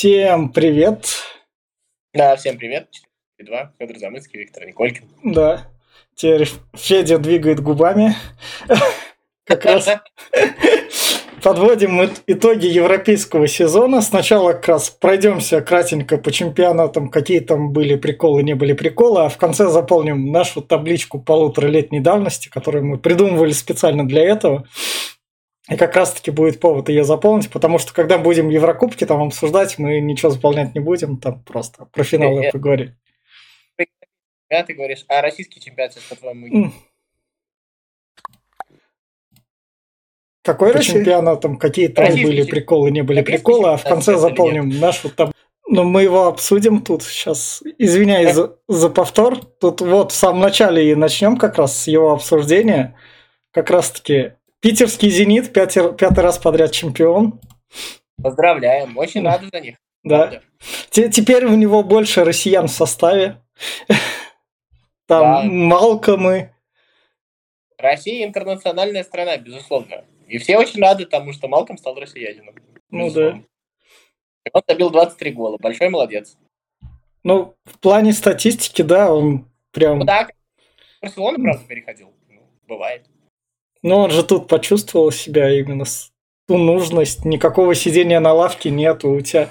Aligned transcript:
Всем 0.00 0.48
привет. 0.48 1.04
Да, 2.14 2.34
всем 2.36 2.56
привет. 2.56 2.88
4 3.36 3.72
Федор 3.78 3.98
Замыцкий, 3.98 4.38
Виктор 4.38 4.64
Николькин. 4.64 5.04
Да. 5.22 5.66
Теперь 6.14 6.48
Федя 6.72 7.18
двигает 7.18 7.60
губами. 7.60 8.16
Как 9.44 9.62
раз 9.66 9.90
подводим 11.42 12.10
итоги 12.26 12.64
европейского 12.64 13.46
сезона. 13.46 14.00
Сначала 14.00 14.54
как 14.54 14.68
раз 14.68 14.88
пройдемся 14.88 15.60
кратенько 15.60 16.16
по 16.16 16.32
чемпионатам, 16.32 17.10
какие 17.10 17.40
там 17.40 17.74
были 17.74 17.96
приколы, 17.96 18.42
не 18.42 18.54
были 18.54 18.72
приколы, 18.72 19.26
а 19.26 19.28
в 19.28 19.36
конце 19.36 19.68
заполним 19.68 20.32
нашу 20.32 20.62
табличку 20.62 21.20
полуторалетней 21.20 22.00
давности, 22.00 22.48
которую 22.48 22.86
мы 22.86 22.96
придумывали 22.96 23.52
специально 23.52 24.08
для 24.08 24.22
этого. 24.22 24.66
И 25.70 25.76
как 25.76 25.94
раз-таки 25.94 26.32
будет 26.32 26.58
повод 26.58 26.88
ее 26.88 27.04
заполнить, 27.04 27.48
потому 27.50 27.78
что 27.78 27.94
когда 27.94 28.18
будем 28.18 28.48
Еврокубки 28.48 29.06
там 29.06 29.22
обсуждать, 29.22 29.78
мы 29.78 30.00
ничего 30.00 30.30
заполнять 30.30 30.74
не 30.74 30.80
будем, 30.80 31.16
там 31.16 31.42
просто 31.44 31.86
про 31.86 32.02
финалы 32.02 32.46
э, 32.46 32.50
поговорим. 32.50 32.96
Да, 34.50 34.64
ты 34.64 34.74
говоришь, 34.74 35.04
а 35.06 35.22
российский 35.22 35.60
чемпионат 35.60 35.92
сейчас, 35.92 36.04
по-твоему, 36.04 36.72
Какой 40.42 40.72
По 40.72 40.82
чемпионатам 40.82 41.56
какие 41.56 41.86
там 41.86 42.12
были 42.14 42.42
приколы, 42.42 42.90
не 42.90 43.02
были 43.02 43.22
приколы, 43.22 43.68
а 43.72 43.76
в 43.76 43.84
конце 43.84 44.16
заполним 44.16 44.80
нашу 44.80 45.10
таблицу. 45.10 45.36
Ну, 45.68 45.84
мы 45.84 46.02
его 46.02 46.26
обсудим 46.26 46.82
тут 46.82 47.04
сейчас. 47.04 47.62
Извиняюсь 47.78 48.34
за, 48.34 48.56
за 48.66 48.90
повтор. 48.90 49.44
Тут 49.44 49.82
вот 49.82 50.10
в 50.10 50.14
самом 50.16 50.40
начале 50.40 50.90
и 50.90 50.96
начнем 50.96 51.36
как 51.36 51.58
раз 51.58 51.82
с 51.82 51.86
его 51.86 52.10
обсуждения. 52.10 52.96
Как 53.52 53.70
раз-таки 53.70 54.32
Питерский 54.60 55.10
«Зенит», 55.10 55.52
пятый, 55.52 55.94
пятый 55.96 56.20
раз 56.20 56.38
подряд 56.38 56.72
чемпион. 56.72 57.40
Поздравляем, 58.22 58.96
очень 58.98 59.24
рады 59.24 59.48
за 59.50 59.60
них. 59.60 59.76
Да. 60.02 60.42
Теперь 60.90 61.46
у 61.46 61.56
него 61.56 61.82
больше 61.82 62.24
россиян 62.24 62.66
в 62.66 62.72
составе. 62.72 63.40
Там 65.06 65.22
да. 65.22 65.42
Малкомы. 65.44 66.54
Россия 67.78 68.26
интернациональная 68.26 69.04
страна, 69.04 69.38
безусловно. 69.38 70.04
И 70.28 70.38
все 70.38 70.58
очень 70.58 70.80
рады 70.80 71.06
тому, 71.06 71.32
что 71.32 71.48
Малком 71.48 71.78
стал 71.78 71.94
россиянином. 71.94 72.54
Ну 72.90 73.10
да. 73.10 73.40
Он 74.52 74.62
забил 74.68 74.90
23 74.90 75.32
гола. 75.32 75.58
Большой 75.58 75.88
молодец. 75.88 76.36
Ну, 77.22 77.54
в 77.64 77.78
плане 77.78 78.12
статистики, 78.12 78.82
да, 78.82 79.12
он 79.12 79.46
прям... 79.72 79.98
Ну 79.98 80.04
да, 80.04 80.28
Барселона, 81.02 81.38
правда, 81.38 81.64
переходил. 81.66 82.12
Ну, 82.28 82.42
бывает. 82.66 83.06
Ну, 83.82 83.96
он 83.96 84.10
же 84.10 84.22
тут 84.22 84.48
почувствовал 84.48 85.10
себя 85.10 85.50
именно 85.50 85.84
ту 86.46 86.58
нужность, 86.58 87.24
никакого 87.24 87.74
сидения 87.74 88.20
на 88.20 88.32
лавке 88.32 88.70
нету, 88.70 89.10
у 89.10 89.20
тебя... 89.20 89.48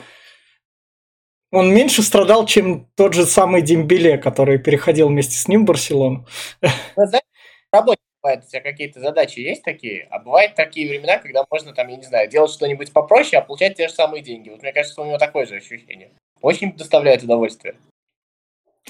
Он 1.52 1.74
меньше 1.74 2.04
страдал, 2.04 2.46
чем 2.46 2.88
тот 2.96 3.14
же 3.14 3.26
самый 3.26 3.64
Дембеле, 3.64 4.20
который 4.20 4.60
переходил 4.60 5.08
вместе 5.08 5.36
с 5.36 5.48
ним 5.48 5.64
в 5.64 5.66
Барселону. 5.66 6.28
Ну, 6.62 7.08
знаешь, 7.08 7.24
в 7.72 7.76
работе 7.76 8.02
бывает, 8.22 8.44
у 8.46 8.48
тебя 8.48 8.62
какие-то 8.62 9.00
задачи 9.00 9.40
есть 9.40 9.64
такие, 9.64 10.08
а 10.12 10.20
бывают 10.20 10.56
такие 10.56 10.88
времена, 10.88 11.18
когда 11.18 11.44
можно, 11.50 11.74
там, 11.74 11.88
я 11.88 11.96
не 11.96 12.04
знаю, 12.04 12.30
делать 12.30 12.52
что-нибудь 12.52 12.92
попроще, 12.92 13.42
а 13.42 13.46
получать 13.46 13.78
те 13.78 13.88
же 13.88 13.94
самые 13.94 14.22
деньги. 14.22 14.50
Вот 14.50 14.62
мне 14.62 14.74
кажется, 14.74 15.02
у 15.02 15.06
него 15.06 15.18
такое 15.18 15.46
же 15.46 15.56
ощущение. 15.56 16.12
Очень 16.42 16.74
доставляет 16.74 17.24
удовольствие. 17.24 17.76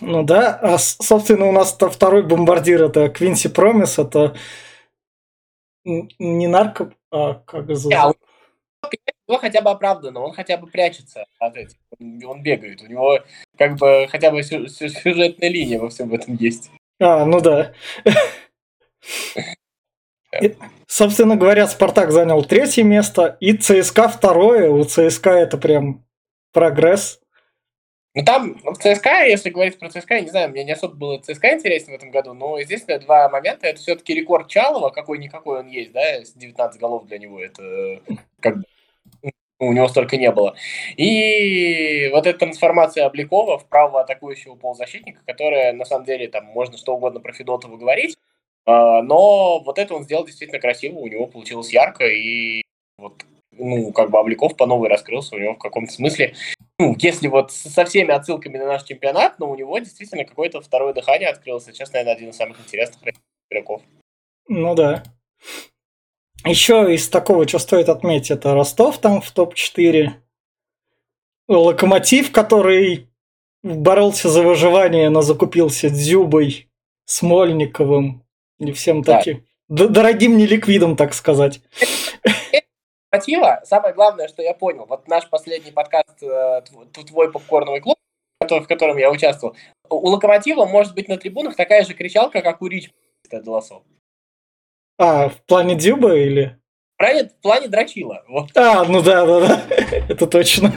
Ну 0.01 0.23
да, 0.23 0.59
а, 0.61 0.77
собственно, 0.77 1.45
у 1.45 1.51
нас 1.51 1.73
второй 1.73 2.23
бомбардир, 2.23 2.83
это 2.83 3.09
Квинси 3.09 3.49
Промис, 3.49 3.99
это 3.99 4.35
не 5.83 6.47
нарко, 6.47 6.93
а 7.11 7.35
как 7.35 7.75
зовут? 7.75 7.93
Yeah, 7.93 8.13
у 9.27 9.31
него 9.31 9.41
хотя 9.41 9.61
бы 9.61 9.69
оправдано, 9.69 10.21
он 10.21 10.33
хотя 10.33 10.57
бы 10.57 10.67
прячется 10.67 11.25
от 11.37 11.55
этих, 11.57 11.77
он 11.99 12.41
бегает, 12.41 12.81
у 12.81 12.87
него 12.87 13.19
как 13.57 13.77
бы 13.77 14.07
хотя 14.09 14.31
бы 14.31 14.41
сюжетная 14.41 15.49
линия 15.49 15.79
во 15.79 15.89
всем 15.89 16.13
этом 16.13 16.35
есть. 16.35 16.71
А, 16.99 17.25
ну 17.25 17.39
да. 17.39 17.73
И, 20.41 20.55
собственно 20.87 21.35
говоря, 21.35 21.67
Спартак 21.67 22.11
занял 22.11 22.43
третье 22.43 22.83
место, 22.83 23.37
и 23.39 23.53
ЦСКА 23.53 24.07
второе. 24.09 24.69
У 24.69 24.83
ЦСКА 24.83 25.31
это 25.31 25.57
прям 25.57 26.05
прогресс. 26.53 27.19
Ну 28.15 28.23
там 28.25 28.55
в 28.63 28.77
ЦСКА, 28.77 29.25
если 29.25 29.51
говорить 29.51 29.77
про 29.77 29.89
ЦСКА, 29.89 30.15
я 30.15 30.21
не 30.21 30.29
знаю, 30.29 30.49
мне 30.49 30.63
не 30.63 30.71
особо 30.71 30.95
было 30.95 31.19
ЦСКА 31.19 31.53
интересно 31.53 31.93
в 31.93 31.95
этом 31.95 32.09
году, 32.09 32.33
но 32.33 32.59
здесь 32.61 32.83
два 32.83 33.29
момента. 33.29 33.67
Это 33.67 33.79
все-таки 33.79 34.15
рекорд 34.15 34.47
Чалова, 34.47 34.89
какой-никакой 34.89 35.59
он 35.59 35.67
есть, 35.67 35.91
да, 35.91 36.19
19 36.19 36.81
голов 36.81 37.05
для 37.05 37.19
него, 37.19 37.39
это 37.39 38.01
как 38.39 38.57
бы 38.57 38.63
у 39.59 39.73
него 39.73 39.87
столько 39.89 40.17
не 40.17 40.31
было. 40.31 40.55
И 40.95 42.09
вот 42.11 42.25
эта 42.25 42.39
трансформация 42.39 43.05
Обликова 43.05 43.59
в 43.59 43.67
правого 43.67 44.01
атакующего 44.01 44.55
полузащитника, 44.55 45.21
которая, 45.25 45.73
на 45.73 45.85
самом 45.85 46.05
деле, 46.05 46.29
там 46.29 46.45
можно 46.45 46.77
что 46.77 46.95
угодно 46.95 47.19
про 47.19 47.33
Федотова 47.33 47.75
говорить, 47.77 48.17
а, 48.65 49.01
но 49.01 49.59
вот 49.59 49.77
это 49.77 49.93
он 49.95 50.03
сделал 50.03 50.25
действительно 50.25 50.61
красиво, 50.61 50.99
у 50.99 51.07
него 51.07 51.27
получилось 51.27 51.73
ярко, 51.73 52.05
и 52.05 52.63
вот, 52.97 53.23
ну, 53.59 53.91
как 53.91 54.09
бы 54.09 54.19
Обликов 54.19 54.55
по 54.55 54.65
новой 54.65 54.89
раскрылся 54.89 55.35
у 55.35 55.39
него 55.39 55.53
в 55.53 55.59
каком-то 55.59 55.91
смысле 55.91 56.33
ну, 56.79 56.95
если 56.97 57.27
вот 57.27 57.51
со 57.51 57.83
всеми 57.83 58.11
отсылками 58.11 58.57
на 58.57 58.65
наш 58.65 58.83
чемпионат, 58.83 59.37
но 59.37 59.51
у 59.51 59.55
него 59.55 59.77
действительно 59.79 60.23
какое-то 60.23 60.61
второе 60.61 60.93
дыхание 60.93 61.27
открылось. 61.27 61.65
Сейчас, 61.65 61.91
наверное, 61.91 62.13
один 62.13 62.29
из 62.29 62.37
самых 62.37 62.57
интересных 62.61 63.15
игроков. 63.51 63.81
Ну 64.47 64.75
да. 64.75 65.03
Еще 66.45 66.95
из 66.95 67.09
такого, 67.09 67.45
что 67.45 67.59
стоит 67.59 67.89
отметить, 67.89 68.31
это 68.31 68.53
Ростов 68.53 68.97
там 68.99 69.19
в 69.19 69.29
топ-4. 69.29 70.11
Локомотив, 71.49 72.31
который 72.31 73.09
боролся 73.61 74.29
за 74.29 74.41
выживание, 74.41 75.09
но 75.09 75.21
закупился 75.21 75.89
Дзюбой, 75.89 76.69
Смольниковым 77.05 78.23
и 78.57 78.71
всем 78.71 79.01
да. 79.01 79.17
таким. 79.17 79.45
Дорогим 79.67 80.37
неликвидом, 80.37 80.95
так 80.95 81.13
сказать 81.13 81.61
мотива, 83.11 83.61
самое 83.65 83.93
главное, 83.93 84.27
что 84.27 84.41
я 84.41 84.53
понял, 84.53 84.85
вот 84.85 85.07
наш 85.07 85.29
последний 85.29 85.71
подкаст 85.71 86.21
э, 86.21 86.61
«Твой 87.07 87.31
попкорновый 87.31 87.81
клуб», 87.81 87.97
в 88.39 88.67
котором 88.67 88.97
я 88.97 89.11
участвовал, 89.11 89.55
у 89.89 90.09
Локомотива 90.09 90.65
может 90.65 90.95
быть 90.95 91.07
на 91.07 91.17
трибунах 91.17 91.55
такая 91.55 91.83
же 91.83 91.93
кричалка, 91.93 92.41
как 92.41 92.61
у 92.61 92.67
Рич 92.67 92.91
голосов. 93.31 93.83
А, 94.97 95.29
в 95.29 95.41
плане 95.45 95.75
Дюба 95.75 96.15
или? 96.15 96.57
В 96.95 96.97
плане, 96.97 97.23
в 97.29 97.41
плане 97.41 97.67
Драчила. 97.67 98.23
Вот. 98.27 98.49
А, 98.55 98.83
ну 98.85 99.01
да, 99.01 99.25
да, 99.25 99.39
да, 99.39 99.63
это 100.09 100.27
точно. 100.27 100.73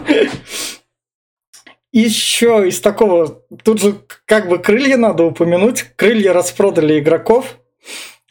Еще 1.92 2.69
из 2.69 2.81
такого, 2.81 3.42
тут 3.65 3.81
же 3.81 4.00
как 4.25 4.48
бы 4.48 4.59
крылья 4.59 4.97
надо 4.97 5.25
упомянуть. 5.25 5.82
Крылья 5.97 6.32
распродали 6.32 6.98
игроков. 6.98 7.59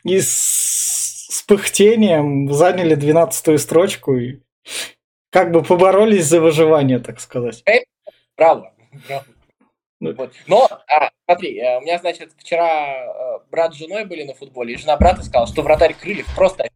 Из 0.03 0.29
с 1.41 1.43
пыхтением 1.43 2.53
заняли 2.53 2.93
12 2.93 3.59
строчку 3.59 4.15
и 4.15 4.41
как 5.31 5.51
бы 5.51 5.63
поборолись 5.63 6.25
за 6.25 6.39
выживание, 6.39 6.99
так 6.99 7.19
сказать. 7.19 7.63
Браво. 8.37 8.73
Браво. 9.07 9.25
Ну, 9.99 10.13
вот. 10.13 10.33
Но, 10.47 10.67
а, 10.87 11.09
смотри, 11.25 11.57
э, 11.59 11.77
у 11.77 11.81
меня, 11.81 11.97
значит, 11.99 12.31
вчера 12.37 13.05
э, 13.05 13.39
брат 13.51 13.73
с 13.73 13.77
женой 13.77 14.05
были 14.05 14.23
на 14.23 14.33
футболе, 14.33 14.73
и 14.73 14.77
жена 14.77 14.97
брата 14.97 15.23
сказала, 15.23 15.47
что 15.47 15.61
вратарь 15.61 15.93
Крыльев 15.93 16.27
просто 16.35 16.67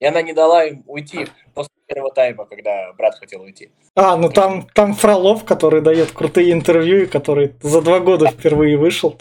и 0.00 0.06
она 0.06 0.22
не 0.22 0.32
дала 0.32 0.64
им 0.64 0.82
уйти 0.86 1.26
после 1.52 1.72
первого 1.86 2.12
тайма, 2.12 2.46
когда 2.46 2.92
брат 2.94 3.16
хотел 3.16 3.42
уйти. 3.42 3.70
А, 3.94 4.16
ну 4.16 4.30
там, 4.30 4.66
там 4.74 4.94
Фролов, 4.94 5.44
который 5.44 5.82
дает 5.82 6.12
крутые 6.12 6.52
интервью, 6.52 7.02
и 7.02 7.06
который 7.06 7.54
за 7.60 7.82
два 7.82 8.00
года 8.00 8.28
впервые 8.28 8.76
вышел 8.76 9.18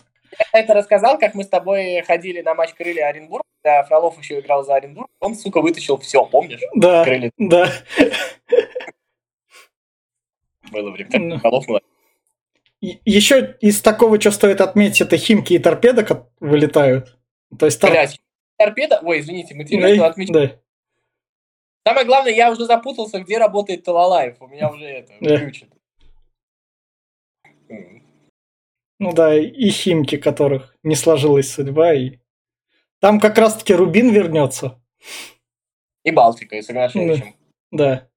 я 0.53 0.59
это 0.61 0.73
рассказал, 0.73 1.17
как 1.17 1.35
мы 1.35 1.43
с 1.43 1.47
тобой 1.47 2.01
ходили 2.05 2.41
на 2.41 2.55
матч 2.55 2.73
Крылья 2.73 3.07
Оренбург, 3.07 3.43
когда 3.61 3.83
Фролов 3.83 4.17
еще 4.17 4.39
играл 4.39 4.63
за 4.63 4.75
Оренбург, 4.75 5.09
он, 5.19 5.35
сука, 5.35 5.61
вытащил 5.61 5.97
все, 5.97 6.25
помнишь? 6.25 6.61
Да, 6.75 7.03
Крылья. 7.03 7.31
да. 7.37 7.71
Было 10.71 10.91
время. 10.91 11.39
Фролов 11.39 11.67
молодец. 11.67 11.87
Еще 12.81 13.57
из 13.59 13.81
такого, 13.81 14.19
что 14.21 14.31
стоит 14.31 14.61
отметить, 14.61 15.01
это 15.01 15.17
Химки 15.17 15.53
и 15.53 15.59
Торпеда 15.59 16.29
вылетают. 16.39 17.17
То 17.57 17.65
есть 17.65 17.81
там... 17.81 17.91
Блядь, 17.91 18.21
Торпеда? 18.57 19.01
Ой, 19.03 19.19
извините, 19.19 19.53
мы 19.55 19.65
тебе 19.65 19.97
да, 19.97 20.07
отмечаем. 20.07 20.49
Да. 20.49 20.59
Самое 21.85 22.05
главное, 22.05 22.31
я 22.33 22.51
уже 22.51 22.65
запутался, 22.65 23.19
где 23.19 23.37
работает 23.37 23.83
Талалаев. 23.83 24.41
У 24.41 24.47
меня 24.47 24.69
уже 24.69 24.85
это 24.85 25.13
да. 25.19 25.37
включено. 25.37 25.71
Ну 28.99 29.13
да, 29.13 29.37
и 29.37 29.69
Химки, 29.69 30.17
которых 30.17 30.75
не 30.83 30.95
сложилась 30.95 31.51
судьба. 31.51 31.93
И... 31.93 32.19
Там 32.99 33.19
как 33.19 33.37
раз-таки 33.37 33.73
Рубин 33.73 34.09
вернется. 34.09 34.81
И 36.03 36.11
Балтика, 36.11 36.55
и 36.55 36.61
с 36.61 36.69
Игнашевичем. 36.69 37.35
Да. 37.71 38.07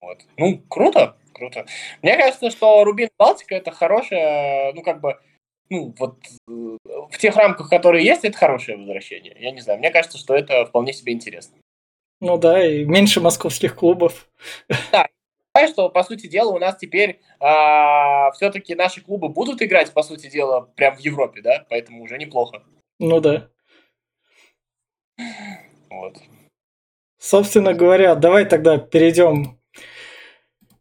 Вот. 0.00 0.18
Ну, 0.36 0.58
круто, 0.68 1.16
круто. 1.32 1.66
Мне 2.02 2.16
кажется, 2.16 2.50
что 2.50 2.84
Рубин 2.84 3.08
Балтика 3.18 3.54
это 3.54 3.70
хорошее, 3.70 4.72
ну, 4.74 4.82
как 4.82 5.00
бы, 5.00 5.18
ну, 5.70 5.94
вот 5.98 6.18
э, 6.48 6.76
в 7.10 7.18
тех 7.18 7.36
рамках, 7.36 7.68
которые 7.70 8.04
есть, 8.04 8.24
это 8.24 8.36
хорошее 8.36 8.78
возвращение. 8.78 9.36
Я 9.38 9.50
не 9.50 9.60
знаю, 9.60 9.78
мне 9.78 9.90
кажется, 9.90 10.18
что 10.18 10.34
это 10.34 10.66
вполне 10.66 10.92
себе 10.92 11.12
интересно. 11.12 11.56
Ну 12.20 12.38
да, 12.38 12.64
и 12.64 12.84
меньше 12.84 13.20
московских 13.20 13.76
клубов. 13.76 14.28
Да, 14.90 15.08
что, 15.68 15.88
по 15.88 16.02
сути 16.02 16.26
дела, 16.26 16.50
у 16.50 16.58
нас 16.58 16.76
теперь 16.76 17.20
а, 17.38 18.32
все-таки 18.32 18.74
наши 18.74 19.00
клубы 19.00 19.28
будут 19.28 19.62
играть, 19.62 19.92
по 19.92 20.02
сути 20.02 20.28
дела, 20.28 20.62
прям 20.74 20.96
в 20.96 20.98
Европе, 20.98 21.42
да? 21.42 21.64
Поэтому 21.70 22.02
уже 22.02 22.18
неплохо. 22.18 22.64
Ну 22.98 23.20
да. 23.20 23.48
Вот. 25.90 26.18
Собственно 27.18 27.72
говоря, 27.72 28.14
давай 28.14 28.44
тогда 28.44 28.78
перейдем 28.78 29.60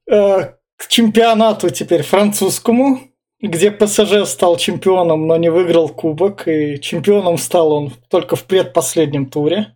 э, 0.09 0.53
к 0.75 0.87
чемпионату 0.87 1.69
теперь 1.69 2.03
французскому, 2.03 2.99
где 3.39 3.71
ПСЖ 3.71 4.25
стал 4.25 4.57
чемпионом, 4.57 5.27
но 5.27 5.37
не 5.37 5.49
выиграл 5.49 5.89
кубок, 5.89 6.47
и 6.47 6.79
чемпионом 6.79 7.37
стал 7.37 7.71
он 7.71 7.93
только 8.09 8.35
в 8.35 8.45
предпоследнем 8.45 9.29
туре. 9.29 9.75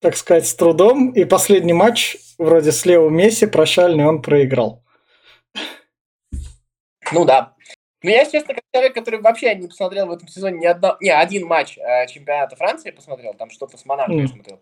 Так 0.00 0.16
сказать, 0.16 0.46
с 0.46 0.54
трудом. 0.54 1.10
И 1.10 1.24
последний 1.24 1.72
матч, 1.72 2.16
вроде 2.36 2.72
с 2.72 2.84
Лео 2.84 3.08
Месси, 3.08 3.46
прощальный, 3.46 4.04
он 4.04 4.20
проиграл. 4.20 4.84
Ну 7.12 7.24
да. 7.24 7.53
Ну, 8.04 8.10
я, 8.10 8.26
честно, 8.26 8.52
как 8.52 8.64
человек, 8.70 8.94
который 8.94 9.20
вообще 9.22 9.54
не 9.54 9.66
посмотрел 9.66 10.06
в 10.08 10.12
этом 10.12 10.28
сезоне 10.28 10.58
ни, 10.58 10.66
одно, 10.66 10.98
не 11.00 11.08
один 11.08 11.46
матч 11.46 11.78
э, 11.78 12.06
чемпионата 12.06 12.54
Франции 12.54 12.90
посмотрел, 12.90 13.32
там 13.32 13.48
что-то 13.48 13.78
с 13.78 13.86
Монако 13.86 14.12
mm. 14.12 14.26
смотрел. 14.26 14.60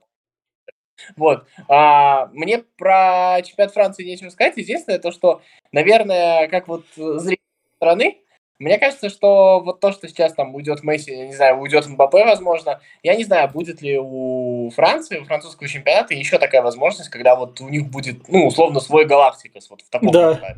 Вот. 1.17 1.45
А, 1.69 2.27
мне 2.27 2.59
про 2.59 3.41
чемпионат 3.45 3.75
Франции 3.75 4.05
нечего 4.05 4.29
сказать. 4.29 4.57
Единственное, 4.59 5.01
то, 5.01 5.11
что, 5.11 5.43
наверное, 5.73 6.47
как 6.47 6.69
вот 6.69 6.85
зритель 6.95 7.43
стороны, 7.79 8.19
мне 8.61 8.79
кажется, 8.79 9.09
что 9.09 9.59
вот 9.59 9.81
то, 9.81 9.91
что 9.91 10.07
сейчас 10.07 10.35
там 10.35 10.55
уйдет 10.55 10.85
Месси, 10.85 11.11
я 11.11 11.27
не 11.27 11.35
знаю, 11.35 11.59
уйдет 11.59 11.89
Мбаппе, 11.89 12.25
возможно, 12.25 12.81
я 13.03 13.17
не 13.17 13.25
знаю, 13.25 13.51
будет 13.51 13.83
ли 13.83 13.99
у 13.99 14.71
Франции, 14.71 15.19
у 15.19 15.25
французского 15.25 15.69
чемпионата 15.69 16.15
еще 16.15 16.39
такая 16.39 16.63
возможность, 16.63 17.11
когда 17.11 17.35
вот 17.35 17.61
у 17.61 17.69
них 17.69 17.91
будет, 17.91 18.29
ну, 18.29 18.47
условно, 18.47 18.79
свой 18.79 19.05
Галактикос 19.05 19.69
вот 19.69 19.83
в 19.83 19.91
таком 19.91 20.13
да. 20.13 20.55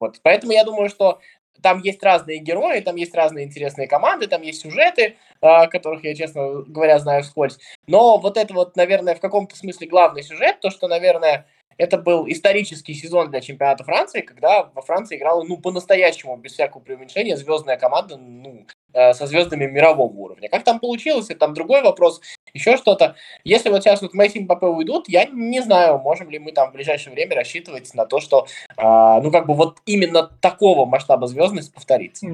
Вот, 0.00 0.20
поэтому 0.22 0.52
я 0.52 0.64
думаю, 0.64 0.88
что 0.88 1.20
там 1.62 1.80
есть 1.80 2.02
разные 2.02 2.38
герои, 2.38 2.80
там 2.80 2.96
есть 2.96 3.14
разные 3.14 3.44
интересные 3.44 3.88
команды, 3.88 4.26
там 4.26 4.42
есть 4.42 4.60
сюжеты, 4.60 5.16
а, 5.40 5.66
которых 5.66 6.04
я, 6.04 6.14
честно 6.14 6.62
говоря, 6.62 6.98
знаю 6.98 7.22
вскользь. 7.22 7.58
Но 7.86 8.18
вот 8.18 8.36
это 8.36 8.54
вот, 8.54 8.76
наверное, 8.76 9.14
в 9.14 9.20
каком-то 9.20 9.56
смысле 9.56 9.86
главный 9.88 10.22
сюжет, 10.22 10.60
то, 10.60 10.70
что, 10.70 10.88
наверное, 10.88 11.46
это 11.78 11.96
был 11.96 12.28
исторический 12.28 12.92
сезон 12.92 13.30
для 13.30 13.40
чемпионата 13.40 13.84
Франции, 13.84 14.20
когда 14.20 14.64
во 14.64 14.82
Франции 14.82 15.16
играла, 15.16 15.44
ну, 15.44 15.58
по-настоящему, 15.58 16.36
без 16.36 16.52
всякого 16.52 16.82
преуменьшения, 16.82 17.36
звездная 17.36 17.76
команда, 17.76 18.16
ну, 18.16 18.66
со 18.92 19.26
звездами 19.26 19.66
мирового 19.66 20.12
уровня. 20.12 20.48
Как 20.48 20.64
там 20.64 20.80
получилось, 20.80 21.26
это 21.30 21.40
там 21.40 21.54
другой 21.54 21.82
вопрос, 21.82 22.20
еще 22.54 22.76
что-то. 22.76 23.16
Если 23.44 23.68
вот 23.68 23.82
сейчас 23.82 24.02
вот 24.02 24.14
Месси 24.14 24.38
и 24.38 24.42
Мбаппе 24.42 24.66
уйдут, 24.66 25.08
я 25.08 25.26
не 25.26 25.60
знаю, 25.60 25.98
можем 25.98 26.30
ли 26.30 26.38
мы 26.38 26.52
там 26.52 26.70
в 26.70 26.72
ближайшее 26.72 27.12
время 27.12 27.36
рассчитывать 27.36 27.92
на 27.94 28.06
то, 28.06 28.20
что, 28.20 28.46
э, 28.76 28.82
ну, 28.82 29.30
как 29.30 29.46
бы 29.46 29.54
вот 29.54 29.78
именно 29.86 30.22
такого 30.22 30.86
масштаба 30.86 31.26
звездность 31.26 31.72
повторится. 31.72 32.26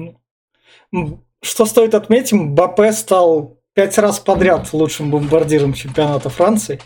Что 1.41 1.65
стоит 1.65 1.93
отметить, 1.93 2.33
Мбаппе 2.33 2.91
стал 2.91 3.57
пять 3.73 3.97
раз 3.97 4.19
подряд 4.19 4.71
лучшим 4.73 5.11
бомбардиром 5.11 5.73
чемпионата 5.73 6.29
Франции. 6.29 6.79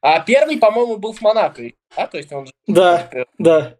А 0.00 0.20
первый, 0.20 0.58
по-моему, 0.58 0.96
был 0.96 1.14
с 1.14 1.20
Монако, 1.20 1.62
да? 1.96 2.06
То 2.06 2.18
есть 2.18 2.32
он 2.32 2.46
же... 2.46 2.52
Да, 2.66 3.08
да. 3.38 3.76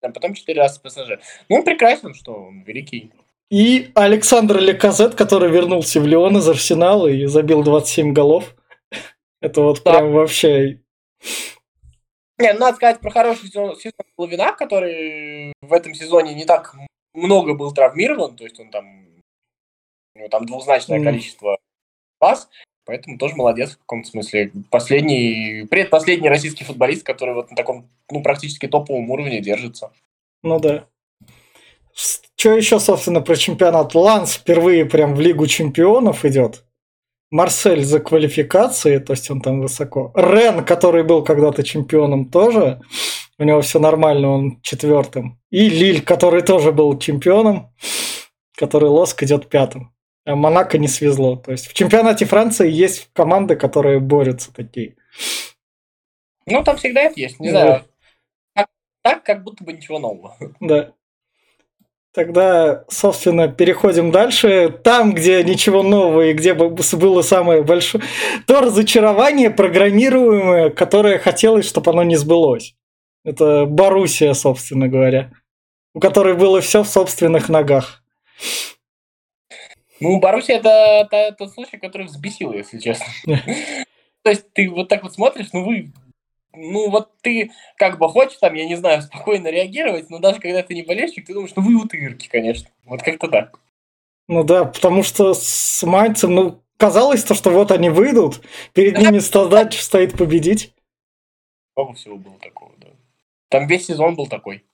Потом 0.00 0.34
четыре 0.34 0.60
раза 0.60 0.74
с 0.74 0.78
ПСЖ. 0.78 1.18
Ну, 1.48 1.56
он 1.56 1.64
прекрасен, 1.64 2.14
что 2.14 2.34
он 2.34 2.62
великий. 2.62 3.12
И 3.50 3.92
Александр 3.94 4.58
Леказет, 4.58 5.14
который 5.14 5.50
вернулся 5.50 6.00
в 6.00 6.06
Лион 6.06 6.38
из 6.38 6.48
Арсенала 6.48 7.06
и 7.06 7.26
забил 7.26 7.62
27 7.62 8.12
голов. 8.12 8.56
Это 9.40 9.60
вот 9.60 9.82
да. 9.84 9.92
прям 9.92 10.12
вообще... 10.12 10.80
Не, 12.38 12.52
ну, 12.52 12.60
надо 12.60 12.76
сказать 12.76 13.00
про 13.00 13.10
хороший 13.10 13.46
сезон, 13.48 13.76
сезон 13.76 14.06
Лавина, 14.18 14.52
который 14.52 15.52
в 15.62 15.72
этом 15.72 15.94
сезоне 15.94 16.34
не 16.34 16.44
так 16.44 16.74
много 17.14 17.54
был 17.54 17.72
травмирован, 17.72 18.36
то 18.36 18.44
есть 18.44 18.60
он 18.60 18.70
там, 18.70 19.06
у 20.14 20.18
него 20.18 20.28
там 20.28 20.44
двузначное 20.44 21.00
mm. 21.00 21.04
количество 21.04 21.56
пас. 22.18 22.48
Поэтому 22.84 23.18
тоже 23.18 23.34
молодец 23.34 23.72
в 23.72 23.78
каком-то 23.78 24.08
смысле. 24.08 24.52
Последний, 24.70 25.66
предпоследний 25.68 26.28
российский 26.28 26.64
футболист, 26.64 27.04
который 27.04 27.34
вот 27.34 27.50
на 27.50 27.56
таком, 27.56 27.88
ну, 28.10 28.22
практически 28.22 28.68
топовом 28.68 29.10
уровне 29.10 29.40
держится. 29.40 29.92
Ну 30.44 30.60
да. 30.60 30.86
Что 32.36 32.52
еще, 32.52 32.78
собственно, 32.78 33.20
про 33.22 33.34
чемпионат? 33.36 33.94
Ланс 33.94 34.34
впервые 34.34 34.84
прям 34.84 35.14
в 35.14 35.20
Лигу 35.20 35.46
чемпионов 35.46 36.24
идет. 36.24 36.64
Марсель 37.30 37.84
за 37.84 37.98
квалификацией, 37.98 39.00
то 39.00 39.14
есть 39.14 39.30
он 39.30 39.40
там 39.40 39.60
высоко. 39.60 40.12
Рен, 40.14 40.64
который 40.64 41.02
был 41.02 41.24
когда-то 41.24 41.64
чемпионом, 41.64 42.30
тоже. 42.30 42.80
У 43.38 43.44
него 43.44 43.60
все 43.62 43.78
нормально, 43.78 44.28
он 44.28 44.60
четвертым. 44.62 45.40
И 45.50 45.68
Лиль, 45.68 46.02
который 46.02 46.42
тоже 46.42 46.72
был 46.72 46.98
чемпионом, 46.98 47.74
который 48.56 48.88
Лоск 48.88 49.22
идет 49.22 49.48
пятым. 49.48 49.92
А 50.24 50.34
Монако 50.34 50.78
не 50.78 50.88
свезло. 50.88 51.36
То 51.36 51.52
есть 51.52 51.68
в 51.68 51.72
чемпионате 51.72 52.26
Франции 52.26 52.70
есть 52.70 53.10
команды, 53.12 53.56
которые 53.56 54.00
борются 54.00 54.52
такие. 54.52 54.96
Ну, 56.46 56.62
там 56.62 56.76
всегда 56.76 57.02
это 57.02 57.20
есть. 57.20 57.40
Не 57.40 57.52
да. 57.52 57.60
знаю. 57.60 57.84
Так, 58.54 58.68
так, 59.02 59.22
как 59.24 59.42
будто 59.42 59.64
бы 59.64 59.72
ничего 59.72 59.98
нового. 59.98 60.36
Да. 60.60 60.92
Тогда, 62.16 62.86
собственно, 62.88 63.46
переходим 63.46 64.10
дальше. 64.10 64.70
Там, 64.82 65.12
где 65.12 65.44
ничего 65.44 65.82
нового 65.82 66.22
и 66.22 66.32
где 66.32 66.54
было 66.54 67.20
самое 67.20 67.62
большое... 67.62 68.02
То 68.46 68.62
разочарование 68.62 69.50
программируемое, 69.50 70.70
которое 70.70 71.18
хотелось, 71.18 71.68
чтобы 71.68 71.90
оно 71.90 72.04
не 72.04 72.16
сбылось. 72.16 72.74
Это 73.22 73.66
Боруссия, 73.66 74.32
собственно 74.32 74.88
говоря. 74.88 75.30
У 75.92 76.00
которой 76.00 76.34
было 76.34 76.62
все 76.62 76.84
в 76.84 76.88
собственных 76.88 77.50
ногах. 77.50 78.02
Ну, 80.00 80.18
Боруссия 80.18 80.56
это, 80.56 80.70
это 80.70 81.36
тот 81.36 81.52
случай, 81.52 81.76
который 81.76 82.06
взбесил, 82.06 82.54
если 82.54 82.78
честно. 82.78 83.06
То 84.22 84.30
есть 84.30 84.50
ты 84.54 84.70
вот 84.70 84.88
так 84.88 85.02
вот 85.02 85.12
смотришь, 85.12 85.48
ну 85.52 85.66
вы 85.66 85.92
ну 86.56 86.90
вот 86.90 87.10
ты 87.20 87.50
как 87.76 87.98
бы 87.98 88.08
хочешь 88.08 88.38
там, 88.40 88.54
я 88.54 88.66
не 88.66 88.76
знаю, 88.76 89.02
спокойно 89.02 89.48
реагировать, 89.48 90.10
но 90.10 90.18
даже 90.18 90.40
когда 90.40 90.62
ты 90.62 90.74
не 90.74 90.82
болельщик, 90.82 91.26
ты 91.26 91.34
думаешь, 91.34 91.52
ну 91.54 91.62
вы 91.62 91.74
утырки, 91.74 92.28
конечно. 92.28 92.68
Вот 92.84 93.02
как-то 93.02 93.28
так. 93.28 93.60
Ну 94.28 94.42
да, 94.42 94.64
потому 94.64 95.02
что 95.02 95.34
с 95.34 95.82
Майнцем, 95.86 96.34
ну, 96.34 96.62
казалось 96.76 97.22
то, 97.22 97.34
что 97.34 97.50
вот 97.50 97.70
они 97.70 97.90
выйдут, 97.90 98.42
перед 98.72 98.98
ними 98.98 99.18
задача 99.18 99.82
стоит 99.82 100.16
победить. 100.16 100.74
Много 101.76 101.94
всего 101.94 102.16
было 102.16 102.38
такого, 102.38 102.72
да. 102.78 102.88
Там 103.48 103.66
весь 103.66 103.86
сезон 103.86 104.16
был 104.16 104.26
такой. 104.26 104.64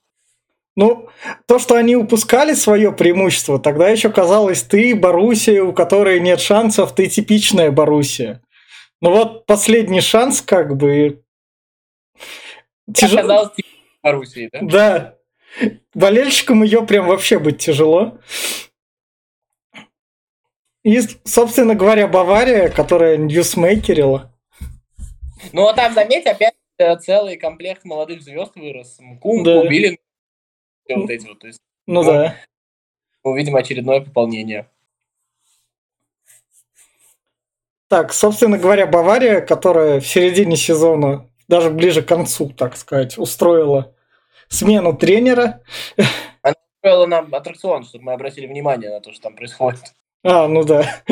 Ну, 0.75 1.07
то, 1.45 1.59
что 1.59 1.75
они 1.75 1.95
упускали 1.95 2.53
свое 2.53 2.91
преимущество, 2.91 3.59
тогда 3.59 3.89
еще 3.89 4.09
казалось, 4.09 4.63
ты 4.63 4.95
Боруссия, 4.95 5.61
у 5.61 5.71
которой 5.71 6.19
нет 6.19 6.39
шансов, 6.39 6.95
ты 6.95 7.07
типичная 7.07 7.69
Боруссия. 7.69 8.41
Ну 8.99 9.11
вот 9.11 9.45
последний 9.45 10.01
шанс, 10.01 10.41
как 10.41 10.75
бы... 10.75 11.22
Тяжело. 12.93 13.19
Оказалось, 13.19 13.51
Боруссии, 14.01 14.49
да? 14.51 14.59
Да. 14.61 15.17
Болельщикам 15.93 16.63
ее 16.63 16.85
прям 16.85 17.07
вообще 17.07 17.39
быть 17.39 17.59
тяжело. 17.59 18.19
И, 20.83 20.99
собственно 21.23 21.75
говоря, 21.75 22.07
Бавария, 22.07 22.67
которая 22.69 23.15
ньюсмейкерила. 23.15 24.33
Ну, 25.53 25.67
а 25.67 25.73
там, 25.73 25.93
заметь, 25.93 26.25
опять 26.25 26.55
э, 26.77 26.97
целый 26.97 27.37
комплект 27.37 27.85
молодых 27.85 28.21
звезд 28.21 28.55
вырос. 28.55 28.99
Кумку, 29.21 29.43
да. 29.43 29.61
Все 29.69 30.97
вот 30.97 31.09
эти 31.09 31.27
вот. 31.27 31.39
То 31.39 31.47
есть, 31.47 31.61
ну, 31.87 32.03
ну 32.03 32.11
да. 32.11 32.35
Увидим 33.23 33.55
очередное 33.55 34.01
пополнение. 34.01 34.67
Так, 37.87 38.11
собственно 38.11 38.57
говоря, 38.57 38.87
Бавария, 38.87 39.39
которая 39.39 40.01
в 40.01 40.07
середине 40.07 40.57
сезона, 40.57 41.29
даже 41.47 41.69
ближе 41.69 42.01
к 42.01 42.07
концу, 42.07 42.49
так 42.49 42.77
сказать, 42.77 43.17
устроила 43.17 43.95
смену 44.47 44.93
тренера. 44.93 45.61
Она 46.41 46.55
устроила 46.75 47.05
нам 47.05 47.33
аттракцион, 47.33 47.85
чтобы 47.85 48.05
мы 48.05 48.13
обратили 48.13 48.47
внимание 48.47 48.91
на 48.91 49.01
то, 49.01 49.11
что 49.11 49.23
там 49.23 49.35
происходит. 49.35 49.93
А, 50.23 50.47
ну 50.47 50.63
да. 50.63 51.03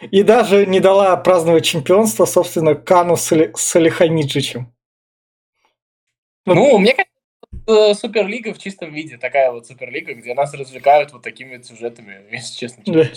И 0.00 0.22
даже 0.22 0.66
не 0.66 0.80
дала 0.80 1.16
праздновать 1.16 1.64
чемпионство, 1.64 2.24
собственно, 2.24 2.74
Кану 2.74 3.16
с 3.16 3.76
Алиханиджичем. 3.76 4.74
Ну, 6.46 6.78
мне 6.78 6.92
кажется, 6.92 7.14
Э, 7.66 7.94
Суперлига 7.94 8.52
в 8.52 8.58
чистом 8.58 8.92
виде, 8.92 9.16
такая 9.16 9.50
вот 9.50 9.66
Суперлига, 9.66 10.14
где 10.14 10.34
нас 10.34 10.52
развлекают 10.54 11.12
вот 11.12 11.22
такими 11.22 11.56
вот 11.56 11.66
сюжетами, 11.66 12.26
если 12.30 12.54
честно. 12.54 12.82
Да. 12.86 13.08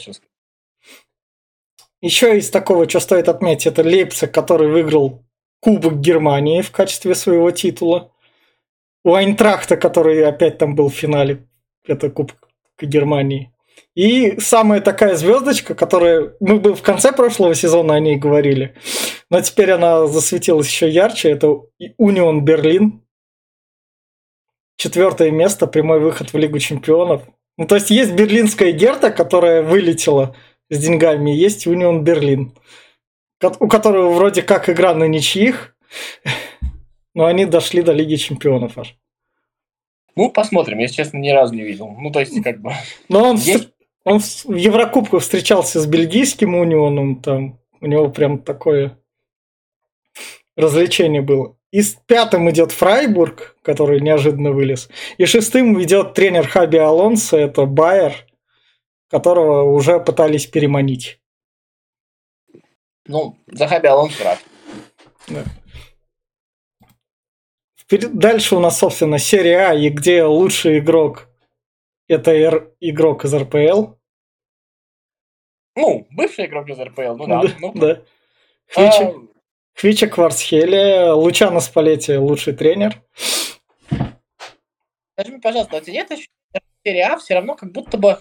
Еще 2.02 2.38
из 2.38 2.50
такого, 2.50 2.88
что 2.88 3.00
стоит 3.00 3.28
отметить, 3.28 3.68
это 3.68 3.84
Лейпциг, 3.84 4.34
который 4.34 4.70
выиграл 4.70 5.26
Кубок 5.60 6.00
Германии 6.00 6.62
в 6.62 6.72
качестве 6.72 7.16
своего 7.16 7.52
титула. 7.52 8.12
У 9.04 9.14
Айнтрахта, 9.14 9.78
который 9.78 10.26
опять 10.26 10.58
там 10.58 10.76
был 10.76 10.90
в 10.90 10.96
финале, 10.96 11.48
это 11.86 12.10
Кубок 12.10 12.50
Германии. 12.80 13.54
И 13.96 14.40
самая 14.40 14.82
такая 14.82 15.16
звездочка, 15.16 15.74
которая 15.74 16.34
мы 16.40 16.60
бы 16.60 16.76
в 16.76 16.82
конце 16.82 17.12
прошлого 17.12 17.56
сезона 17.56 17.96
о 17.96 18.00
ней 18.00 18.16
говорили, 18.16 18.76
Но 19.30 19.42
теперь 19.42 19.72
она 19.72 20.08
засветилась 20.08 20.68
еще 20.68 20.90
ярче. 20.90 21.30
Это 21.32 21.62
Унион 21.98 22.46
Берлин. 22.46 23.02
Четвертое 24.78 25.32
место, 25.32 25.66
прямой 25.66 26.00
выход 26.00 26.32
в 26.32 26.38
Лигу 26.38 26.60
чемпионов. 26.60 27.24
Ну, 27.58 27.66
то 27.66 27.76
есть 27.76 27.90
есть 27.90 28.14
берлинская 28.14 28.72
Герта, 28.72 29.10
которая 29.10 29.64
вылетела 29.64 30.36
с 30.70 30.78
деньгами, 30.78 31.32
есть 31.32 31.66
Унион 31.66 32.04
Берлин, 32.04 32.54
у 33.42 33.68
которого 33.68 34.14
вроде 34.14 34.42
как 34.42 34.70
игра 34.70 34.94
на 34.94 35.06
ничьих, 35.06 35.76
но 37.14 37.26
они 37.26 37.46
дошли 37.46 37.82
до 37.82 37.94
Лиги 37.94 38.16
чемпионов 38.16 38.78
аж. 38.78 38.98
Ну, 40.16 40.32
посмотрим. 40.32 40.80
Я, 40.80 40.88
честно, 40.88 41.18
ни 41.18 41.30
разу 41.30 41.54
не 41.54 41.62
видел. 41.62 41.90
Ну, 41.90 42.12
то 42.12 42.20
есть, 42.20 42.42
как 42.44 42.60
бы... 42.60 42.72
Но 43.10 43.30
он, 43.30 43.38
есть... 43.38 43.70
он 44.04 44.20
в 44.20 44.56
Еврокубках 44.56 45.22
встречался 45.22 45.80
с 45.80 45.86
бельгийским 45.86 46.56
унионом, 46.56 47.22
там 47.22 47.60
у 47.82 47.86
него 47.86 48.10
прям 48.10 48.40
такое 48.40 48.98
развлечение 50.56 51.22
было. 51.22 51.56
И 51.72 51.84
с 51.84 51.96
пятым 52.08 52.50
идет 52.50 52.72
Фрайбург, 52.72 53.58
который 53.62 54.02
неожиданно 54.02 54.52
вылез. 54.52 54.90
И 55.18 55.26
шестым 55.26 55.80
идет 55.84 56.16
тренер 56.16 56.48
Хаби 56.48 56.78
Алонсо, 56.78 57.38
это 57.38 57.66
Байер, 57.66 58.14
которого 59.10 59.72
уже 59.72 60.00
пытались 60.00 60.48
переманить. 60.48 61.20
Ну, 63.08 63.38
за 63.48 63.68
Хаби 63.68 63.88
Алонсо 63.88 64.24
рад. 64.24 64.40
Да. 65.28 65.44
Дальше 67.90 68.56
у 68.56 68.60
нас, 68.60 68.78
собственно, 68.80 69.18
серия 69.18 69.70
А, 69.70 69.74
и 69.74 69.90
где 69.90 70.24
лучший 70.24 70.80
игрок 70.80 71.30
это 72.08 72.32
р... 72.32 72.74
игрок 72.80 73.26
из 73.26 73.34
РПЛ. 73.34 73.94
Ну, 75.76 76.08
бывший 76.12 76.48
игрок 76.48 76.70
из 76.70 76.80
РПЛ, 76.80 77.16
ну 77.16 77.28
да. 77.28 77.44
Ну, 77.60 77.72
да. 77.74 78.02
Хвича, 78.68 79.08
а... 79.08 79.14
Хвича 79.74 80.08
Кварцхеле, 80.08 81.12
Лучано 81.12 81.60
Спалетти 81.60 82.18
лучший 82.18 82.54
тренер. 82.54 83.02
Скажи 83.90 85.32
мне, 85.32 85.40
пожалуйста, 85.40 85.78
а 85.78 85.82
тебе 85.82 85.94
нет 85.94 86.12
ощущения, 86.12 86.62
серия 86.84 87.08
А 87.08 87.18
все 87.18 87.36
равно 87.36 87.56
как 87.56 87.72
будто 87.72 87.98
бы, 87.98 88.20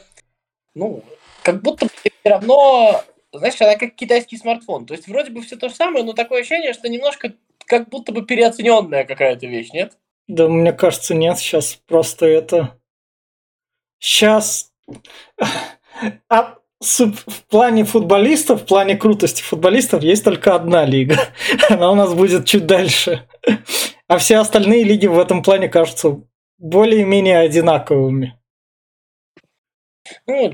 ну, 0.75 1.03
как 1.43 1.63
будто 1.63 1.87
бы 1.87 1.91
все 1.91 2.13
равно, 2.25 3.03
знаешь, 3.39 3.61
она 3.61 3.77
как 3.77 3.95
китайский 3.95 4.37
смартфон. 4.37 4.87
То 4.87 4.95
есть 4.95 5.09
вроде 5.09 5.31
бы 5.31 5.43
все 5.43 5.57
то 5.57 5.69
же 5.69 5.75
самое, 5.75 6.05
но 6.05 6.13
такое 6.13 6.41
ощущение, 6.41 6.73
что 6.73 6.89
немножко 6.89 7.35
как 7.67 7.89
будто 7.89 8.13
бы 8.13 8.25
переоцененная 8.25 9.05
какая-то 9.05 9.47
вещь, 9.47 9.71
нет? 9.73 9.99
Да, 10.29 10.49
мне 10.49 10.73
кажется, 10.73 11.15
нет. 11.15 11.39
Сейчас 11.39 11.75
просто 11.87 12.27
это... 12.27 12.79
Сейчас... 13.99 14.73
А 16.29 16.59
в 16.81 17.43
плане 17.49 17.85
футболистов, 17.85 18.63
в 18.63 18.67
плане 18.67 18.97
крутости 18.97 19.41
футболистов 19.41 20.03
есть 20.03 20.25
только 20.25 20.55
одна 20.55 20.85
лига. 20.85 21.17
Она 21.71 21.91
у 21.91 21.95
нас 21.95 22.13
будет 22.13 22.45
чуть 22.45 22.67
дальше. 22.67 23.27
А 24.09 24.19
все 24.19 24.37
остальные 24.37 24.85
лиги 24.85 25.07
в 25.07 25.19
этом 25.19 25.43
плане 25.43 25.71
кажутся 25.71 26.21
более-менее 26.59 27.39
одинаковыми. 27.39 28.39
Ну, 30.27 30.53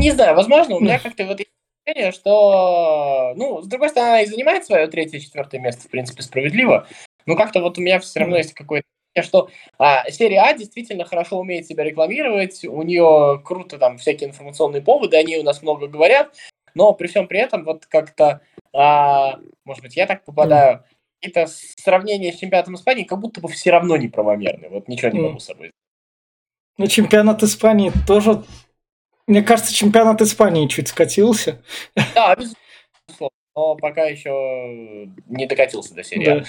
не 0.00 0.10
знаю, 0.12 0.34
возможно, 0.36 0.76
у 0.76 0.80
меня 0.80 0.98
как-то 1.02 1.26
вот 1.26 1.40
ощущение, 1.84 2.12
что, 2.12 3.34
ну, 3.36 3.62
с 3.62 3.66
другой 3.66 3.90
стороны, 3.90 4.10
она 4.10 4.20
и 4.22 4.26
занимает 4.26 4.64
свое 4.64 4.86
третье, 4.86 5.20
четвертое 5.20 5.58
место, 5.58 5.82
в 5.82 5.90
принципе, 5.90 6.22
справедливо. 6.22 6.86
Но 7.26 7.36
как-то 7.36 7.60
вот 7.60 7.78
у 7.78 7.80
меня 7.80 8.00
все 8.00 8.20
равно 8.20 8.36
есть 8.36 8.54
какое-то 8.54 8.86
что 9.22 9.48
а, 9.78 10.10
серия 10.10 10.40
А 10.40 10.54
действительно 10.54 11.04
хорошо 11.04 11.38
умеет 11.38 11.68
себя 11.68 11.84
рекламировать, 11.84 12.64
у 12.64 12.82
нее 12.82 13.40
круто 13.44 13.78
там 13.78 13.96
всякие 13.96 14.28
информационные 14.28 14.82
поводы, 14.82 15.16
они 15.16 15.36
у 15.36 15.44
нас 15.44 15.62
много 15.62 15.86
говорят, 15.86 16.34
но 16.74 16.92
при 16.94 17.06
всем 17.06 17.28
при 17.28 17.38
этом 17.38 17.62
вот 17.62 17.86
как-то, 17.86 18.40
а, 18.72 19.38
может 19.64 19.84
быть, 19.84 19.94
я 19.94 20.06
так 20.06 20.24
попадаю, 20.24 20.82
какие-то 21.20 21.48
сравнения 21.76 22.32
с 22.32 22.38
чемпионатом 22.38 22.74
Испании 22.74 23.04
как 23.04 23.20
будто 23.20 23.40
бы 23.40 23.46
все 23.46 23.70
равно 23.70 23.96
неправомерны, 23.96 24.68
вот 24.68 24.88
ничего 24.88 25.12
не 25.12 25.20
могу 25.20 25.38
с 25.38 25.44
собой. 25.44 25.70
Ну, 26.76 26.88
чемпионат 26.88 27.44
Испании 27.44 27.92
тоже 28.08 28.42
мне 29.26 29.42
кажется, 29.42 29.74
чемпионат 29.74 30.20
Испании 30.22 30.68
чуть 30.68 30.88
скатился. 30.88 31.62
Да, 32.14 32.36
безусловно. 32.36 33.30
Но 33.56 33.76
пока 33.76 34.04
еще 34.04 35.08
не 35.26 35.46
докатился 35.46 35.94
до 35.94 36.02
серии. 36.02 36.40
Да. 36.40 36.44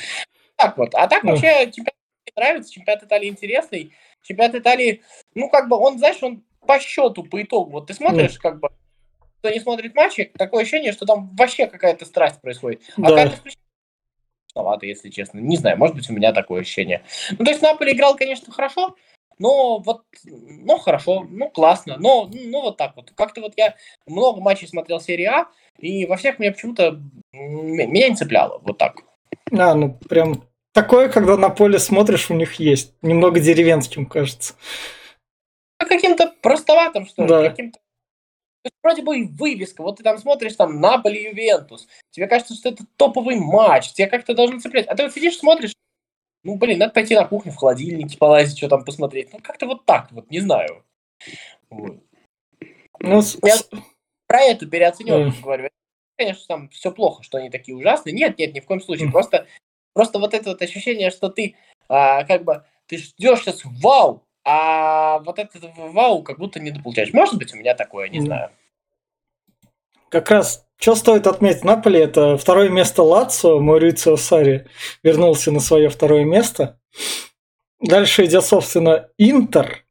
Так 0.56 0.78
вот. 0.78 0.96
А 0.96 1.08
так 1.08 1.24
да. 1.24 1.32
вообще 1.32 1.72
чемпионат 1.72 1.96
нравится, 2.36 2.74
чемпионат 2.74 3.04
Италии 3.04 3.30
интересный. 3.30 3.94
Чемпионат 4.24 4.56
Италии, 4.56 5.04
ну, 5.36 5.50
как 5.50 5.70
бы, 5.70 5.78
он, 5.78 6.00
знаешь, 6.00 6.22
он 6.22 6.44
по 6.66 6.80
счету, 6.80 7.24
по 7.24 7.42
итогу. 7.42 7.72
Вот 7.72 7.88
ты 7.88 7.94
смотришь, 7.94 8.36
да. 8.36 8.40
как 8.40 8.60
бы, 8.60 8.70
кто 9.40 9.50
не 9.52 9.60
смотрит 9.60 9.94
матчи, 9.94 10.32
такое 10.36 10.64
ощущение, 10.64 10.92
что 10.94 11.06
там 11.06 11.30
вообще 11.36 11.68
какая-то 11.68 12.06
страсть 12.06 12.42
происходит. 12.42 12.82
А 12.98 13.02
да. 13.02 13.30
когда 14.56 14.78
ты 14.78 14.88
если 14.88 15.10
честно. 15.10 15.40
Не 15.40 15.58
знаю, 15.58 15.78
может 15.78 15.96
быть, 15.96 16.10
у 16.10 16.14
меня 16.14 16.34
такое 16.34 16.62
ощущение. 16.62 17.04
Ну, 17.38 17.46
то 17.46 17.52
есть 17.52 17.62
Наполе 17.62 17.94
играл, 17.94 18.16
конечно, 18.16 18.52
хорошо, 18.52 18.96
но 19.40 19.80
вот, 19.80 20.04
ну 20.24 20.78
хорошо, 20.78 21.26
ну 21.30 21.50
классно, 21.50 21.98
но 21.98 22.30
ну 22.32 22.62
вот 22.62 22.78
так 22.78 22.96
вот. 22.96 23.12
Как-то 23.16 23.42
вот 23.42 23.54
я 23.58 23.76
много 24.06 24.42
матчей 24.42 24.68
смотрел 24.68 25.00
серии 25.00 25.26
А, 25.26 25.48
и 25.80 26.06
во 26.06 26.18
всех 26.18 26.40
меня 26.40 26.52
почему-то 26.52 27.02
меня 27.34 28.10
не 28.10 28.16
цепляло, 28.16 28.60
вот 28.64 28.78
так. 28.78 29.02
А, 29.52 29.74
ну 29.76 29.98
прям 30.10 30.44
такое, 30.74 31.10
когда 31.10 31.38
на 31.38 31.50
поле 31.50 31.80
смотришь, 31.80 32.30
у 32.30 32.34
них 32.34 32.56
есть. 32.56 32.94
Немного 33.02 33.40
деревенским, 33.40 34.06
кажется. 34.06 34.56
А 35.78 35.86
каким-то 35.86 36.34
простоватым, 36.42 37.06
что 37.06 37.24
ли, 37.24 37.28
да. 37.28 37.50
каким-то 37.50 37.80
то 38.66 38.70
есть 38.70 38.78
вроде 38.82 39.04
бы 39.04 39.20
и 39.20 39.28
вывеска, 39.28 39.84
вот 39.84 39.98
ты 39.98 40.04
там 40.04 40.18
смотришь 40.18 40.56
там 40.56 40.82
Наполи 40.82 41.26
Ювентус, 41.26 41.88
тебе 42.10 42.26
кажется, 42.26 42.56
что 42.56 42.70
это 42.70 42.84
топовый 42.98 43.36
матч, 43.36 43.92
тебе 43.94 44.08
как-то 44.08 44.34
должно 44.34 44.60
цеплять, 44.60 44.88
а 44.88 44.96
ты 44.96 45.04
вот 45.04 45.14
сидишь, 45.14 45.38
смотришь, 45.38 45.74
ну, 46.46 46.58
блин, 46.58 46.78
надо 46.78 46.94
пойти 46.94 47.16
на 47.16 47.26
кухню, 47.26 47.52
в 47.52 47.56
холодильнике 47.56 48.18
полазить, 48.20 48.58
что 48.58 48.70
там 48.70 48.86
посмотреть. 48.86 49.34
Ну, 49.34 49.40
как-то 49.42 49.66
вот 49.66 49.84
так 49.86 50.12
вот, 50.12 50.30
не 50.30 50.40
знаю. 50.40 50.86
Вот. 51.72 51.98
Ну, 53.00 53.22
Я 53.44 53.56
с... 53.58 53.70
про 54.28 54.42
эту 54.42 54.70
переоцененность 54.70 55.40
mm. 55.40 55.44
говорю. 55.44 55.70
Конечно, 56.18 56.46
там 56.48 56.70
все 56.70 56.92
плохо, 56.92 57.24
что 57.24 57.40
они 57.40 57.50
такие 57.50 57.76
ужасные. 57.76 58.14
Нет, 58.14 58.38
нет, 58.38 58.54
ни 58.54 58.60
в 58.60 58.66
коем 58.66 58.80
случае. 58.80 59.10
Mm. 59.10 59.12
Просто, 59.12 59.48
просто 59.94 60.20
вот 60.20 60.36
это 60.36 60.52
вот 60.52 60.62
ощущение, 60.62 61.10
что 61.10 61.30
ты 61.30 61.56
а, 61.90 62.24
как 62.26 62.44
бы 62.44 62.64
ты 62.86 62.98
ждешь 62.98 63.40
сейчас 63.42 63.64
вау, 63.66 64.24
а 64.44 65.20
вот 65.20 65.40
это 65.40 65.60
вау 65.76 66.22
как 66.22 66.38
будто 66.38 66.60
не 66.60 66.70
дополучаешь. 66.70 67.12
Может 67.12 67.40
быть, 67.40 67.54
у 67.56 67.58
меня 67.58 67.74
такое, 67.74 68.08
не 68.08 68.20
mm. 68.20 68.26
знаю. 68.26 68.52
Как 70.10 70.30
раз 70.30 70.65
что 70.78 70.96
стоит 70.96 71.28
отметить 71.28 71.64
Наполи, 71.64 72.00
это 72.00 72.38
второе 72.38 72.70
место 72.70 73.04
Лацо, 73.04 73.60
Маурицио 73.60 74.18
Сари 74.18 74.68
вернулся 75.04 75.52
на 75.52 75.60
свое 75.60 75.90
второе 75.90 76.26
место. 76.26 76.80
Дальше 77.80 78.26
идет, 78.26 78.46
собственно, 78.46 79.10
Интер. 79.18 79.86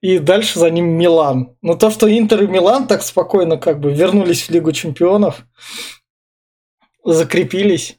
И 0.00 0.18
дальше 0.18 0.58
за 0.58 0.70
ним 0.70 0.86
Милан. 0.98 1.56
Но 1.62 1.74
то, 1.76 1.90
что 1.90 2.06
Интер 2.06 2.42
и 2.42 2.46
Милан 2.46 2.86
так 2.86 3.02
спокойно 3.02 3.56
как 3.56 3.80
бы 3.80 3.92
вернулись 3.92 4.42
в 4.42 4.50
Лигу 4.50 4.72
чемпионов, 4.72 5.44
закрепились. 7.04 7.96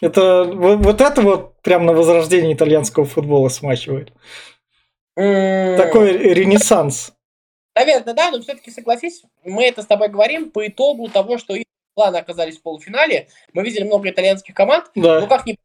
Это 0.00 0.44
вот, 0.44 0.84
вот 0.84 1.00
это 1.00 1.22
вот 1.22 1.60
прям 1.62 1.86
на 1.86 1.92
возрождение 1.92 2.54
итальянского 2.54 3.06
футбола 3.06 3.48
смачивает. 3.48 4.12
Mm. 5.18 5.76
Такой 5.76 6.16
ренессанс. 6.16 7.12
Наверное, 7.74 8.14
да, 8.14 8.30
но 8.30 8.40
все-таки 8.40 8.70
согласись, 8.70 9.22
мы 9.44 9.64
это 9.64 9.82
с 9.82 9.86
тобой 9.86 10.08
говорим 10.08 10.50
по 10.50 10.66
итогу 10.66 11.08
того, 11.08 11.38
что 11.38 11.54
планы 11.94 12.16
оказались 12.16 12.58
в 12.58 12.62
полуфинале. 12.62 13.28
Мы 13.52 13.62
видели 13.62 13.84
много 13.84 14.10
итальянских 14.10 14.54
команд, 14.54 14.90
да. 14.94 15.20
но 15.20 15.26
как 15.26 15.46
ни 15.46 15.56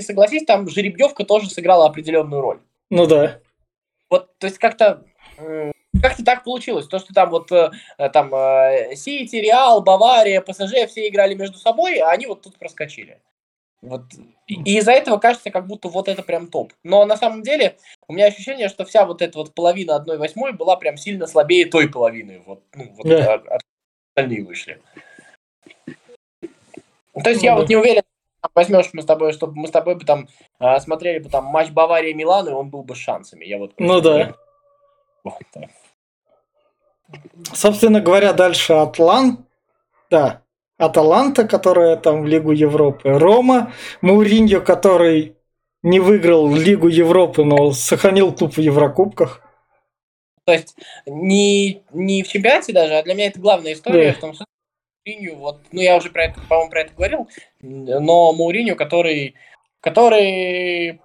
согласись, 0.00 0.44
там 0.44 0.68
жеребьевка 0.68 1.24
тоже 1.24 1.48
сыграла 1.50 1.86
определенную 1.86 2.40
роль. 2.40 2.60
Ну 2.90 3.06
да. 3.06 3.40
Вот, 4.08 4.36
то 4.38 4.46
есть 4.46 4.58
как-то 4.58 5.04
как-то 6.00 6.24
так 6.24 6.44
получилось. 6.44 6.86
То, 6.86 6.98
что 6.98 7.12
там 7.12 7.30
вот 7.30 7.50
э, 7.52 7.70
там 8.12 8.32
э, 8.34 8.94
Сити, 8.94 9.36
Реал, 9.36 9.82
Бавария, 9.82 10.40
ПСЖ 10.40 10.88
все 10.88 11.08
играли 11.08 11.34
между 11.34 11.58
собой, 11.58 11.98
а 11.98 12.10
они 12.10 12.26
вот 12.26 12.42
тут 12.42 12.58
проскочили. 12.58 13.20
Вот. 13.82 14.02
И 14.46 14.76
из-за 14.78 14.92
этого 14.92 15.18
кажется, 15.18 15.50
как 15.50 15.66
будто 15.66 15.88
вот 15.88 16.08
это 16.08 16.22
прям 16.22 16.48
топ. 16.48 16.72
Но 16.82 17.04
на 17.06 17.16
самом 17.16 17.42
деле 17.42 17.78
у 18.08 18.12
меня 18.12 18.26
ощущение, 18.26 18.68
что 18.68 18.84
вся 18.84 19.06
вот 19.06 19.22
эта 19.22 19.38
вот 19.38 19.54
половина 19.54 19.96
одной 19.96 20.18
восьмой 20.18 20.52
была 20.52 20.76
прям 20.76 20.96
сильно 20.96 21.26
слабее 21.26 21.66
той 21.66 21.88
половины. 21.88 22.42
Вот, 22.46 22.62
ну, 22.74 22.92
вот 22.96 23.06
от, 23.10 23.62
остальные 24.10 24.44
вышли. 24.44 24.82
То 27.22 27.30
есть 27.30 27.42
ну, 27.42 27.46
я 27.46 27.54
да. 27.54 27.60
вот 27.60 27.68
не 27.68 27.76
уверен, 27.76 28.02
возьмешь 28.54 28.90
мы 28.92 29.02
с 29.02 29.06
тобой, 29.06 29.32
чтобы 29.32 29.56
мы 29.56 29.68
с 29.68 29.70
тобой 29.70 29.94
бы 29.94 30.04
там 30.04 30.28
а, 30.58 30.78
смотрели 30.80 31.18
бы 31.18 31.28
там 31.28 31.44
матч 31.44 31.70
Бавария 31.70 32.14
Милан, 32.14 32.48
и 32.48 32.52
он 32.52 32.70
был 32.70 32.82
бы 32.82 32.94
с 32.94 32.98
шансами. 32.98 33.44
Я 33.44 33.58
вот 33.58 33.72
ну 33.78 34.00
да. 34.00 34.34
Вот, 35.24 35.42
да. 35.54 35.68
Собственно 37.52 38.00
говоря, 38.00 38.32
дальше 38.32 38.74
Атлан. 38.74 39.46
Да, 40.10 40.42
Аталанта, 40.80 41.46
которая 41.46 41.96
там 41.96 42.22
в 42.22 42.26
Лигу 42.26 42.52
Европы, 42.52 43.10
Рома, 43.10 43.72
Мауриньо, 44.00 44.60
который 44.60 45.36
не 45.82 46.00
выиграл 46.00 46.54
Лигу 46.54 46.88
Европы, 46.88 47.44
но 47.44 47.72
сохранил 47.72 48.32
клуб 48.32 48.54
в 48.54 48.60
Еврокубках. 48.60 49.42
То 50.44 50.52
есть 50.52 50.76
не, 51.06 51.82
не 51.92 52.22
в 52.22 52.28
чемпионате 52.28 52.72
даже, 52.72 52.94
а 52.94 53.02
для 53.02 53.14
меня 53.14 53.26
это 53.26 53.38
главная 53.38 53.74
история, 53.74 54.12
да. 54.12 54.16
в 54.16 54.20
том, 54.20 54.34
Мауриню, 55.06 55.36
вот, 55.36 55.60
ну 55.70 55.80
я 55.80 55.96
уже 55.96 56.10
про 56.10 56.24
это, 56.24 56.40
по-моему, 56.48 56.70
про 56.70 56.80
это 56.80 56.94
говорил, 56.94 57.28
но 57.60 58.32
Мауриню, 58.32 58.74
который, 58.74 59.34
который 59.80 61.00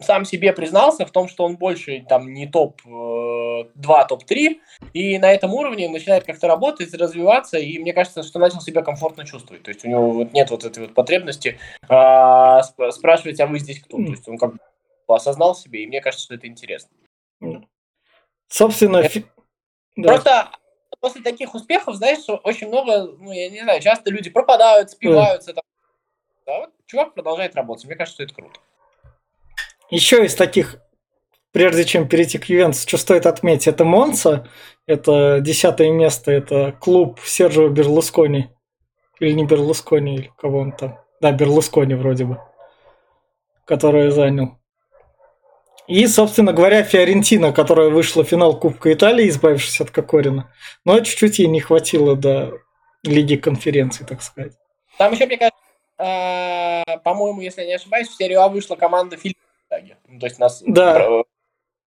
сам 0.00 0.24
себе 0.24 0.52
признался 0.52 1.06
в 1.06 1.10
том, 1.10 1.28
что 1.28 1.44
он 1.44 1.56
больше 1.56 2.04
там 2.08 2.32
не 2.32 2.46
топ-2, 2.46 3.64
э, 3.74 4.06
топ-3, 4.08 4.60
и 4.92 5.18
на 5.18 5.32
этом 5.32 5.54
уровне 5.54 5.88
начинает 5.88 6.24
как-то 6.24 6.46
работать, 6.46 6.92
развиваться, 6.94 7.58
и 7.58 7.78
мне 7.78 7.92
кажется, 7.92 8.22
что 8.22 8.38
начал 8.38 8.60
себя 8.60 8.82
комфортно 8.82 9.24
чувствовать. 9.24 9.62
То 9.62 9.70
есть 9.70 9.84
у 9.84 9.88
него 9.88 10.10
вот 10.10 10.32
нет 10.32 10.50
вот 10.50 10.64
этой 10.64 10.80
вот 10.80 10.94
потребности 10.94 11.58
а, 11.88 12.62
спрашивать, 12.62 13.40
а 13.40 13.46
вы 13.46 13.58
здесь 13.58 13.80
кто? 13.80 13.96
То 13.96 14.02
есть 14.02 14.28
он 14.28 14.36
как 14.38 14.54
бы 14.54 14.58
осознал 15.08 15.54
себе, 15.54 15.82
и 15.82 15.86
мне 15.86 16.00
кажется, 16.00 16.26
что 16.26 16.34
это 16.34 16.46
интересно. 16.46 16.90
Собственно, 18.48 19.02
фи... 19.02 19.24
просто 19.96 20.24
да. 20.24 20.52
после 21.00 21.22
таких 21.22 21.54
успехов, 21.54 21.96
знаешь, 21.96 22.24
очень 22.44 22.68
много, 22.68 23.12
ну, 23.18 23.32
я 23.32 23.50
не 23.50 23.62
знаю, 23.62 23.80
часто 23.80 24.10
люди 24.10 24.30
пропадают, 24.30 24.90
спиваются. 24.90 25.52
Да. 25.52 25.54
Там. 25.54 25.62
Да, 26.46 26.60
вот 26.60 26.70
чувак 26.86 27.14
продолжает 27.14 27.56
работать. 27.56 27.86
Мне 27.86 27.96
кажется, 27.96 28.14
что 28.14 28.24
это 28.24 28.34
круто. 28.34 28.60
Еще 29.90 30.24
из 30.24 30.34
таких, 30.34 30.76
прежде 31.52 31.84
чем 31.84 32.08
перейти 32.08 32.38
к 32.38 32.46
Ювентусу, 32.46 32.88
что 32.88 32.98
стоит 32.98 33.26
отметить, 33.26 33.68
это 33.68 33.84
Монца, 33.84 34.48
это 34.86 35.40
десятое 35.40 35.90
место, 35.90 36.32
это 36.32 36.72
клуб 36.80 37.20
Серджио 37.24 37.68
Берлускони. 37.68 38.50
Или 39.20 39.32
не 39.32 39.44
Берлускони, 39.44 40.16
или 40.16 40.32
кого 40.36 40.58
он 40.58 40.72
там. 40.72 40.98
Да, 41.20 41.32
Берлускони 41.32 41.94
вроде 41.94 42.24
бы. 42.24 42.38
Который 43.64 44.10
занял. 44.10 44.58
И, 45.86 46.06
собственно 46.08 46.52
говоря, 46.52 46.82
Фиорентина, 46.82 47.52
которая 47.52 47.90
вышла 47.90 48.24
в 48.24 48.28
финал 48.28 48.58
Кубка 48.58 48.92
Италии, 48.92 49.28
избавившись 49.28 49.80
от 49.80 49.90
Кокорина. 49.90 50.52
Но 50.84 50.98
чуть-чуть 51.00 51.38
ей 51.38 51.46
не 51.46 51.60
хватило 51.60 52.16
до 52.16 52.58
Лиги 53.04 53.36
конференции, 53.36 54.04
так 54.04 54.20
сказать. 54.20 54.52
Там 54.98 55.12
еще, 55.12 55.26
мне 55.26 55.38
кажется, 55.38 55.60
э, 55.98 56.98
по-моему, 57.04 57.40
если 57.40 57.60
я 57.60 57.68
не 57.68 57.74
ошибаюсь, 57.74 58.08
в 58.08 58.16
серию 58.16 58.42
А 58.42 58.48
вышла 58.48 58.74
команда 58.74 59.16
Фильма 59.16 59.45
итоге. 59.76 59.96
Ну, 60.08 60.18
то 60.18 60.26
есть 60.26 60.38
у 60.38 60.42
нас 60.42 60.62
да. 60.66 61.22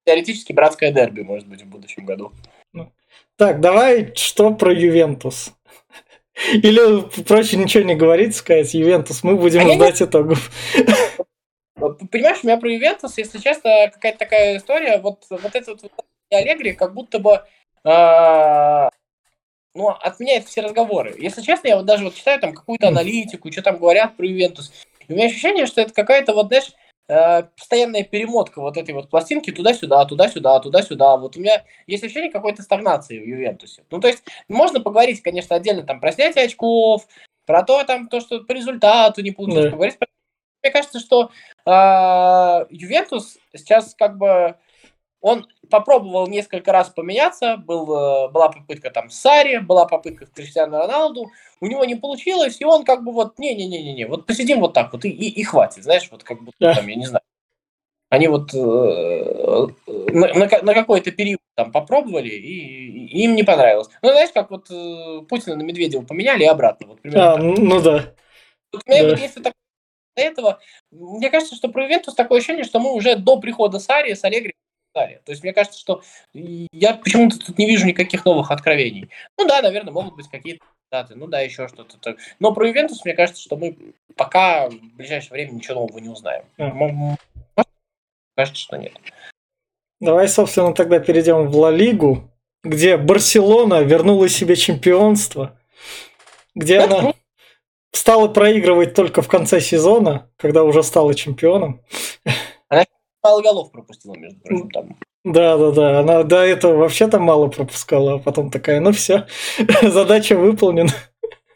теоретически 0.05 0.53
братское 0.53 0.91
дерби 0.91 1.22
может 1.22 1.48
быть 1.48 1.62
в 1.62 1.67
будущем 1.67 2.05
году. 2.05 2.31
Ну, 2.74 2.91
так, 3.38 3.60
давай 3.60 4.13
что 4.15 4.53
про 4.53 4.74
Ювентус? 4.74 5.53
Или 6.53 7.24
проще 7.24 7.58
ничего 7.58 7.84
не 7.84 7.96
говорить, 7.96 8.36
сказать 8.36 8.74
Ювентус, 8.74 9.24
мы 9.24 9.36
будем 9.36 9.67
а 9.67 9.74
ждать 9.74 10.00
не... 10.00 10.05
итогов. 10.05 10.51
Понимаешь, 12.12 12.39
у 12.43 12.48
меня 12.48 12.58
про 12.58 12.72
Ювентус, 12.72 13.17
если 13.17 13.39
честно, 13.39 13.89
какая-то 13.93 14.19
такая 14.19 14.58
история, 14.58 14.98
вот, 15.00 15.25
вот 15.29 15.55
этот 15.55 15.81
вот 15.81 15.91
Аллегри 16.29 16.74
как 16.74 16.93
будто 16.93 17.19
бы 17.19 17.41
э, 17.86 18.89
ну, 19.74 19.88
отменяет 19.88 20.46
все 20.46 20.62
разговоры. 20.62 21.15
Если 21.17 21.41
честно, 21.41 21.69
я 21.69 21.77
вот 21.77 21.86
даже 21.86 22.03
вот 22.03 22.15
читаю 22.15 22.39
там 22.39 22.53
какую-то 22.53 22.89
аналитику, 22.89 23.50
что 23.51 23.62
там 23.62 23.77
говорят 23.77 24.17
про 24.17 24.27
Ювентус. 24.27 24.74
И 25.08 25.13
у 25.13 25.15
меня 25.15 25.27
ощущение, 25.27 25.65
что 25.65 25.79
это 25.79 25.93
какая-то 25.93 26.34
вот, 26.34 26.48
знаешь, 26.48 26.74
Э, 26.74 26.88
постоянная 27.10 28.04
перемотка 28.04 28.62
вот 28.62 28.78
этой 28.78 28.94
вот 28.94 29.10
пластинки 29.10 29.51
туда-сюда, 29.51 30.06
туда-сюда, 30.06 30.60
туда-сюда. 30.60 31.18
Вот 31.18 31.36
у 31.36 31.39
меня 31.39 31.63
есть 31.88 32.04
ощущение 32.04 32.32
какой-то 32.32 32.62
стагнации 32.62 33.18
в 33.18 33.25
Ювентусе. 33.28 33.84
Ну, 33.89 34.00
то 34.00 34.08
есть, 34.08 34.24
можно 34.48 34.80
поговорить, 34.80 35.22
конечно, 35.22 35.56
отдельно 35.56 35.84
там 35.84 36.00
про 36.00 36.12
снятие 36.12 36.46
очков, 36.46 37.08
про 37.46 37.63
то, 37.63 37.84
там, 37.84 38.10
то, 38.10 38.20
что 38.20 38.42
по 38.42 38.51
результату 38.51 39.22
не 39.22 39.32
получилось, 39.32 39.66
да. 39.66 39.72
поговорить. 39.72 39.98
Мне 40.62 40.72
кажется, 40.72 41.00
что 41.00 41.32
э, 41.66 42.66
Ювентус 42.70 43.39
сейчас 43.56 43.96
как 43.96 44.18
бы 44.18 44.56
он 45.21 45.47
попробовал 45.69 46.27
несколько 46.27 46.71
раз 46.71 46.89
поменяться, 46.89 47.57
был, 47.57 47.83
э, 47.83 48.29
была 48.29 48.49
попытка 48.49 48.89
там 48.89 49.09
Сари, 49.09 49.57
была 49.57 49.85
попытка 49.85 50.25
с 50.25 50.29
Криштиану 50.29 50.77
Роналду, 50.77 51.31
у 51.61 51.67
него 51.67 51.85
не 51.85 51.95
получилось, 51.95 52.59
и 52.59 52.65
он 52.65 52.85
как 52.85 53.03
бы 53.03 53.11
вот, 53.11 53.38
не-не-не-не, 53.38 54.07
вот 54.07 54.25
посидим 54.25 54.59
вот 54.59 54.73
так 54.73 54.93
вот, 54.93 55.05
и, 55.05 55.09
и, 55.09 55.29
и 55.29 55.43
хватит, 55.43 55.83
знаешь, 55.83 56.08
вот 56.12 56.23
как 56.23 56.41
будто 56.41 56.73
там, 56.73 56.88
я 56.88 56.95
не 56.95 57.05
знаю, 57.05 57.21
они 58.10 58.27
вот 58.27 58.53
э, 58.53 59.67
на, 59.88 60.34
на, 60.34 60.47
на 60.63 60.73
какой-то 60.73 61.12
период 61.12 61.39
там 61.55 61.71
попробовали, 61.71 62.29
и, 62.29 63.05
и 63.05 63.23
им 63.23 63.36
не 63.36 63.43
понравилось. 63.43 63.89
Ну, 64.01 64.10
знаешь, 64.10 64.32
как 64.34 64.49
вот 64.49 64.71
э, 64.71 65.21
Путина 65.29 65.55
на 65.55 65.62
Медведева 65.62 66.01
поменяли 66.01 66.43
и 66.43 66.47
обратно. 66.47 66.88
Вот, 66.88 67.01
примерно 67.01 67.34
а, 67.34 67.36
так. 67.36 67.43
ну 67.43 67.82
да. 67.82 68.13
Вот, 68.71 68.82
да. 68.88 69.10
Вот, 69.10 69.19
если 69.19 69.41
так 69.41 69.53
этого, 70.15 70.60
мне 70.91 71.29
кажется, 71.29 71.55
что 71.55 71.69
про 71.69 71.86
Ивентус 71.86 72.15
такое 72.15 72.39
ощущение, 72.39 72.63
что 72.63 72.79
мы 72.79 72.93
уже 72.93 73.15
до 73.15 73.39
прихода 73.39 73.79
Сари 73.79 74.13
с 74.13 74.23
Аллегри 74.23 74.53
далее. 74.93 75.21
То 75.25 75.32
есть 75.32 75.43
мне 75.43 75.54
кажется, 75.54 75.80
что 75.80 76.02
я 76.34 76.93
почему-то 76.95 77.39
тут 77.39 77.58
не 77.58 77.65
вижу 77.65 77.86
никаких 77.86 78.25
новых 78.25 78.52
откровений. 78.52 79.10
Ну 79.38 79.47
да, 79.47 79.62
наверное, 79.62 79.93
могут 79.93 80.15
быть 80.15 80.28
какие-то 80.30 80.65
даты, 80.91 81.15
ну 81.15 81.28
да, 81.28 81.41
еще 81.41 81.67
что-то. 81.67 82.15
Но 82.39 82.54
про 82.54 82.67
Ювентус, 82.67 83.04
мне 83.06 83.13
кажется, 83.13 83.41
что 83.41 83.56
мы 83.56 83.78
пока 84.15 84.69
в 84.69 84.95
ближайшее 84.95 85.32
время 85.32 85.52
ничего 85.52 85.82
нового 85.82 85.99
не 85.99 86.10
узнаем. 86.10 86.43
Mm. 86.58 87.15
Кажется, 88.36 88.62
что 88.62 88.78
нет. 88.78 88.93
Давай, 89.99 90.28
собственно, 90.30 90.73
тогда 90.73 90.99
перейдем 90.99 91.47
в 91.47 91.58
Ла 91.58 91.71
Лигу, 91.71 92.30
где 92.63 92.97
Барселона 92.97 93.82
вернула 93.82 94.30
себе 94.30 94.56
чемпионство, 94.56 95.60
где 96.56 96.80
она 96.80 96.99
круто. 96.99 97.19
стала 97.91 98.28
проигрывать 98.30 98.93
только 98.93 99.21
в 99.21 99.28
конце 99.28 99.60
сезона, 99.60 100.30
когда 100.38 100.63
уже 100.63 100.84
стала 100.84 101.13
чемпионом. 101.13 101.82
Мало 103.23 103.41
голов 103.41 103.71
пропустила, 103.71 104.15
между 104.15 104.39
прочим, 104.39 104.69
там. 104.71 104.97
Да, 105.25 105.58
да, 105.58 105.71
да. 105.71 105.99
Она 105.99 106.23
до 106.23 106.38
этого 106.38 106.77
вообще 106.77 107.08
там 107.08 107.23
мало 107.23 107.47
пропускала, 107.47 108.15
а 108.15 108.19
потом 108.19 108.49
такая, 108.51 108.79
ну 108.79 108.91
все, 108.91 109.27
задача 109.82 110.38
выполнена. 110.38 110.91